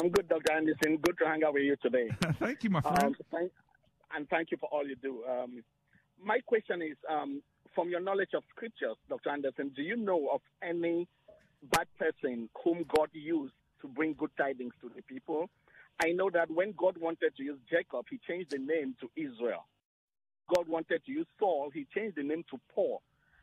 I'm 0.00 0.10
good, 0.10 0.28
Dr. 0.28 0.52
Anderson. 0.52 0.98
Good 0.98 1.16
to 1.18 1.26
hang 1.26 1.42
out 1.44 1.54
with 1.54 1.62
you 1.62 1.76
today. 1.82 2.08
thank 2.38 2.62
you, 2.64 2.70
my 2.70 2.82
friend. 2.82 3.02
Um, 3.02 3.16
thank, 3.30 3.52
and 4.14 4.28
thank 4.28 4.50
you 4.50 4.58
for 4.58 4.68
all 4.70 4.86
you 4.86 4.96
do. 4.96 5.24
Um, 5.24 5.62
my 6.22 6.40
question 6.46 6.82
is 6.82 6.96
um, 7.10 7.42
from 7.74 7.88
your 7.88 8.00
knowledge 8.00 8.30
of 8.34 8.42
scriptures, 8.54 8.96
Dr. 9.08 9.30
Anderson, 9.30 9.70
do 9.74 9.82
you 9.82 9.96
know 9.96 10.28
of 10.32 10.40
any 10.62 11.08
bad 11.70 11.86
person 11.98 12.48
whom 12.62 12.84
God 12.94 13.08
used 13.12 13.54
to 13.80 13.88
bring 13.88 14.14
good 14.14 14.30
tidings 14.38 14.74
to 14.80 14.90
the 14.94 15.02
people? 15.02 15.48
I 16.02 16.12
know 16.12 16.30
that 16.30 16.50
when 16.50 16.74
God 16.76 16.98
wanted 16.98 17.36
to 17.36 17.42
use 17.42 17.58
Jacob, 17.70 18.06
he 18.10 18.20
changed 18.28 18.50
the 18.50 18.58
name 18.58 18.94
to 19.00 19.08
Israel. 19.16 19.66
God 20.54 20.68
wanted 20.68 21.04
to 21.06 21.12
use 21.12 21.26
Saul, 21.38 21.70
he 21.72 21.86
changed 21.94 22.16
the 22.16 22.22
name 22.22 22.44
to 22.50 22.60
Paul. 22.74 23.02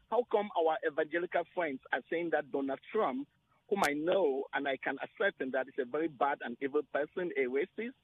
How 0.10 0.26
come 0.32 0.50
our 0.58 0.78
evangelical 0.88 1.44
friends 1.56 1.80
are 1.92 2.02
saying 2.10 2.30
that 2.32 2.52
Donald 2.52 2.80
Trump, 2.92 3.28
whom 3.70 3.82
I 3.86 3.94
know 3.94 4.44
and 4.54 4.68
I 4.68 4.78
can 4.78 4.98
ascertain 5.02 5.52
that 5.52 5.68
is 5.68 5.74
a 5.80 5.86
very 5.86 6.08
bad 6.08 6.38
and 6.44 6.56
evil 6.62 6.82
person, 6.94 7.32
a 7.36 7.50
racist, 7.50 7.98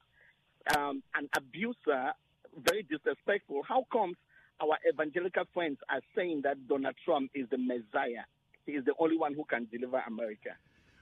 um, 0.76 1.02
an 1.14 1.28
abuser, 1.36 2.12
very 2.56 2.82
disrespectful, 2.82 3.62
how 3.66 3.86
comes 3.92 4.16
our 4.60 4.76
evangelical 4.88 5.44
friends 5.54 5.78
are 5.88 6.00
saying 6.16 6.42
that 6.44 6.68
Donald 6.68 6.96
Trump 7.04 7.30
is 7.34 7.48
the 7.50 7.58
Messiah? 7.58 8.26
He 8.66 8.72
is 8.72 8.84
the 8.84 8.94
only 8.98 9.16
one 9.16 9.34
who 9.34 9.44
can 9.44 9.68
deliver 9.70 10.02
America. 10.06 10.50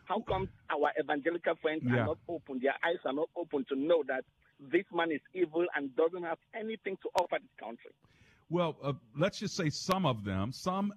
How 0.08 0.20
come 0.20 0.48
our 0.70 0.90
evangelical 0.98 1.54
friends 1.56 1.82
Yeah. 1.84 1.92
are 2.00 2.06
not 2.06 2.18
open, 2.28 2.58
their 2.60 2.74
eyes 2.82 2.96
are 3.04 3.12
not 3.12 3.28
open 3.36 3.64
to 3.68 3.76
know 3.76 4.02
that 4.08 4.24
this 4.58 4.86
man 4.92 5.12
is 5.12 5.20
evil 5.34 5.66
and 5.76 5.94
doesn't 5.96 6.22
have 6.22 6.38
anything 6.54 6.96
to 7.02 7.10
offer 7.20 7.36
this 7.40 7.50
country? 7.60 7.90
Well, 8.48 8.76
uh, 8.82 8.94
let's 9.14 9.38
just 9.38 9.54
say 9.54 9.68
some 9.68 10.06
of 10.06 10.24
them, 10.24 10.50
some 10.50 10.94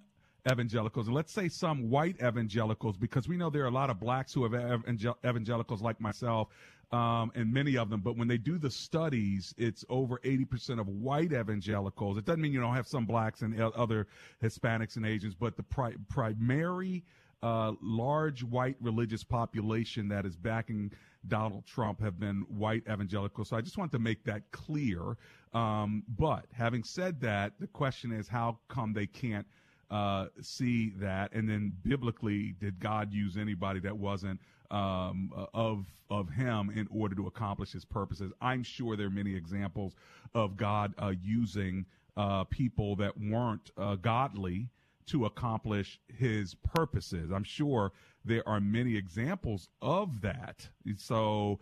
evangelicals, 0.50 1.06
and 1.08 1.14
let's 1.14 1.30
say 1.32 1.48
some 1.48 1.90
white 1.90 2.16
evangelicals, 2.22 2.96
because 2.96 3.28
we 3.28 3.36
know 3.36 3.50
there 3.50 3.62
are 3.64 3.68
a 3.68 3.70
lot 3.70 3.90
of 3.90 4.00
blacks 4.00 4.32
who 4.32 4.44
have 4.44 4.54
evangel- 4.54 5.18
evangelicals 5.24 5.82
like 5.82 6.00
myself, 6.00 6.48
um, 6.90 7.30
and 7.34 7.52
many 7.52 7.76
of 7.76 7.90
them. 7.90 8.00
But 8.00 8.16
when 8.16 8.28
they 8.28 8.38
do 8.38 8.56
the 8.56 8.70
studies, 8.70 9.54
it's 9.58 9.84
over 9.90 10.20
80% 10.24 10.80
of 10.80 10.88
white 10.88 11.32
evangelicals. 11.32 12.16
It 12.16 12.24
doesn't 12.24 12.40
mean 12.40 12.52
you 12.54 12.60
don't 12.60 12.74
have 12.74 12.88
some 12.88 13.04
blacks 13.04 13.42
and 13.42 13.60
other 13.60 14.06
Hispanics 14.42 14.96
and 14.96 15.04
Asians, 15.04 15.34
but 15.34 15.56
the 15.56 15.62
pri- 15.62 15.96
primary 16.08 17.04
uh, 17.42 17.72
large 17.82 18.42
white 18.44 18.76
religious 18.80 19.24
population 19.24 20.08
that 20.08 20.24
is 20.24 20.36
backing 20.36 20.92
Donald 21.28 21.66
Trump 21.66 22.00
have 22.00 22.18
been 22.18 22.44
white 22.48 22.82
evangelicals. 22.90 23.48
So 23.48 23.56
I 23.56 23.60
just 23.60 23.78
want 23.78 23.92
to 23.92 23.98
make 23.98 24.24
that 24.24 24.50
clear. 24.50 25.16
Um, 25.52 26.02
but 26.18 26.46
having 26.52 26.82
said 26.84 27.20
that, 27.20 27.52
the 27.60 27.66
question 27.66 28.12
is 28.12 28.28
how 28.28 28.58
come 28.68 28.92
they 28.92 29.06
can't 29.06 29.46
uh, 29.90 30.26
see 30.40 30.90
that? 30.96 31.32
And 31.32 31.48
then 31.48 31.72
biblically, 31.82 32.54
did 32.60 32.80
God 32.80 33.12
use 33.12 33.36
anybody 33.36 33.80
that 33.80 33.96
wasn't 33.96 34.40
um, 34.70 35.30
of 35.52 35.86
of 36.10 36.30
Him 36.30 36.70
in 36.74 36.88
order 36.90 37.14
to 37.14 37.26
accomplish 37.26 37.72
His 37.72 37.84
purposes? 37.84 38.32
I'm 38.40 38.62
sure 38.62 38.96
there 38.96 39.06
are 39.06 39.10
many 39.10 39.34
examples 39.34 39.94
of 40.34 40.56
God 40.56 40.94
uh, 40.98 41.12
using 41.22 41.84
uh, 42.16 42.44
people 42.44 42.96
that 42.96 43.18
weren't 43.18 43.70
uh, 43.76 43.96
godly 43.96 44.68
to 45.06 45.26
accomplish 45.26 46.00
his 46.08 46.54
purposes. 46.54 47.30
I'm 47.30 47.44
sure 47.44 47.92
there 48.24 48.46
are 48.48 48.60
many 48.60 48.96
examples 48.96 49.68
of 49.80 50.20
that. 50.20 50.68
So, 50.96 51.60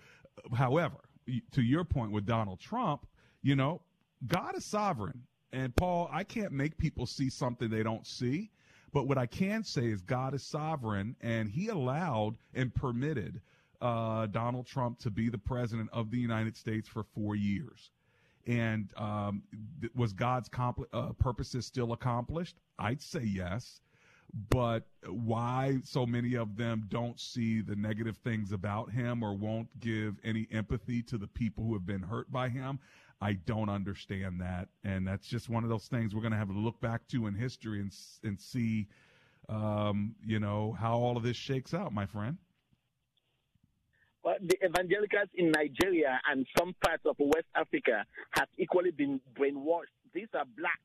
however, 0.55 0.99
to 1.53 1.63
your 1.63 1.85
point 1.85 2.13
with 2.13 2.27
Donald 2.27 2.61
Trump, 2.61 3.07
you 3.43 3.57
know, 3.57 3.83
God 4.27 4.57
is 4.57 4.65
sovereign. 4.65 5.23
And 5.53 5.75
Paul, 5.75 6.09
I 6.13 6.25
can't 6.25 6.53
make 6.53 6.77
people 6.79 7.07
see 7.07 7.31
something 7.31 7.71
they 7.71 7.83
don't 7.83 8.07
see. 8.07 8.51
But 8.93 9.07
what 9.07 9.19
I 9.19 9.27
can 9.27 9.63
say 9.65 9.87
is 9.87 10.03
God 10.03 10.35
is 10.35 10.43
sovereign 10.43 11.17
and 11.21 11.49
he 11.49 11.69
allowed 11.69 12.37
and 12.55 12.75
permitted 12.75 13.41
uh, 13.81 14.27
Donald 14.27 14.67
Trump 14.67 14.99
to 15.01 15.11
be 15.11 15.29
the 15.29 15.39
president 15.39 15.91
of 15.93 16.11
the 16.11 16.19
United 16.19 16.57
States 16.57 16.89
for 16.89 17.05
four 17.15 17.35
years. 17.35 17.91
And 18.51 18.93
um, 18.97 19.43
was 19.95 20.13
God's 20.13 20.49
compl- 20.49 20.87
uh, 20.93 21.13
purposes 21.13 21.67
still 21.67 21.93
accomplished? 21.93 22.57
I'd 22.81 23.01
say 23.01 23.23
yes. 23.23 23.81
But 24.51 24.87
why 25.07 25.79
so 25.85 26.05
many 26.05 26.35
of 26.35 26.57
them 26.57 26.87
don't 26.89 27.19
see 27.19 27.63
the 27.63 27.77
negative 27.77 28.17
things 28.19 28.53
about 28.53 28.91
him 28.91 29.23
or 29.23 29.35
won't 29.35 29.69
give 29.79 30.17
any 30.25 30.49
empathy 30.51 31.03
to 31.05 31.19
the 31.19 31.27
people 31.29 31.65
who 31.65 31.75
have 31.75 31.87
been 31.87 32.03
hurt 32.03 32.31
by 32.31 32.49
him? 32.49 32.81
I 33.21 33.35
don't 33.35 33.69
understand 33.69 34.41
that. 34.41 34.69
And 34.83 35.07
that's 35.07 35.29
just 35.29 35.49
one 35.49 35.63
of 35.63 35.71
those 35.71 35.87
things 35.87 36.15
we're 36.15 36.23
going 36.23 36.33
to 36.33 36.39
have 36.39 36.49
to 36.49 36.59
look 36.59 36.81
back 36.81 37.07
to 37.09 37.27
in 37.27 37.35
history 37.35 37.81
and, 37.81 37.93
and 38.25 38.41
see, 38.41 38.89
um, 39.49 40.17
you 40.25 40.41
know, 40.41 40.77
how 40.79 40.99
all 40.99 41.17
of 41.17 41.23
this 41.23 41.37
shakes 41.37 41.75
out, 41.75 41.93
my 41.93 42.07
friend. 42.07 42.39
The 44.25 44.57
evangelicals 44.65 45.29
in 45.35 45.51
Nigeria 45.51 46.21
and 46.31 46.47
some 46.59 46.75
parts 46.85 47.05
of 47.07 47.17
West 47.19 47.47
Africa 47.55 48.05
have 48.33 48.49
equally 48.59 48.91
been 48.91 49.21
brainwashed. 49.39 49.95
These 50.13 50.29
are 50.35 50.45
black. 50.59 50.81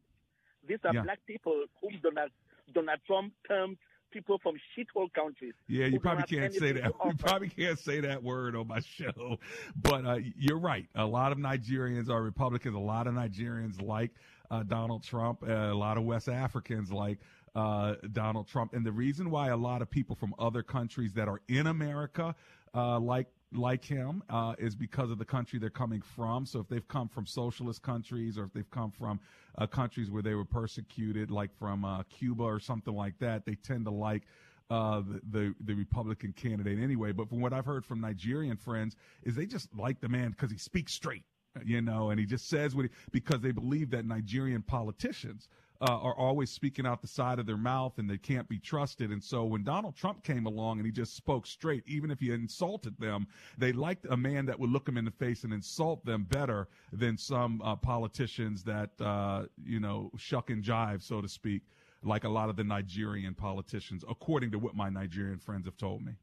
These 0.67 0.79
are 0.85 0.93
Yeah. 0.93 1.01
black 1.03 1.19
people 1.27 1.65
whom 1.81 1.99
Donald, 2.01 2.31
Donald 2.73 2.99
Trump 3.05 3.33
termed 3.47 3.77
people 4.11 4.39
from 4.41 4.55
shithole 4.73 5.11
countries. 5.13 5.53
Yeah, 5.67 5.87
you 5.87 5.99
probably 5.99 6.23
can't 6.23 6.53
say 6.53 6.71
that. 6.71 6.93
You 7.05 7.13
probably 7.19 7.49
can't 7.49 7.77
say 7.77 7.99
that 7.99 8.23
word 8.23 8.55
on 8.55 8.67
my 8.67 8.79
show. 8.97 9.37
But 9.75 10.05
uh, 10.05 10.19
you're 10.37 10.59
right. 10.59 10.87
A 10.95 11.05
lot 11.05 11.31
of 11.33 11.37
Nigerians 11.37 12.09
are 12.09 12.23
Republicans. 12.23 12.75
A 12.75 12.79
lot 12.79 13.07
of 13.07 13.13
Nigerians 13.13 13.81
like 13.81 14.11
uh, 14.49 14.63
Donald 14.63 15.03
Trump. 15.03 15.43
Uh, 15.43 15.51
a 15.51 15.73
lot 15.75 15.97
of 15.97 16.05
West 16.05 16.29
Africans 16.29 16.91
like 16.91 17.19
uh, 17.55 17.95
Donald 18.13 18.47
Trump. 18.47 18.73
And 18.73 18.85
the 18.85 18.91
reason 18.91 19.29
why 19.29 19.49
a 19.49 19.57
lot 19.57 19.81
of 19.81 19.89
people 19.89 20.15
from 20.15 20.33
other 20.39 20.63
countries 20.63 21.13
that 21.13 21.27
are 21.27 21.41
in 21.49 21.67
America 21.67 22.33
uh, 22.75 22.99
like 22.99 23.27
like 23.53 23.85
him 23.85 24.21
uh, 24.29 24.53
is 24.57 24.75
because 24.75 25.09
of 25.11 25.17
the 25.17 25.25
country 25.25 25.59
they're 25.59 25.69
coming 25.69 26.01
from. 26.01 26.45
So 26.45 26.59
if 26.59 26.67
they've 26.67 26.87
come 26.87 27.07
from 27.07 27.25
socialist 27.25 27.81
countries 27.81 28.37
or 28.37 28.43
if 28.43 28.53
they've 28.53 28.69
come 28.69 28.91
from 28.91 29.19
uh, 29.57 29.67
countries 29.67 30.11
where 30.11 30.21
they 30.21 30.33
were 30.33 30.45
persecuted, 30.45 31.31
like 31.31 31.55
from 31.57 31.85
uh, 31.85 32.03
Cuba 32.03 32.43
or 32.43 32.59
something 32.59 32.93
like 32.93 33.17
that, 33.19 33.45
they 33.45 33.55
tend 33.55 33.85
to 33.85 33.91
like 33.91 34.23
uh, 34.69 35.01
the, 35.01 35.21
the 35.31 35.55
the 35.65 35.73
Republican 35.73 36.33
candidate 36.33 36.79
anyway. 36.79 37.11
But 37.11 37.29
from 37.29 37.39
what 37.39 37.53
I've 37.53 37.65
heard 37.65 37.85
from 37.85 38.01
Nigerian 38.01 38.57
friends, 38.57 38.95
is 39.23 39.35
they 39.35 39.45
just 39.45 39.69
like 39.75 40.01
the 40.01 40.09
man 40.09 40.31
because 40.31 40.51
he 40.51 40.57
speaks 40.57 40.93
straight, 40.93 41.23
you 41.63 41.81
know, 41.81 42.09
and 42.09 42.19
he 42.19 42.25
just 42.25 42.49
says 42.49 42.75
what 42.75 42.85
he 42.85 42.91
because 43.11 43.41
they 43.41 43.51
believe 43.51 43.89
that 43.91 44.05
Nigerian 44.05 44.61
politicians 44.61 45.47
uh, 45.81 45.99
are 45.99 46.15
always 46.15 46.49
speaking 46.49 46.85
out 46.85 47.01
the 47.01 47.07
side 47.07 47.39
of 47.39 47.45
their 47.45 47.57
mouth 47.57 47.97
and 47.97 48.09
they 48.09 48.17
can't 48.17 48.47
be 48.47 48.59
trusted. 48.59 49.11
And 49.11 49.23
so 49.23 49.43
when 49.43 49.63
Donald 49.63 49.95
Trump 49.95 50.23
came 50.23 50.45
along 50.45 50.77
and 50.77 50.85
he 50.85 50.91
just 50.91 51.15
spoke 51.15 51.45
straight, 51.45 51.83
even 51.85 52.11
if 52.11 52.19
he 52.19 52.31
insulted 52.31 52.97
them, 52.99 53.27
they 53.57 53.73
liked 53.73 54.05
a 54.09 54.17
man 54.17 54.45
that 54.45 54.59
would 54.59 54.69
look 54.69 54.85
them 54.85 54.97
in 54.97 55.05
the 55.05 55.11
face 55.11 55.43
and 55.43 55.53
insult 55.53 56.05
them 56.05 56.23
better 56.23 56.67
than 56.93 57.17
some 57.17 57.61
uh, 57.61 57.75
politicians 57.75 58.63
that, 58.63 58.89
uh, 59.01 59.45
you 59.63 59.79
know, 59.79 60.11
shuck 60.17 60.49
and 60.49 60.63
jive, 60.63 61.01
so 61.01 61.21
to 61.21 61.27
speak, 61.27 61.63
like 62.03 62.23
a 62.23 62.29
lot 62.29 62.49
of 62.49 62.55
the 62.55 62.63
Nigerian 62.63 63.33
politicians, 63.33 64.03
according 64.09 64.51
to 64.51 64.59
what 64.59 64.75
my 64.75 64.89
Nigerian 64.89 65.39
friends 65.39 65.65
have 65.65 65.77
told 65.77 66.03
me. 66.03 66.13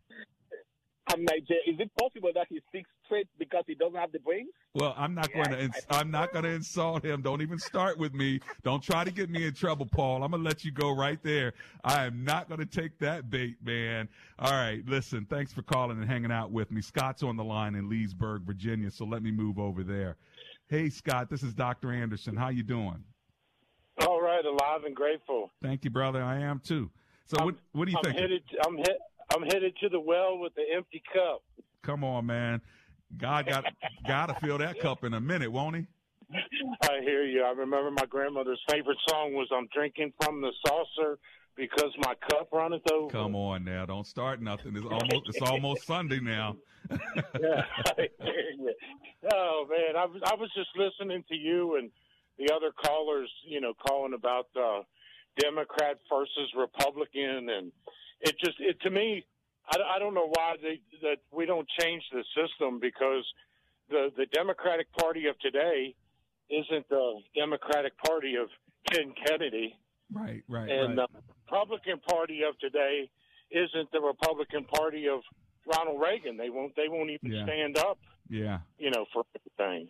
I'm 1.09 1.25
Niger- 1.25 1.55
Is 1.67 1.79
it 1.81 1.91
possible 1.99 2.31
that 2.35 2.47
he 2.49 2.61
speaks 2.69 2.89
straight 3.05 3.27
because 3.39 3.65
he 3.67 3.75
doesn't 3.75 3.97
have 3.97 4.13
the 4.13 4.21
brains? 4.21 4.51
Well, 4.75 4.95
I'm 4.97 5.15
not 5.15 5.33
going 5.33 5.51
to. 5.51 5.61
Ins- 5.61 5.87
I'm 5.91 6.11
not 6.11 6.33
going 6.33 6.45
to 6.45 6.51
insult 6.51 7.05
him. 7.05 7.23
Don't 7.23 7.43
even 7.43 7.59
start 7.59 7.99
with 7.99 8.15
me. 8.15 8.41
Don't 8.63 8.83
try 8.83 9.03
to 9.05 9.11
get 9.11 9.29
me 9.29 9.45
in 9.47 9.53
trouble, 9.53 9.85
Paul. 9.85 10.23
I'm 10.23 10.31
going 10.31 10.43
to 10.43 10.49
let 10.49 10.65
you 10.65 10.71
go 10.71 10.95
right 10.95 11.21
there. 11.23 11.55
I 11.85 12.07
am 12.07 12.25
not 12.25 12.49
going 12.49 12.61
to 12.61 12.67
take 12.67 12.99
that 13.01 13.29
bait, 13.31 13.57
man. 13.65 14.09
All 14.39 14.53
right, 14.53 14.83
listen. 14.87 15.27
Thanks 15.29 15.53
for 15.53 15.63
calling 15.63 15.99
and 16.01 16.09
hanging 16.09 16.33
out 16.33 16.53
with 16.53 16.71
me. 16.71 16.81
Scott's 16.81 17.23
on 17.23 17.37
the 17.37 17.45
line 17.45 17.75
in 17.75 17.89
Leesburg, 17.89 18.43
Virginia. 18.43 18.91
So 18.91 19.05
let 19.05 19.23
me 19.23 19.33
move 19.33 19.59
over 19.59 19.83
there. 19.83 20.17
Hey, 20.69 20.89
Scott. 20.89 21.29
This 21.29 21.43
is 21.43 21.53
Dr. 21.53 21.93
Anderson. 21.93 22.37
How 22.37 22.49
you 22.49 22.63
doing? 22.63 23.03
All 24.07 24.23
right, 24.23 24.45
alive 24.45 24.85
and 24.87 24.95
grateful. 24.97 25.51
Thank 25.63 25.85
you, 25.85 25.91
brother. 25.91 26.23
I 26.23 26.39
am 26.41 26.61
too. 26.61 26.91
So 27.27 27.45
what? 27.45 27.55
What 27.73 27.85
do 27.87 27.91
you 27.93 27.99
I'm 27.99 28.05
think? 28.05 28.19
headed. 28.19 28.43
I'm 28.67 28.77
hit. 28.79 28.99
I'm 29.35 29.43
headed 29.43 29.77
to 29.81 29.89
the 29.89 30.01
well 30.01 30.39
with 30.39 30.55
the 30.55 30.65
empty 30.75 31.03
cup. 31.13 31.43
Come 31.83 32.05
on, 32.05 32.27
man. 32.27 32.61
God 33.17 33.47
got 33.47 33.65
got 34.07 34.27
to 34.27 34.35
fill 34.47 34.59
that 34.59 34.81
cup 34.81 35.05
in 35.05 35.15
a 35.15 35.21
minute, 35.21 35.51
won't 35.51 35.77
he? 35.77 35.87
I 36.83 37.01
hear 37.03 37.25
you. 37.25 37.43
I 37.45 37.51
remember 37.51 37.91
my 37.91 38.07
grandmother's 38.07 38.61
favorite 38.71 38.99
song 39.09 39.35
was 39.35 39.49
"I'm 39.55 39.69
drinking 39.75 40.13
from 40.23 40.41
the 40.41 40.51
saucer 40.67 41.19
because 41.57 41.93
my 41.99 42.15
cup 42.31 42.49
runneth 42.53 42.91
over." 42.91 43.11
Come 43.11 43.35
on 43.35 43.65
now, 43.65 43.85
don't 43.85 44.07
start 44.07 44.41
nothing. 44.41 44.77
It's 44.77 44.87
almost 44.87 45.29
it's 45.29 45.43
almost 45.43 45.87
Sunday 45.87 46.21
now. 46.21 46.57
yeah, 46.91 47.65
I 47.99 48.09
hear 48.21 48.51
you. 48.59 48.75
Oh 49.33 49.67
man, 49.69 49.97
I 49.97 50.07
was 50.07 50.23
I 50.25 50.35
was 50.35 50.51
just 50.55 50.71
listening 50.77 51.25
to 51.29 51.35
you 51.37 51.77
and 51.77 51.91
the 52.39 52.53
other 52.55 52.73
callers, 52.73 53.31
you 53.47 53.61
know, 53.61 53.75
calling 53.87 54.15
about 54.15 54.47
uh, 54.57 54.83
Democrat 55.39 55.99
versus 56.11 56.51
Republican, 56.57 57.49
and 57.51 57.73
it 58.23 58.35
just 58.45 58.57
it 58.61 58.81
to 58.83 58.91
me, 58.91 59.25
I, 59.71 59.97
I 59.97 59.99
don't 59.99 60.15
know 60.15 60.29
why 60.29 60.55
they, 60.63 60.81
that 61.03 61.19
we 61.31 61.47
don't 61.47 61.69
change 61.81 62.03
the 62.13 62.25
system 62.35 62.81
because 62.81 63.25
the 63.91 64.09
the 64.17 64.27
Democratic 64.33 64.87
Party 64.95 65.27
of 65.27 65.39
today 65.41 65.95
isn't 66.51 66.89
the 66.89 67.21
Democratic 67.37 67.93
Party 67.99 68.35
of 68.37 68.49
Ken 68.91 69.13
Kennedy, 69.27 69.77
Right, 70.13 70.43
right, 70.49 70.69
and 70.71 70.99
right. 70.99 71.09
the 71.13 71.23
Republican 71.51 71.99
Party 72.01 72.41
of 72.49 72.59
today 72.59 73.11
isn't 73.51 73.91
the 73.93 74.01
Republican 74.01 74.65
Party 74.65 75.09
of 75.09 75.21
Ronald 75.67 76.01
Reagan. 76.01 76.37
They 76.37 76.51
won't 76.51 76.75
they 76.77 76.89
won't 76.89 77.11
even 77.11 77.33
Yeah. 77.33 77.45
stand 77.45 77.79
up, 77.79 77.99
yeah, 78.29 78.59
you 78.79 78.91
know, 78.91 79.07
for 79.13 79.25
everything. 79.37 79.89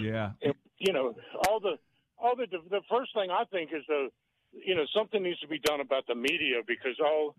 yeah. 0.00 0.32
And, 0.42 0.54
you 0.78 0.92
know, 0.92 1.14
all 1.48 1.60
the 1.60 1.78
all 2.18 2.34
the 2.36 2.46
the 2.70 2.82
first 2.90 3.14
thing 3.14 3.30
I 3.30 3.44
think 3.50 3.70
is 3.72 3.84
the 3.88 4.08
you 4.52 4.74
know 4.74 4.84
something 4.94 5.22
needs 5.22 5.40
to 5.40 5.48
be 5.48 5.58
done 5.58 5.80
about 5.80 6.06
the 6.06 6.14
media 6.14 6.60
because 6.66 6.96
all 7.04 7.34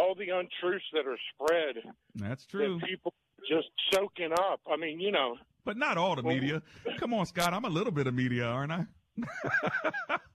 all 0.00 0.14
the 0.14 0.28
untruths 0.30 0.84
that 0.92 1.06
are 1.06 1.18
spread 1.34 1.76
That's 2.14 2.46
true. 2.46 2.78
that 2.78 2.88
people 2.88 3.14
just 3.48 3.68
soaking 3.92 4.32
up. 4.32 4.60
I 4.70 4.76
mean, 4.76 5.00
you 5.00 5.12
know. 5.12 5.36
But 5.64 5.76
not 5.76 5.98
all 5.98 6.16
the 6.16 6.22
media. 6.22 6.62
Come 6.98 7.14
on, 7.14 7.26
Scott. 7.26 7.52
I'm 7.52 7.64
a 7.64 7.68
little 7.70 7.92
bit 7.92 8.06
of 8.06 8.14
media, 8.14 8.46
aren't 8.46 8.72
I? 8.72 8.86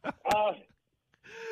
uh, 0.05 0.53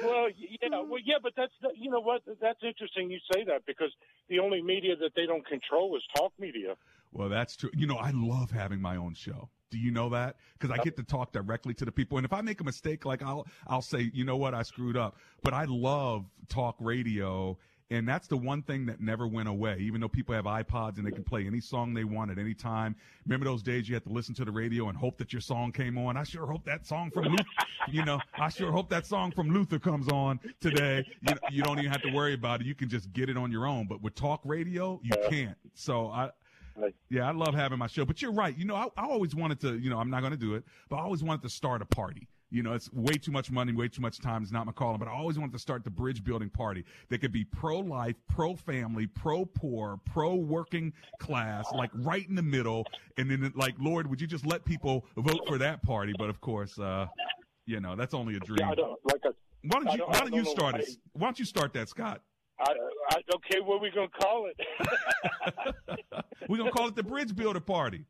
well, 0.04 0.28
yeah, 0.38 0.70
well, 0.70 1.00
yeah, 1.04 1.16
but 1.22 1.34
that's 1.36 1.54
you 1.76 1.90
know 1.90 2.00
what? 2.00 2.22
That's 2.42 2.60
interesting 2.64 3.10
you 3.10 3.20
say 3.34 3.44
that 3.46 3.66
because 3.66 3.92
the 4.30 4.40
only 4.40 4.62
media 4.62 4.96
that 4.98 5.12
they 5.16 5.26
don't 5.26 5.46
control 5.46 5.96
is 5.96 6.04
talk 6.16 6.34
media. 6.40 6.76
Well, 7.12 7.30
that's 7.30 7.56
true. 7.56 7.70
You 7.76 7.88
know, 7.88 7.98
I 7.98 8.12
love 8.14 8.52
having 8.52 8.82
my 8.82 8.96
own 8.96 9.14
show. 9.14 9.50
Do 9.72 9.78
you 9.78 9.92
know 9.92 10.10
that? 10.10 10.38
Because 10.58 10.78
I 10.78 10.82
get 10.84 10.98
to 10.98 11.04
talk 11.04 11.32
directly 11.32 11.74
to 11.76 11.86
the 11.86 11.92
people, 11.92 12.18
and 12.18 12.26
if 12.26 12.34
I 12.34 12.42
make 12.42 12.62
a 12.62 12.64
mistake, 12.64 13.06
like 13.06 13.22
I'll 13.22 13.48
I'll 13.68 13.82
say, 13.82 14.10
you 14.14 14.24
know 14.24 14.38
what, 14.38 14.54
I 14.54 14.64
screwed 14.64 14.98
up. 14.98 15.18
But 15.44 15.54
I 15.54 15.66
love 15.66 16.26
talk 16.48 16.76
radio, 16.80 17.58
and 17.92 18.08
that's 18.08 18.28
the 18.28 18.38
one 18.38 18.62
thing 18.62 18.86
that 18.86 19.02
never 19.02 19.28
went 19.28 19.50
away. 19.50 19.78
Even 19.80 20.00
though 20.00 20.08
people 20.08 20.36
have 20.36 20.46
iPods 20.46 20.98
and 20.98 21.08
they 21.08 21.12
can 21.12 21.24
play 21.24 21.48
any 21.48 21.60
song 21.60 21.94
they 21.94 22.04
want 22.04 22.30
at 22.30 22.38
any 22.38 22.54
time. 22.54 22.96
Remember 23.26 23.46
those 23.46 23.64
days 23.64 23.90
you 23.90 23.96
had 23.96 24.04
to 24.04 24.12
listen 24.12 24.36
to 24.36 24.46
the 24.46 24.52
radio 24.52 24.90
and 24.90 24.98
hope 24.98 25.18
that 25.18 25.34
your 25.34 25.42
song 25.42 25.72
came 25.72 25.98
on. 25.98 26.16
I 26.16 26.24
sure 26.24 26.46
hope 26.46 26.64
that 26.66 26.86
song 26.86 27.10
from 27.12 27.26
Luther, 27.26 27.44
you 27.92 28.06
know, 28.06 28.20
I 28.36 28.50
sure 28.50 28.72
hope 28.72 28.90
that 28.90 29.06
song 29.06 29.32
from 29.32 29.50
Luther 29.52 29.80
comes 29.80 30.08
on 30.08 30.40
today. 30.62 31.04
You, 31.22 31.34
you 31.50 31.64
don't 31.64 31.80
even 31.80 31.92
have 31.92 32.04
to 32.04 32.12
worry 32.12 32.34
about 32.34 32.62
it. 32.62 32.68
You 32.68 32.76
can 32.76 32.90
just 32.90 33.12
get 33.12 33.30
it 33.30 33.38
on 33.38 33.52
your 33.52 33.66
own. 33.66 33.88
But 33.88 34.04
with 34.04 34.14
talk 34.14 34.42
radio, 34.46 35.00
you 35.04 35.12
can't. 35.30 35.58
So 35.74 36.08
I 36.08 36.30
yeah, 37.10 37.28
I 37.28 37.32
love 37.32 37.54
having 37.54 37.78
my 37.78 37.88
show. 37.88 38.06
But 38.06 38.22
you're 38.22 38.32
right. 38.32 38.58
You 38.58 38.66
know, 38.66 38.76
I, 38.76 38.88
I 38.96 39.06
always 39.06 39.36
wanted 39.36 39.60
to, 39.62 39.78
you 39.78 39.90
know, 39.90 39.98
I'm 39.98 40.10
not 40.10 40.22
going 40.22 40.32
to 40.32 40.38
do 40.38 40.56
it, 40.56 40.64
but 40.90 40.98
I 40.98 41.02
always 41.02 41.24
wanted 41.24 41.42
to 41.44 41.50
start 41.50 41.82
a 41.82 41.86
party. 41.86 42.28
You 42.52 42.64
know, 42.64 42.74
it's 42.74 42.92
way 42.92 43.14
too 43.14 43.32
much 43.32 43.52
money, 43.52 43.74
way 43.74 43.88
too 43.88 44.02
much 44.02 44.20
time. 44.20 44.42
It's 44.42 44.52
not 44.52 44.66
my 44.66 44.72
calling, 44.72 44.98
but 44.98 45.08
I 45.08 45.12
always 45.12 45.38
wanted 45.38 45.54
to 45.54 45.60
start 45.60 45.84
the 45.84 45.90
bridge 45.90 46.24
building 46.24 46.50
party 46.50 46.84
that 47.10 47.20
could 47.20 47.32
be 47.32 47.44
pro 47.44 47.80
life, 47.80 48.16
pro 48.28 48.56
family, 48.56 49.06
pro 49.06 49.46
poor, 49.46 50.00
pro 50.06 50.36
working 50.36 50.92
class, 51.20 51.66
like 51.74 51.92
right 51.94 52.28
in 52.28 52.36
the 52.36 52.42
middle. 52.42 52.86
And 53.18 53.30
then, 53.30 53.52
like, 53.56 53.76
Lord, 53.80 54.08
would 54.10 54.20
you 54.20 54.28
just 54.28 54.46
let 54.46 54.66
people 54.66 55.06
vote 55.16 55.42
for 55.48 55.58
that 55.60 55.84
party? 55.84 56.14
But 56.18 56.30
of 56.30 56.42
course, 56.42 56.80
uh, 56.80 57.08
you 57.66 57.80
know, 57.80 57.96
that's 57.96 58.14
only 58.14 58.36
a 58.36 58.40
dream. 58.40 58.60
Yeah, 58.62 58.72
I 58.72 58.76
don't, 58.76 59.00
like 59.04 59.22
a, 59.26 59.34
why 59.64 59.84
don't 59.84 59.92
you, 59.92 59.98
don't, 60.00 60.10
why 60.10 60.20
don't 60.20 60.34
you 60.34 60.46
start 60.46 60.76
it? 60.76 60.90
Why 61.14 61.28
don't 61.28 61.40
you 61.40 61.46
start 61.46 61.74
that, 61.74 61.90
Scott? 61.90 62.22
I, 62.60 62.74
I, 63.12 63.18
okay, 63.36 63.60
what 63.62 63.76
are 63.76 63.82
we 63.82 63.92
gonna 63.92 64.08
call 64.10 64.48
it? 64.48 65.76
We're 66.50 66.58
going 66.58 66.72
to 66.72 66.76
call 66.76 66.88
it 66.88 66.96
the 66.96 67.04
bridge 67.04 67.36
builder 67.36 67.60
party. 67.60 68.06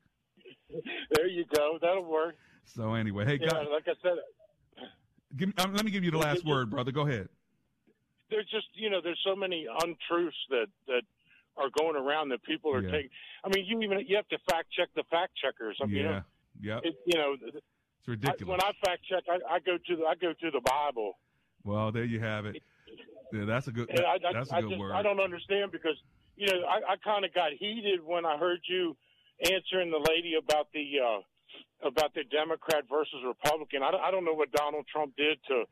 there 1.12 1.28
you 1.28 1.46
go. 1.54 1.78
That'll 1.82 2.06
work. 2.06 2.36
So 2.76 2.94
anyway, 2.94 3.26
hey, 3.26 3.40
yeah, 3.42 3.50
guys, 3.50 3.68
like 3.72 3.88
I 3.88 3.94
said, 4.02 4.18
give, 5.36 5.52
um, 5.58 5.74
let 5.74 5.84
me 5.86 5.92
give 5.92 6.04
you 6.04 6.12
the 6.12 6.18
last 6.18 6.46
word, 6.46 6.70
brother. 6.70 6.92
Go 6.92 7.08
ahead. 7.08 7.30
there's 8.30 8.46
just 8.50 8.68
you 8.76 8.90
know 8.90 9.02
there's 9.04 9.20
so 9.26 9.36
many 9.36 9.66
untruths 9.84 10.38
that 10.50 10.68
that 10.88 11.02
are 11.58 11.70
going 11.78 11.96
around 11.96 12.30
that 12.30 12.44
people 12.44 12.74
are 12.74 12.82
Yeah. 12.82 12.92
taking. 12.92 13.10
I 13.44 13.50
mean, 13.50 13.66
you 13.66 13.82
even 13.82 14.06
you 14.08 14.16
have 14.16 14.28
to 14.30 14.38
fact 14.50 14.72
check 14.72 14.90
the 14.96 15.04
fact 15.10 15.34
checkers. 15.36 15.78
I 15.82 15.86
mean, 15.86 15.96
you 15.96 16.04
Yeah, 16.04 16.10
know, 16.12 16.22
yeah. 16.62 16.80
it, 16.84 16.96
you 17.06 17.18
know, 17.18 17.36
It's 17.42 18.08
ridiculous. 18.08 18.42
I, 18.42 18.46
when 18.46 18.62
I 18.62 18.72
fact 18.86 19.02
check, 19.10 19.24
I, 19.28 19.56
I 19.56 19.60
go 19.60 19.78
to 19.78 19.96
the 19.96 20.04
I 20.06 20.16
go 20.16 20.34
to 20.34 20.52
the 20.52 20.62
Bible. 20.62 21.14
Well, 21.64 21.92
there 21.92 22.06
you 22.06 22.20
have 22.20 22.46
it. 22.46 22.62
Yeah, 23.34 23.46
that's 23.46 23.68
a 23.68 23.72
good. 23.72 23.90
And 23.90 24.00
I, 24.06 24.14
I, 24.14 24.34
that's 24.34 24.52
a 24.52 24.62
good 24.62 24.70
just, 24.70 24.80
word. 24.80 24.94
I 24.94 25.02
don't 25.02 25.20
understand 25.20 25.72
because 25.72 25.98
you 26.36 26.48
know 26.48 26.66
I, 26.68 26.94
I 26.94 26.96
kind 27.04 27.26
of 27.26 27.34
got 27.34 27.52
heated 27.52 28.04
when 28.06 28.26
I 28.26 28.38
heard 28.38 28.60
you 28.70 28.96
answering 29.52 29.90
the 29.92 30.06
lady 30.10 30.36
about 30.36 30.68
the 30.74 30.86
uh, 31.04 31.20
about 31.82 32.14
the 32.14 32.24
Democrat 32.24 32.84
versus 32.90 33.22
Republican. 33.26 33.84
I, 33.84 33.92
I 34.08 34.12
don't 34.12 34.26
know 34.26 34.34
what 34.34 34.52
Donald 34.52 34.86
Trump 34.92 35.16
did 35.16 35.40
to 35.48 35.64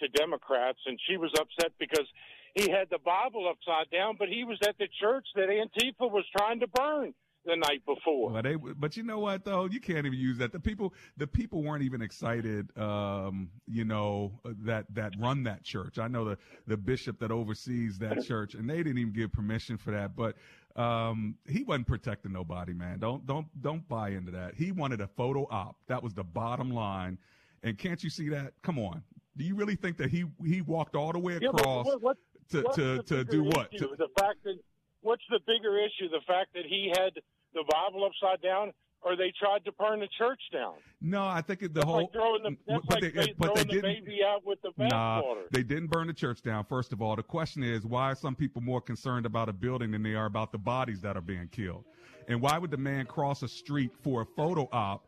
to 0.00 0.08
Democrats, 0.08 0.78
and 0.86 0.98
she 1.08 1.16
was 1.16 1.30
upset 1.38 1.72
because 1.78 2.06
he 2.54 2.68
had 2.68 2.88
the 2.90 2.98
Bible 2.98 3.48
upside 3.48 3.90
down, 3.90 4.16
but 4.18 4.28
he 4.28 4.44
was 4.44 4.58
at 4.66 4.76
the 4.78 4.88
church 5.00 5.26
that 5.36 5.48
Antifa 5.48 6.10
was 6.10 6.24
trying 6.36 6.60
to 6.60 6.66
burn 6.66 7.14
the 7.44 7.56
night 7.56 7.82
before. 7.84 8.40
They, 8.42 8.56
but 8.56 8.96
you 8.96 9.02
know 9.02 9.18
what 9.18 9.44
though, 9.44 9.66
you 9.66 9.80
can't 9.80 10.06
even 10.06 10.18
use 10.18 10.38
that. 10.38 10.52
The 10.52 10.60
people, 10.60 10.94
the 11.16 11.26
people 11.26 11.62
weren't 11.62 11.82
even 11.82 12.00
excited. 12.02 12.76
Um, 12.78 13.50
you 13.66 13.84
know 13.84 14.32
that 14.64 14.86
that 14.94 15.12
run 15.18 15.44
that 15.44 15.62
church. 15.62 15.98
I 15.98 16.08
know 16.08 16.24
the 16.24 16.38
the 16.66 16.76
bishop 16.76 17.18
that 17.20 17.30
oversees 17.30 17.98
that 17.98 18.24
church, 18.24 18.54
and 18.54 18.68
they 18.68 18.78
didn't 18.78 18.98
even 18.98 19.12
give 19.12 19.32
permission 19.32 19.76
for 19.76 19.90
that. 19.90 20.16
But 20.16 20.36
um, 20.76 21.36
he 21.48 21.62
wasn't 21.62 21.86
protecting 21.86 22.32
nobody, 22.32 22.72
man. 22.74 22.98
Don't 22.98 23.24
don't 23.26 23.46
don't 23.62 23.86
buy 23.88 24.10
into 24.10 24.30
that. 24.32 24.54
He 24.54 24.72
wanted 24.72 25.00
a 25.00 25.06
photo 25.06 25.46
op. 25.50 25.76
That 25.86 26.02
was 26.02 26.14
the 26.14 26.24
bottom 26.24 26.70
line. 26.72 27.18
And 27.62 27.78
can't 27.78 28.02
you 28.02 28.10
see 28.10 28.28
that? 28.30 28.52
Come 28.62 28.78
on. 28.78 29.02
Do 29.36 29.44
you 29.44 29.54
really 29.54 29.76
think 29.76 29.96
that 29.98 30.10
he 30.10 30.24
he 30.44 30.60
walked 30.62 30.96
all 30.96 31.12
the 31.12 31.18
way 31.18 31.38
Yeah, 31.40 31.48
across 31.50 31.86
what- 31.86 32.02
what- 32.02 32.18
to 32.50 32.62
what's 32.62 32.76
to 32.76 33.02
to 33.04 33.24
do 33.24 33.44
what? 33.44 33.70
To- 33.72 33.94
the 33.96 34.08
fact 34.18 34.42
that 34.44 34.58
what's 35.00 35.22
the 35.30 35.40
bigger 35.46 35.78
issue? 35.78 36.08
The 36.10 36.20
fact 36.26 36.52
that 36.54 36.66
he 36.66 36.88
had 36.96 37.12
the 37.54 37.64
Bible 37.70 38.04
upside 38.04 38.42
down, 38.42 38.72
or 39.04 39.16
they 39.16 39.32
tried 39.38 39.64
to 39.66 39.72
burn 39.72 40.00
the 40.00 40.08
church 40.18 40.40
down? 40.52 40.74
no, 41.00 41.24
I 41.24 41.42
think 41.42 41.60
the 41.60 41.68
That's 41.68 41.84
whole. 41.84 41.96
like 42.02 42.12
throwing 42.12 42.42
the 42.42 42.56
that's 42.66 42.86
but 42.86 43.02
like 43.02 43.14
they- 43.14 43.34
but 43.38 43.54
they 43.54 43.62
the 43.62 43.68
didn't- 43.68 44.04
baby 44.04 44.20
out 44.26 44.44
with 44.44 44.60
the 44.62 44.70
bathwater. 44.70 44.90
Nah, 44.90 45.22
they 45.50 45.62
didn't 45.62 45.88
burn 45.88 46.06
the 46.06 46.14
church 46.14 46.42
down. 46.42 46.64
First 46.64 46.92
of 46.92 47.02
all, 47.02 47.14
the 47.16 47.22
question 47.22 47.62
is 47.62 47.84
why 47.84 48.10
are 48.10 48.14
some 48.14 48.34
people 48.34 48.62
more 48.62 48.80
concerned 48.80 49.26
about 49.26 49.48
a 49.48 49.52
building 49.52 49.90
than 49.90 50.02
they 50.02 50.14
are 50.14 50.26
about 50.26 50.52
the 50.52 50.58
bodies 50.58 51.00
that 51.02 51.16
are 51.16 51.20
being 51.22 51.48
killed? 51.48 51.84
And 52.28 52.40
why 52.40 52.56
would 52.58 52.70
the 52.70 52.78
man 52.78 53.04
cross 53.06 53.42
a 53.42 53.48
street 53.48 53.90
for 54.02 54.22
a 54.22 54.26
photo 54.26 54.68
op? 54.72 55.06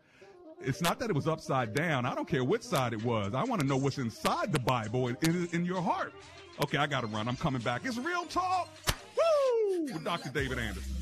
It's 0.60 0.80
not 0.82 0.98
that 1.00 1.10
it 1.10 1.16
was 1.16 1.26
upside 1.28 1.74
down. 1.74 2.04
I 2.06 2.14
don't 2.14 2.28
care 2.28 2.42
which 2.44 2.62
side 2.62 2.92
it 2.94 3.02
was. 3.04 3.34
I 3.34 3.44
want 3.44 3.60
to 3.60 3.66
know 3.66 3.76
what's 3.76 3.98
inside 3.98 4.52
the 4.52 4.58
Bible 4.58 5.08
in, 5.08 5.16
in, 5.22 5.48
in 5.52 5.64
your 5.66 5.82
heart. 5.82 6.12
Okay, 6.62 6.78
I 6.78 6.86
got 6.86 7.02
to 7.02 7.06
run. 7.08 7.28
I'm 7.28 7.36
coming 7.36 7.60
back. 7.60 7.82
It's 7.84 7.98
real 7.98 8.24
talk. 8.24 8.68
Woo! 9.16 9.84
With 9.84 10.02
Dr. 10.04 10.30
David 10.30 10.58
Anderson. 10.58 10.94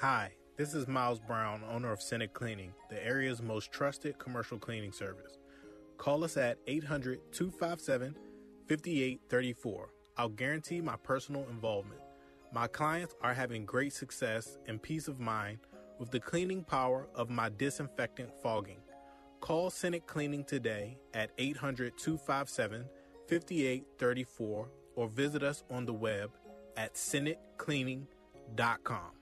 Hi, 0.00 0.30
this 0.56 0.72
is 0.74 0.88
Miles 0.88 1.20
Brown, 1.20 1.62
owner 1.70 1.92
of 1.92 2.00
Senate 2.00 2.32
Cleaning, 2.32 2.72
the 2.88 3.04
area's 3.04 3.42
most 3.42 3.70
trusted 3.70 4.18
commercial 4.18 4.58
cleaning 4.58 4.92
service. 4.92 5.36
Call 5.98 6.24
us 6.24 6.38
at 6.38 6.58
800 6.66 7.20
257 7.32 8.14
5834. 8.66 9.90
I'll 10.16 10.28
guarantee 10.30 10.80
my 10.80 10.96
personal 10.96 11.46
involvement. 11.50 12.00
My 12.50 12.66
clients 12.66 13.14
are 13.20 13.34
having 13.34 13.66
great 13.66 13.92
success 13.92 14.56
and 14.66 14.82
peace 14.82 15.06
of 15.06 15.20
mind 15.20 15.58
with 15.98 16.10
the 16.10 16.20
cleaning 16.20 16.64
power 16.64 17.08
of 17.14 17.28
my 17.28 17.50
disinfectant 17.50 18.30
fogging. 18.42 18.78
Call 19.40 19.70
Senate 19.70 20.06
Cleaning 20.06 20.44
today 20.44 20.98
at 21.14 21.30
800 21.38 21.96
257 21.98 22.84
5834 23.28 24.68
or 24.96 25.08
visit 25.08 25.42
us 25.42 25.64
on 25.70 25.86
the 25.86 25.92
web 25.92 26.30
at 26.76 26.94
senatecleaning.com. 26.94 29.17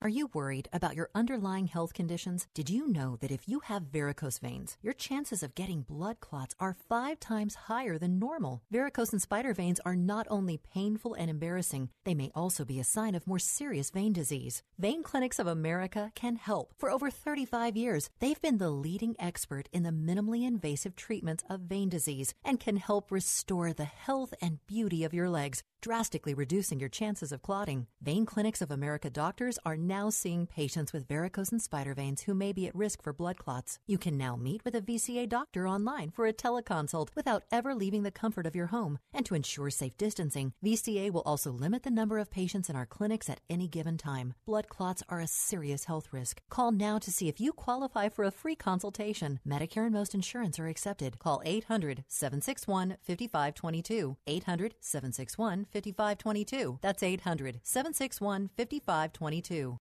Are 0.00 0.08
you 0.08 0.30
worried 0.32 0.68
about 0.72 0.94
your 0.94 1.10
underlying 1.12 1.66
health 1.66 1.92
conditions? 1.92 2.46
Did 2.54 2.70
you 2.70 2.86
know 2.86 3.16
that 3.20 3.32
if 3.32 3.48
you 3.48 3.58
have 3.64 3.90
varicose 3.90 4.38
veins, 4.38 4.76
your 4.80 4.92
chances 4.92 5.42
of 5.42 5.56
getting 5.56 5.82
blood 5.82 6.20
clots 6.20 6.54
are 6.60 6.76
five 6.88 7.18
times 7.18 7.56
higher 7.66 7.98
than 7.98 8.20
normal? 8.20 8.62
Varicose 8.70 9.10
and 9.10 9.20
spider 9.20 9.52
veins 9.52 9.80
are 9.84 9.96
not 9.96 10.28
only 10.30 10.56
painful 10.56 11.14
and 11.14 11.28
embarrassing, 11.28 11.88
they 12.04 12.14
may 12.14 12.30
also 12.32 12.64
be 12.64 12.78
a 12.78 12.84
sign 12.84 13.16
of 13.16 13.26
more 13.26 13.40
serious 13.40 13.90
vein 13.90 14.12
disease. 14.12 14.62
Vein 14.78 15.02
Clinics 15.02 15.40
of 15.40 15.48
America 15.48 16.12
can 16.14 16.36
help. 16.36 16.74
For 16.78 16.92
over 16.92 17.10
35 17.10 17.76
years, 17.76 18.08
they've 18.20 18.40
been 18.40 18.58
the 18.58 18.70
leading 18.70 19.16
expert 19.18 19.68
in 19.72 19.82
the 19.82 19.90
minimally 19.90 20.46
invasive 20.46 20.94
treatments 20.94 21.42
of 21.50 21.62
vein 21.62 21.88
disease 21.88 22.34
and 22.44 22.60
can 22.60 22.76
help 22.76 23.10
restore 23.10 23.72
the 23.72 23.84
health 23.84 24.32
and 24.40 24.64
beauty 24.68 25.02
of 25.02 25.12
your 25.12 25.28
legs 25.28 25.64
drastically 25.80 26.34
reducing 26.34 26.80
your 26.80 26.88
chances 26.88 27.32
of 27.32 27.42
clotting. 27.42 27.86
Vein 28.00 28.26
Clinics 28.26 28.60
of 28.60 28.70
America 28.70 29.10
doctors 29.10 29.58
are 29.64 29.76
now 29.76 30.10
seeing 30.10 30.46
patients 30.46 30.92
with 30.92 31.08
varicose 31.08 31.50
and 31.50 31.62
spider 31.62 31.94
veins 31.94 32.22
who 32.22 32.34
may 32.34 32.52
be 32.52 32.66
at 32.66 32.74
risk 32.74 33.02
for 33.02 33.12
blood 33.12 33.38
clots. 33.38 33.78
You 33.86 33.98
can 33.98 34.16
now 34.16 34.36
meet 34.36 34.64
with 34.64 34.74
a 34.74 34.80
VCA 34.80 35.28
doctor 35.28 35.68
online 35.68 36.10
for 36.10 36.26
a 36.26 36.32
teleconsult 36.32 37.08
without 37.14 37.44
ever 37.50 37.74
leaving 37.74 38.02
the 38.02 38.10
comfort 38.10 38.46
of 38.46 38.56
your 38.56 38.66
home. 38.66 38.98
And 39.12 39.24
to 39.26 39.34
ensure 39.34 39.70
safe 39.70 39.96
distancing, 39.96 40.52
VCA 40.64 41.10
will 41.12 41.22
also 41.22 41.50
limit 41.50 41.82
the 41.82 41.90
number 41.90 42.18
of 42.18 42.30
patients 42.30 42.68
in 42.68 42.76
our 42.76 42.86
clinics 42.86 43.30
at 43.30 43.40
any 43.48 43.68
given 43.68 43.98
time. 43.98 44.34
Blood 44.46 44.68
clots 44.68 45.02
are 45.08 45.20
a 45.20 45.26
serious 45.26 45.84
health 45.84 46.08
risk. 46.12 46.42
Call 46.50 46.72
now 46.72 46.98
to 46.98 47.10
see 47.10 47.28
if 47.28 47.40
you 47.40 47.52
qualify 47.52 48.08
for 48.08 48.24
a 48.24 48.30
free 48.30 48.56
consultation. 48.56 49.40
Medicare 49.46 49.84
and 49.84 49.94
most 49.94 50.14
insurance 50.14 50.58
are 50.58 50.68
accepted. 50.68 51.18
Call 51.18 51.42
800 51.44 52.04
761 52.08 52.96
5522. 53.02 54.16
800 54.26 54.74
761 54.80 55.67
5522. 55.72 56.78
That's 56.80 57.02
800 57.02 57.60
761 57.62 58.50
5522. 58.56 59.78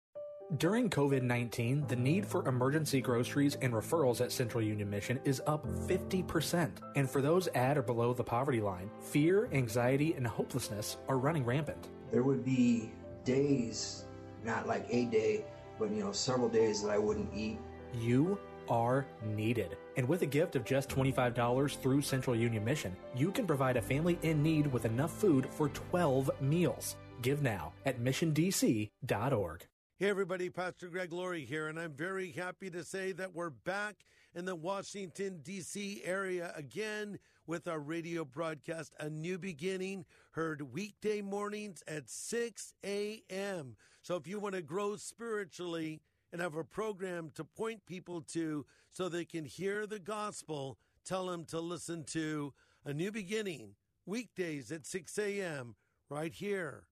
During 0.58 0.92
COVID 0.92 1.24
19, 1.24 1.88
the 1.88 1.96
need 1.96 2.24
for 2.24 2.48
emergency 2.48 3.02
groceries 3.02 3.56
and 3.64 3.74
referrals 3.74 4.22
at 4.22 4.32
Central 4.32 4.64
Union 4.64 4.88
Mission 4.88 5.20
is 5.26 5.42
up 5.48 5.66
50%. 5.66 6.70
And 6.96 7.10
for 7.10 7.20
those 7.20 7.48
at 7.48 7.80
or 7.80 7.82
below 7.82 8.14
the 8.14 8.24
poverty 8.24 8.62
line, 8.62 8.92
fear, 9.00 9.50
anxiety, 9.52 10.14
and 10.14 10.28
hopelessness 10.28 10.98
are 11.08 11.18
running 11.18 11.44
rampant. 11.44 11.90
There 12.12 12.22
would 12.22 12.46
be 12.46 12.92
days, 13.24 14.06
not 14.44 14.68
like 14.68 14.86
a 14.92 15.06
day, 15.06 15.46
but 15.80 15.90
you 15.90 16.04
know, 16.04 16.12
several 16.12 16.48
days 16.48 16.84
that 16.84 16.92
I 16.92 17.00
wouldn't 17.00 17.34
eat. 17.34 17.58
You 18.00 18.38
are 18.70 19.06
needed. 19.24 19.78
And 19.98 20.08
with 20.08 20.22
a 20.22 20.26
gift 20.26 20.56
of 20.56 20.66
just 20.66 20.90
$25 20.90 21.78
through 21.78 22.02
Central 22.02 22.36
Union 22.36 22.64
Mission, 22.64 22.96
you 23.16 23.32
can 23.32 23.48
provide 23.48 23.78
a 23.78 23.82
family 23.82 24.20
in 24.22 24.44
need 24.44 24.68
with 24.68 24.86
enough 24.86 25.12
food 25.12 25.48
for 25.52 25.70
12 25.70 26.30
meals. 26.42 26.96
Give 27.22 27.42
now 27.42 27.74
at 27.86 28.00
missiondc.org. 28.00 29.66
Hey, 29.98 30.10
everybody, 30.10 30.50
Pastor 30.50 30.90
Greg 30.90 31.14
Laurie 31.14 31.46
here, 31.46 31.70
and 31.70 31.80
I'm 31.80 31.94
very 31.94 32.32
happy 32.32 32.70
to 32.70 32.84
say 32.84 33.14
that 33.14 33.34
we're 33.34 33.50
back 33.50 33.96
in 34.34 34.44
the 34.44 34.56
Washington, 34.56 35.40
D.C. 35.42 36.02
area 36.04 36.52
again 36.58 37.18
with 37.48 37.68
our 37.68 37.80
radio 37.80 38.26
broadcast, 38.26 38.94
A 39.00 39.10
New 39.10 39.38
Beginning, 39.38 40.04
heard 40.32 40.74
weekday 40.74 41.22
mornings 41.22 41.82
at 41.88 42.10
6 42.10 42.74
a.m. 42.84 43.78
So 44.02 44.18
if 44.18 44.28
you 44.28 44.40
want 44.40 44.56
to 44.56 44.62
grow 44.62 44.98
spiritually 44.98 46.02
and 46.36 46.42
have 46.42 46.58
a 46.58 46.66
program 46.66 47.32
to 47.34 47.46
point 47.46 47.86
people 47.86 48.20
to 48.20 48.66
so 48.92 49.08
they 49.08 49.24
can 49.24 49.46
hear 49.46 49.88
the 49.88 50.00
gospel, 50.00 50.78
tell 51.06 51.28
them 51.28 51.46
to 51.46 51.62
listen 51.62 52.04
to 52.04 52.54
A 52.84 52.94
New 52.94 53.10
Beginning, 53.10 53.76
weekdays 54.06 54.70
at 54.70 54.86
6 54.86 55.18
a.m., 55.18 55.76
right 56.10 56.34
here 56.34 56.88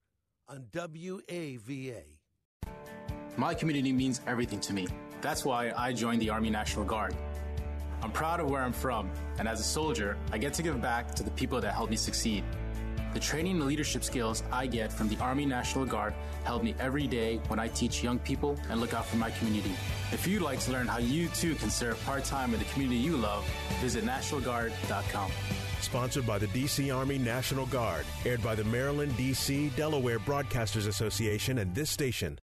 on 0.47 0.67
WAVA. 0.71 2.03
My 3.35 3.53
community 3.53 3.91
means 3.91 4.21
everything 4.25 4.61
to 4.61 4.71
me. 4.71 4.87
That's 5.19 5.43
why 5.43 5.73
I 5.75 5.91
joined 5.91 6.21
the 6.21 6.29
Army 6.29 6.49
National 6.49 6.85
Guard. 6.85 7.13
I'm 8.01 8.13
proud 8.13 8.39
of 8.39 8.49
where 8.49 8.61
I'm 8.61 8.71
from, 8.71 9.11
and 9.39 9.47
as 9.49 9.59
a 9.59 9.63
soldier, 9.63 10.17
I 10.31 10.37
get 10.37 10.53
to 10.53 10.63
give 10.63 10.81
back 10.81 11.13
to 11.15 11.23
the 11.23 11.31
people 11.31 11.59
that 11.59 11.73
helped 11.73 11.91
me 11.91 11.97
succeed. 11.97 12.45
The 13.13 13.19
training 13.19 13.57
and 13.57 13.65
leadership 13.65 14.03
skills 14.03 14.41
I 14.51 14.65
get 14.65 14.91
from 14.91 15.07
the 15.07 15.17
Army 15.17 15.45
National 15.45 15.85
Guard 15.85 16.15
help 16.45 16.63
me 16.63 16.73
every 16.79 17.05
day 17.05 17.39
when 17.47 17.59
I 17.59 17.67
teach 17.67 18.03
young 18.03 18.17
people 18.19 18.57
and 18.69 18.81
look 18.81 18.93
out 18.93 19.05
for 19.05 19.17
my 19.17 19.29
community. 19.31 19.75
If 20.11 20.27
you'd 20.27 20.41
like 20.41 20.59
to 20.61 20.71
learn 20.71 20.87
how 20.87 20.97
you 20.97 21.27
too 21.29 21.53
can 21.55 21.69
serve 21.69 22.03
part 22.05 22.23
time 22.23 22.53
in 22.53 22.59
the 22.59 22.65
community 22.65 22.99
you 22.99 23.15
love, 23.15 23.45
visit 23.81 24.03
NationalGuard.com. 24.03 25.31
Sponsored 25.81 26.25
by 26.25 26.39
the 26.39 26.47
DC 26.47 26.95
Army 26.95 27.17
National 27.19 27.67
Guard, 27.67 28.05
aired 28.25 28.41
by 28.41 28.55
the 28.55 28.63
Maryland, 28.63 29.11
DC, 29.13 29.75
Delaware 29.75 30.19
Broadcasters 30.19 30.87
Association 30.87 31.59
and 31.59 31.75
this 31.75 31.89
station. 31.89 32.39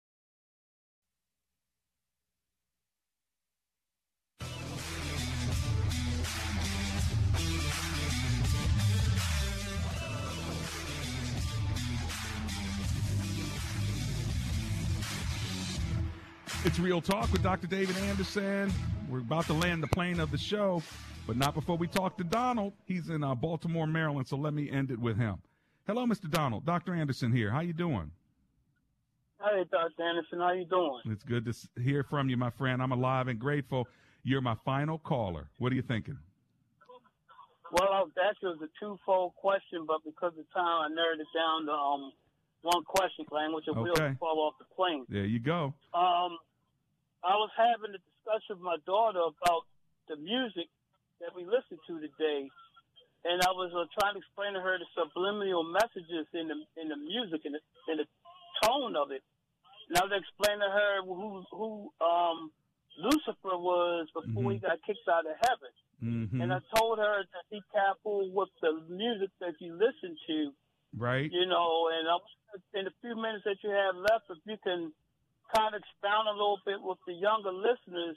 It's 16.67 16.81
Real 16.81 17.01
Talk 17.01 17.31
with 17.31 17.45
Dr. 17.45 17.69
David 17.69 17.97
Anderson. 17.99 18.73
We're 19.09 19.21
about 19.21 19.47
to 19.47 19.53
land 19.53 19.85
the 19.85 19.87
plane 19.87 20.19
of 20.19 20.33
the 20.33 20.37
show, 20.37 20.83
but 21.25 21.37
not 21.37 21.55
before 21.55 21.77
we 21.77 21.87
talk 21.87 22.19
to 22.19 22.25
Donald. 22.25 22.73
He's 22.87 23.09
in 23.09 23.23
uh, 23.23 23.37
Baltimore, 23.37 23.87
Maryland, 23.87 24.27
so 24.27 24.37
let 24.37 24.53
me 24.53 24.69
end 24.69 24.91
it 24.91 24.99
with 24.99 25.17
him. 25.17 25.37
Hello, 25.87 26.05
Mr. 26.07 26.29
Donald. 26.29 26.67
Dr. 26.67 26.93
Anderson 26.93 27.31
here. 27.31 27.53
How 27.53 27.61
you 27.61 27.73
doing? 27.73 28.11
Hey, 29.41 29.65
Dr. 29.71 30.03
Anderson. 30.03 30.41
How 30.41 30.55
you 30.55 30.65
doing? 30.65 31.03
It's 31.05 31.23
good 31.23 31.45
to 31.45 31.81
hear 31.81 32.03
from 32.03 32.29
you, 32.29 32.37
my 32.37 32.51
friend. 32.51 32.83
I'm 32.83 32.91
alive 32.91 33.29
and 33.29 33.39
grateful. 33.39 33.87
You're 34.25 34.41
my 34.41 34.57
final 34.65 34.99
caller. 34.99 35.49
What 35.59 35.71
are 35.71 35.77
you 35.77 35.83
thinking? 35.83 36.19
Well, 37.71 38.11
that 38.17 38.35
was 38.43 38.59
a 38.61 38.85
twofold 38.85 39.37
question, 39.37 39.85
but 39.87 39.99
because 40.05 40.33
of 40.37 40.53
time, 40.53 40.83
I 40.83 40.89
narrowed 40.89 41.21
it 41.21 41.29
down 41.33 41.67
to 41.67 41.73
um, 41.73 42.13
one 42.63 42.83
question, 42.83 43.25
claim, 43.25 43.55
which 43.55 43.67
will 43.69 43.89
Okay. 43.91 44.17
fall 44.19 44.41
off 44.41 44.55
the 44.59 44.65
plane. 44.75 45.07
There 45.09 45.27
you 45.27 45.39
go. 45.39 45.73
Um, 45.95 46.39
I 47.27 47.35
was 47.35 47.51
having 47.59 47.91
a 47.91 47.99
discussion 47.99 48.63
with 48.63 48.67
my 48.67 48.79
daughter 48.87 49.19
about 49.19 49.67
the 50.07 50.15
music 50.15 50.71
that 51.19 51.35
we 51.35 51.43
listen 51.43 51.75
to 51.91 51.99
today, 51.99 52.47
and 53.27 53.43
I 53.43 53.51
was 53.51 53.75
uh, 53.75 53.91
trying 53.99 54.15
to 54.15 54.23
explain 54.23 54.55
to 54.55 54.63
her 54.63 54.79
the 54.79 54.87
subliminal 54.95 55.67
messages 55.67 56.31
in 56.31 56.47
the 56.47 56.59
in 56.79 56.87
the 56.87 56.97
music 56.97 57.43
and 57.43 57.59
the, 57.59 57.63
the 57.99 58.07
tone 58.63 58.95
of 58.95 59.11
it. 59.11 59.27
And 59.91 59.99
I 59.99 60.07
was 60.07 60.15
explaining 60.15 60.63
to 60.63 60.71
her 60.71 60.93
who 61.03 61.43
who 61.51 61.71
um, 61.99 62.55
Lucifer 62.95 63.59
was 63.59 64.07
before 64.15 64.55
he 64.55 64.63
got 64.63 64.79
kicked 64.87 65.11
out 65.11 65.27
of 65.27 65.35
heaven. 65.43 65.73
Mm-hmm. 65.99 66.41
And 66.41 66.53
I 66.53 66.61
told 66.79 66.99
her 67.03 67.27
to 67.27 67.41
be 67.51 67.59
careful 67.75 68.31
with 68.31 68.53
the 68.63 68.87
music 68.87 69.31
that 69.41 69.59
you 69.59 69.75
listen 69.75 70.15
to, 70.15 70.53
Right? 70.95 71.27
you 71.33 71.47
know. 71.47 71.91
And 71.91 72.07
I 72.07 72.23
was, 72.23 72.33
in 72.75 72.85
the 72.85 72.95
few 73.01 73.17
minutes 73.17 73.43
that 73.45 73.59
you 73.65 73.71
have 73.71 73.97
left, 73.97 74.31
if 74.31 74.39
you 74.47 74.57
can 74.63 74.93
kind 75.55 75.75
of 75.75 75.83
expound 75.83 76.29
a 76.29 76.33
little 76.33 76.59
bit 76.65 76.81
with 76.83 76.99
the 77.07 77.15
younger 77.15 77.53
listeners 77.53 78.17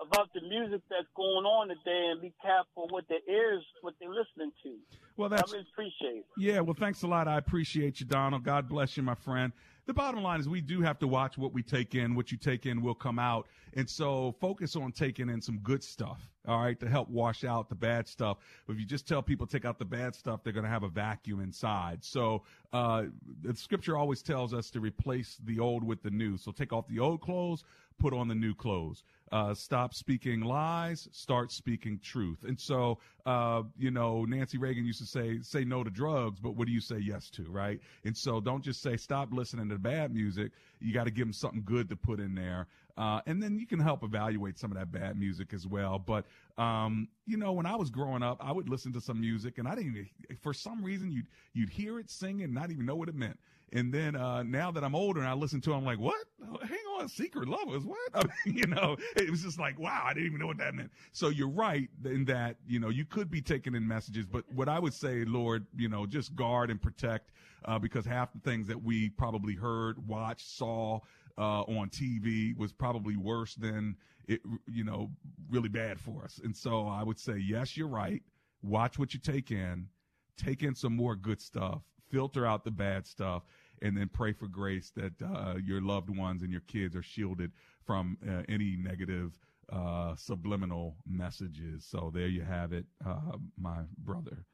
about 0.00 0.32
the 0.32 0.40
music 0.42 0.80
that's 0.88 1.08
going 1.16 1.44
on 1.44 1.68
today, 1.68 2.10
and 2.12 2.20
be 2.20 2.32
careful 2.40 2.88
with 2.92 3.06
their 3.08 3.18
ears, 3.28 3.64
what 3.80 3.94
they're 3.98 4.08
listening 4.08 4.52
to. 4.62 4.76
Well, 5.16 5.28
that's 5.28 5.52
I 5.52 5.56
really 5.56 5.66
appreciate 5.72 6.18
it. 6.18 6.26
Yeah, 6.36 6.60
well, 6.60 6.76
thanks 6.78 7.02
a 7.02 7.08
lot. 7.08 7.26
I 7.26 7.38
appreciate 7.38 7.98
you, 7.98 8.06
Donald. 8.06 8.44
God 8.44 8.68
bless 8.68 8.96
you, 8.96 9.02
my 9.02 9.16
friend. 9.16 9.52
The 9.88 9.94
bottom 9.94 10.22
line 10.22 10.38
is 10.38 10.46
we 10.46 10.60
do 10.60 10.82
have 10.82 10.98
to 10.98 11.08
watch 11.08 11.38
what 11.38 11.54
we 11.54 11.62
take 11.62 11.94
in. 11.94 12.14
What 12.14 12.30
you 12.30 12.36
take 12.36 12.66
in 12.66 12.82
will 12.82 12.94
come 12.94 13.18
out. 13.18 13.46
And 13.72 13.88
so 13.88 14.34
focus 14.38 14.76
on 14.76 14.92
taking 14.92 15.30
in 15.30 15.40
some 15.40 15.60
good 15.60 15.82
stuff, 15.82 16.28
all 16.46 16.60
right, 16.60 16.78
to 16.80 16.86
help 16.86 17.08
wash 17.08 17.42
out 17.42 17.70
the 17.70 17.74
bad 17.74 18.06
stuff. 18.06 18.36
If 18.68 18.78
you 18.78 18.84
just 18.84 19.08
tell 19.08 19.22
people 19.22 19.46
take 19.46 19.64
out 19.64 19.78
the 19.78 19.86
bad 19.86 20.14
stuff, 20.14 20.44
they're 20.44 20.52
going 20.52 20.66
to 20.66 20.70
have 20.70 20.82
a 20.82 20.90
vacuum 20.90 21.40
inside. 21.40 22.04
So 22.04 22.42
uh, 22.74 23.04
the 23.40 23.56
scripture 23.56 23.96
always 23.96 24.20
tells 24.20 24.52
us 24.52 24.68
to 24.72 24.80
replace 24.80 25.38
the 25.46 25.58
old 25.58 25.82
with 25.82 26.02
the 26.02 26.10
new. 26.10 26.36
So 26.36 26.52
take 26.52 26.74
off 26.74 26.86
the 26.86 26.98
old 26.98 27.22
clothes, 27.22 27.64
put 27.98 28.12
on 28.12 28.28
the 28.28 28.34
new 28.34 28.54
clothes. 28.54 29.04
Uh, 29.30 29.52
stop 29.54 29.94
speaking 29.94 30.40
lies, 30.40 31.08
start 31.12 31.52
speaking 31.52 31.98
truth. 32.02 32.44
And 32.44 32.58
so, 32.58 32.98
uh, 33.26 33.62
you 33.78 33.90
know, 33.90 34.24
Nancy 34.24 34.56
Reagan 34.58 34.86
used 34.86 35.00
to 35.00 35.06
say, 35.06 35.40
say 35.42 35.64
no 35.64 35.84
to 35.84 35.90
drugs, 35.90 36.40
but 36.40 36.56
what 36.56 36.66
do 36.66 36.72
you 36.72 36.80
say 36.80 36.98
yes 36.98 37.28
to, 37.30 37.42
right? 37.44 37.78
And 38.04 38.16
so 38.16 38.40
don't 38.40 38.64
just 38.64 38.80
say 38.80 38.96
stop 38.96 39.32
listening 39.32 39.68
to 39.68 39.78
bad 39.78 40.14
music. 40.14 40.52
You 40.80 40.94
got 40.94 41.04
to 41.04 41.10
give 41.10 41.26
them 41.26 41.32
something 41.32 41.62
good 41.64 41.88
to 41.90 41.96
put 41.96 42.20
in 42.20 42.34
there. 42.34 42.66
Uh, 42.96 43.20
and 43.26 43.40
then 43.40 43.58
you 43.58 43.66
can 43.66 43.78
help 43.78 44.02
evaluate 44.02 44.58
some 44.58 44.72
of 44.72 44.78
that 44.78 44.90
bad 44.90 45.16
music 45.18 45.52
as 45.52 45.66
well. 45.66 45.98
But, 45.98 46.24
um, 46.56 47.06
you 47.26 47.36
know, 47.36 47.52
when 47.52 47.66
I 47.66 47.76
was 47.76 47.90
growing 47.90 48.22
up, 48.22 48.38
I 48.40 48.50
would 48.50 48.68
listen 48.68 48.92
to 48.94 49.00
some 49.00 49.20
music 49.20 49.58
and 49.58 49.68
I 49.68 49.74
didn't 49.76 49.90
even, 49.90 50.08
for 50.40 50.52
some 50.52 50.82
reason, 50.82 51.12
you'd, 51.12 51.26
you'd 51.52 51.70
hear 51.70 52.00
it 52.00 52.10
singing 52.10 52.52
not 52.52 52.70
even 52.70 52.86
know 52.86 52.96
what 52.96 53.08
it 53.08 53.14
meant. 53.14 53.38
And 53.72 53.92
then, 53.92 54.16
uh, 54.16 54.42
now 54.42 54.70
that 54.70 54.82
I'm 54.82 54.94
older 54.94 55.20
and 55.20 55.28
I 55.28 55.34
listen 55.34 55.60
to 55.62 55.72
it, 55.72 55.76
I'm 55.76 55.84
like, 55.84 55.98
what? 55.98 56.16
Hang 56.62 56.78
on, 56.98 57.08
secret 57.08 57.48
lovers, 57.48 57.84
what? 57.84 57.98
I 58.14 58.24
mean, 58.44 58.56
you 58.56 58.66
know, 58.66 58.96
it 59.16 59.30
was 59.30 59.42
just 59.42 59.58
like, 59.58 59.78
wow, 59.78 60.04
I 60.06 60.14
didn't 60.14 60.26
even 60.26 60.38
know 60.40 60.46
what 60.46 60.58
that 60.58 60.74
meant. 60.74 60.90
So 61.12 61.28
you're 61.28 61.50
right 61.50 61.88
in 62.04 62.24
that, 62.26 62.56
you 62.66 62.80
know, 62.80 62.88
you 62.88 63.04
could 63.04 63.30
be 63.30 63.42
taking 63.42 63.74
in 63.74 63.86
messages, 63.86 64.26
but 64.26 64.44
what 64.52 64.68
I 64.68 64.78
would 64.78 64.94
say, 64.94 65.24
Lord, 65.24 65.66
you 65.76 65.88
know, 65.88 66.06
just 66.06 66.34
guard 66.34 66.70
and 66.70 66.80
protect, 66.80 67.32
uh, 67.64 67.78
because 67.78 68.06
half 68.06 68.32
the 68.32 68.40
things 68.40 68.66
that 68.68 68.82
we 68.82 69.10
probably 69.10 69.54
heard, 69.54 70.06
watched, 70.06 70.48
saw, 70.48 71.00
uh, 71.36 71.62
on 71.62 71.88
TV 71.88 72.56
was 72.56 72.72
probably 72.72 73.16
worse 73.16 73.54
than 73.54 73.96
it, 74.26 74.40
you 74.66 74.84
know, 74.84 75.10
really 75.50 75.68
bad 75.68 76.00
for 76.00 76.24
us. 76.24 76.40
And 76.42 76.56
so 76.56 76.86
I 76.86 77.02
would 77.02 77.18
say, 77.18 77.38
yes, 77.38 77.76
you're 77.76 77.88
right. 77.88 78.22
Watch 78.62 78.98
what 78.98 79.14
you 79.14 79.20
take 79.20 79.50
in, 79.50 79.88
take 80.36 80.62
in 80.62 80.74
some 80.74 80.94
more 80.96 81.14
good 81.14 81.40
stuff, 81.40 81.82
filter 82.10 82.46
out 82.46 82.64
the 82.64 82.70
bad 82.70 83.06
stuff, 83.06 83.42
and 83.82 83.96
then 83.96 84.08
pray 84.12 84.32
for 84.32 84.48
grace 84.48 84.90
that 84.96 85.12
uh, 85.22 85.54
your 85.64 85.80
loved 85.80 86.10
ones 86.10 86.42
and 86.42 86.50
your 86.50 86.62
kids 86.62 86.96
are 86.96 87.02
shielded 87.02 87.52
from 87.84 88.18
uh, 88.28 88.42
any 88.48 88.76
negative 88.76 89.38
uh, 89.72 90.14
subliminal 90.16 90.96
messages. 91.06 91.84
So 91.84 92.10
there 92.12 92.26
you 92.26 92.42
have 92.42 92.72
it, 92.72 92.86
uh, 93.06 93.36
my 93.58 93.82
brother 93.98 94.44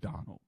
Donald. 0.00 0.40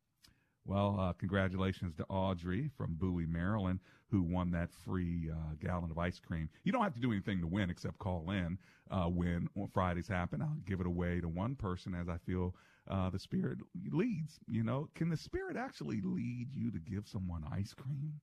Well, 0.65 0.97
uh, 0.99 1.13
congratulations 1.13 1.95
to 1.97 2.05
Audrey 2.09 2.71
from 2.77 2.95
Bowie, 2.95 3.27
Maryland, 3.27 3.79
who 4.11 4.23
won 4.23 4.51
that 4.51 4.73
free 4.73 5.31
uh, 5.31 5.55
gallon 5.61 5.93
of 5.93 5.99
ice 5.99 6.19
cream. 6.19 6.49
You 6.65 6.73
don't 6.73 6.83
have 6.83 6.95
to 6.95 7.01
do 7.01 7.13
anything 7.13 7.41
to 7.41 7.47
win 7.47 7.71
except 7.71 7.99
call 7.99 8.31
in 8.31 8.59
when 8.91 9.49
Fridays 9.73 10.09
happen. 10.09 10.43
I'll 10.43 10.57
give 10.67 10.81
it 10.81 10.87
away 10.87 11.21
to 11.21 11.29
one 11.29 11.55
person 11.55 11.95
as 11.95 12.09
I 12.09 12.17
feel 12.19 12.57
uh, 12.89 13.11
the 13.11 13.19
Spirit 13.19 13.59
leads. 13.91 14.39
You 14.49 14.63
know, 14.63 14.89
can 14.95 15.09
the 15.09 15.17
Spirit 15.17 15.57
actually 15.57 16.01
lead 16.03 16.49
you 16.53 16.71
to 16.71 16.79
give 16.79 17.09
someone 17.09 17.45
ice 17.53 17.75
cream? 17.75 18.21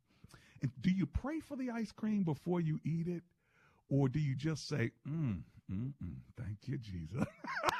And 0.61 0.71
do 0.81 0.89
you 0.89 1.05
pray 1.05 1.39
for 1.39 1.57
the 1.57 1.69
ice 1.71 1.91
cream 1.91 2.23
before 2.23 2.61
you 2.61 2.79
eat 2.85 3.07
it? 3.07 3.23
Or 3.89 4.07
do 4.07 4.19
you 4.19 4.35
just 4.35 4.67
say, 4.67 4.91
mm, 5.07 5.41
mm, 5.71 5.91
mm, 6.03 6.15
thank 6.37 6.57
you, 6.65 6.77
Jesus? 6.77 7.25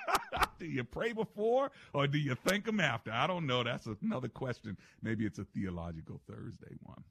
do 0.59 0.65
you 0.65 0.83
pray 0.83 1.13
before 1.13 1.71
or 1.93 2.07
do 2.07 2.17
you 2.17 2.35
thank 2.35 2.67
him 2.67 2.79
after? 2.79 3.11
I 3.11 3.25
don't 3.25 3.47
know. 3.47 3.63
That's 3.63 3.87
another 4.01 4.27
question. 4.27 4.77
Maybe 5.01 5.25
it's 5.25 5.39
a 5.39 5.45
theological 5.45 6.19
Thursday 6.27 6.75
one. 6.83 7.03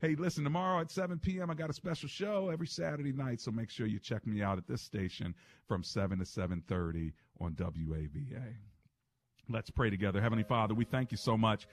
Hey, 0.00 0.14
listen, 0.14 0.44
tomorrow 0.44 0.80
at 0.80 0.90
7 0.90 1.18
p.m., 1.18 1.50
I 1.50 1.54
got 1.54 1.68
a 1.68 1.74
special 1.74 2.08
show 2.08 2.48
every 2.48 2.66
Saturday 2.66 3.12
night, 3.12 3.38
so 3.38 3.50
make 3.50 3.68
sure 3.68 3.86
you 3.86 3.98
check 3.98 4.26
me 4.26 4.42
out 4.42 4.56
at 4.56 4.66
this 4.66 4.80
station 4.80 5.34
from 5.68 5.82
7 5.82 6.18
to 6.18 6.24
7.30 6.24 7.12
on 7.38 7.52
WAVA. 7.52 8.54
Let's 9.52 9.68
pray 9.68 9.90
together. 9.90 10.20
Heavenly 10.20 10.44
Father, 10.44 10.74
we 10.74 10.84
thank 10.84 11.10
you 11.10 11.16
so 11.16 11.36
much 11.36 11.66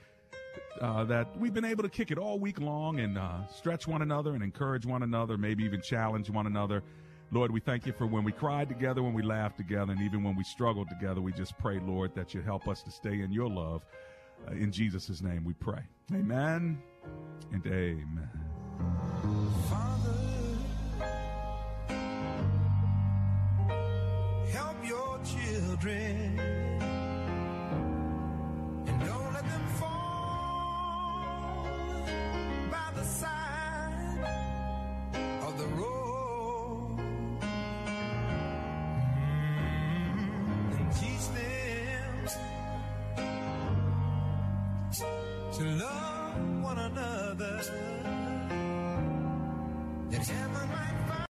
uh, 0.80 1.04
that 1.04 1.38
we've 1.38 1.54
been 1.54 1.64
able 1.64 1.84
to 1.84 1.88
kick 1.88 2.10
it 2.10 2.18
all 2.18 2.40
week 2.40 2.60
long 2.60 2.98
and 2.98 3.16
uh, 3.16 3.46
stretch 3.46 3.86
one 3.86 4.02
another 4.02 4.34
and 4.34 4.42
encourage 4.42 4.84
one 4.84 5.04
another, 5.04 5.38
maybe 5.38 5.62
even 5.62 5.80
challenge 5.80 6.28
one 6.28 6.48
another. 6.48 6.82
Lord, 7.30 7.52
we 7.52 7.60
thank 7.60 7.86
you 7.86 7.92
for 7.92 8.06
when 8.06 8.24
we 8.24 8.32
cried 8.32 8.68
together, 8.68 9.02
when 9.02 9.12
we 9.12 9.22
laughed 9.22 9.58
together, 9.58 9.92
and 9.92 10.02
even 10.02 10.24
when 10.24 10.34
we 10.34 10.42
struggled 10.42 10.88
together. 10.88 11.20
We 11.20 11.32
just 11.32 11.56
pray, 11.58 11.78
Lord, 11.78 12.14
that 12.16 12.34
you 12.34 12.42
help 12.42 12.66
us 12.66 12.82
to 12.82 12.90
stay 12.90 13.20
in 13.20 13.30
your 13.30 13.48
love. 13.48 13.82
Uh, 14.48 14.52
in 14.52 14.72
Jesus' 14.72 15.22
name 15.22 15.44
we 15.44 15.52
pray. 15.54 15.82
Amen 16.12 16.82
and 17.52 17.66
amen. 17.66 18.30
Father, 19.68 20.14
help 24.50 24.76
your 24.84 25.20
children 25.24 26.57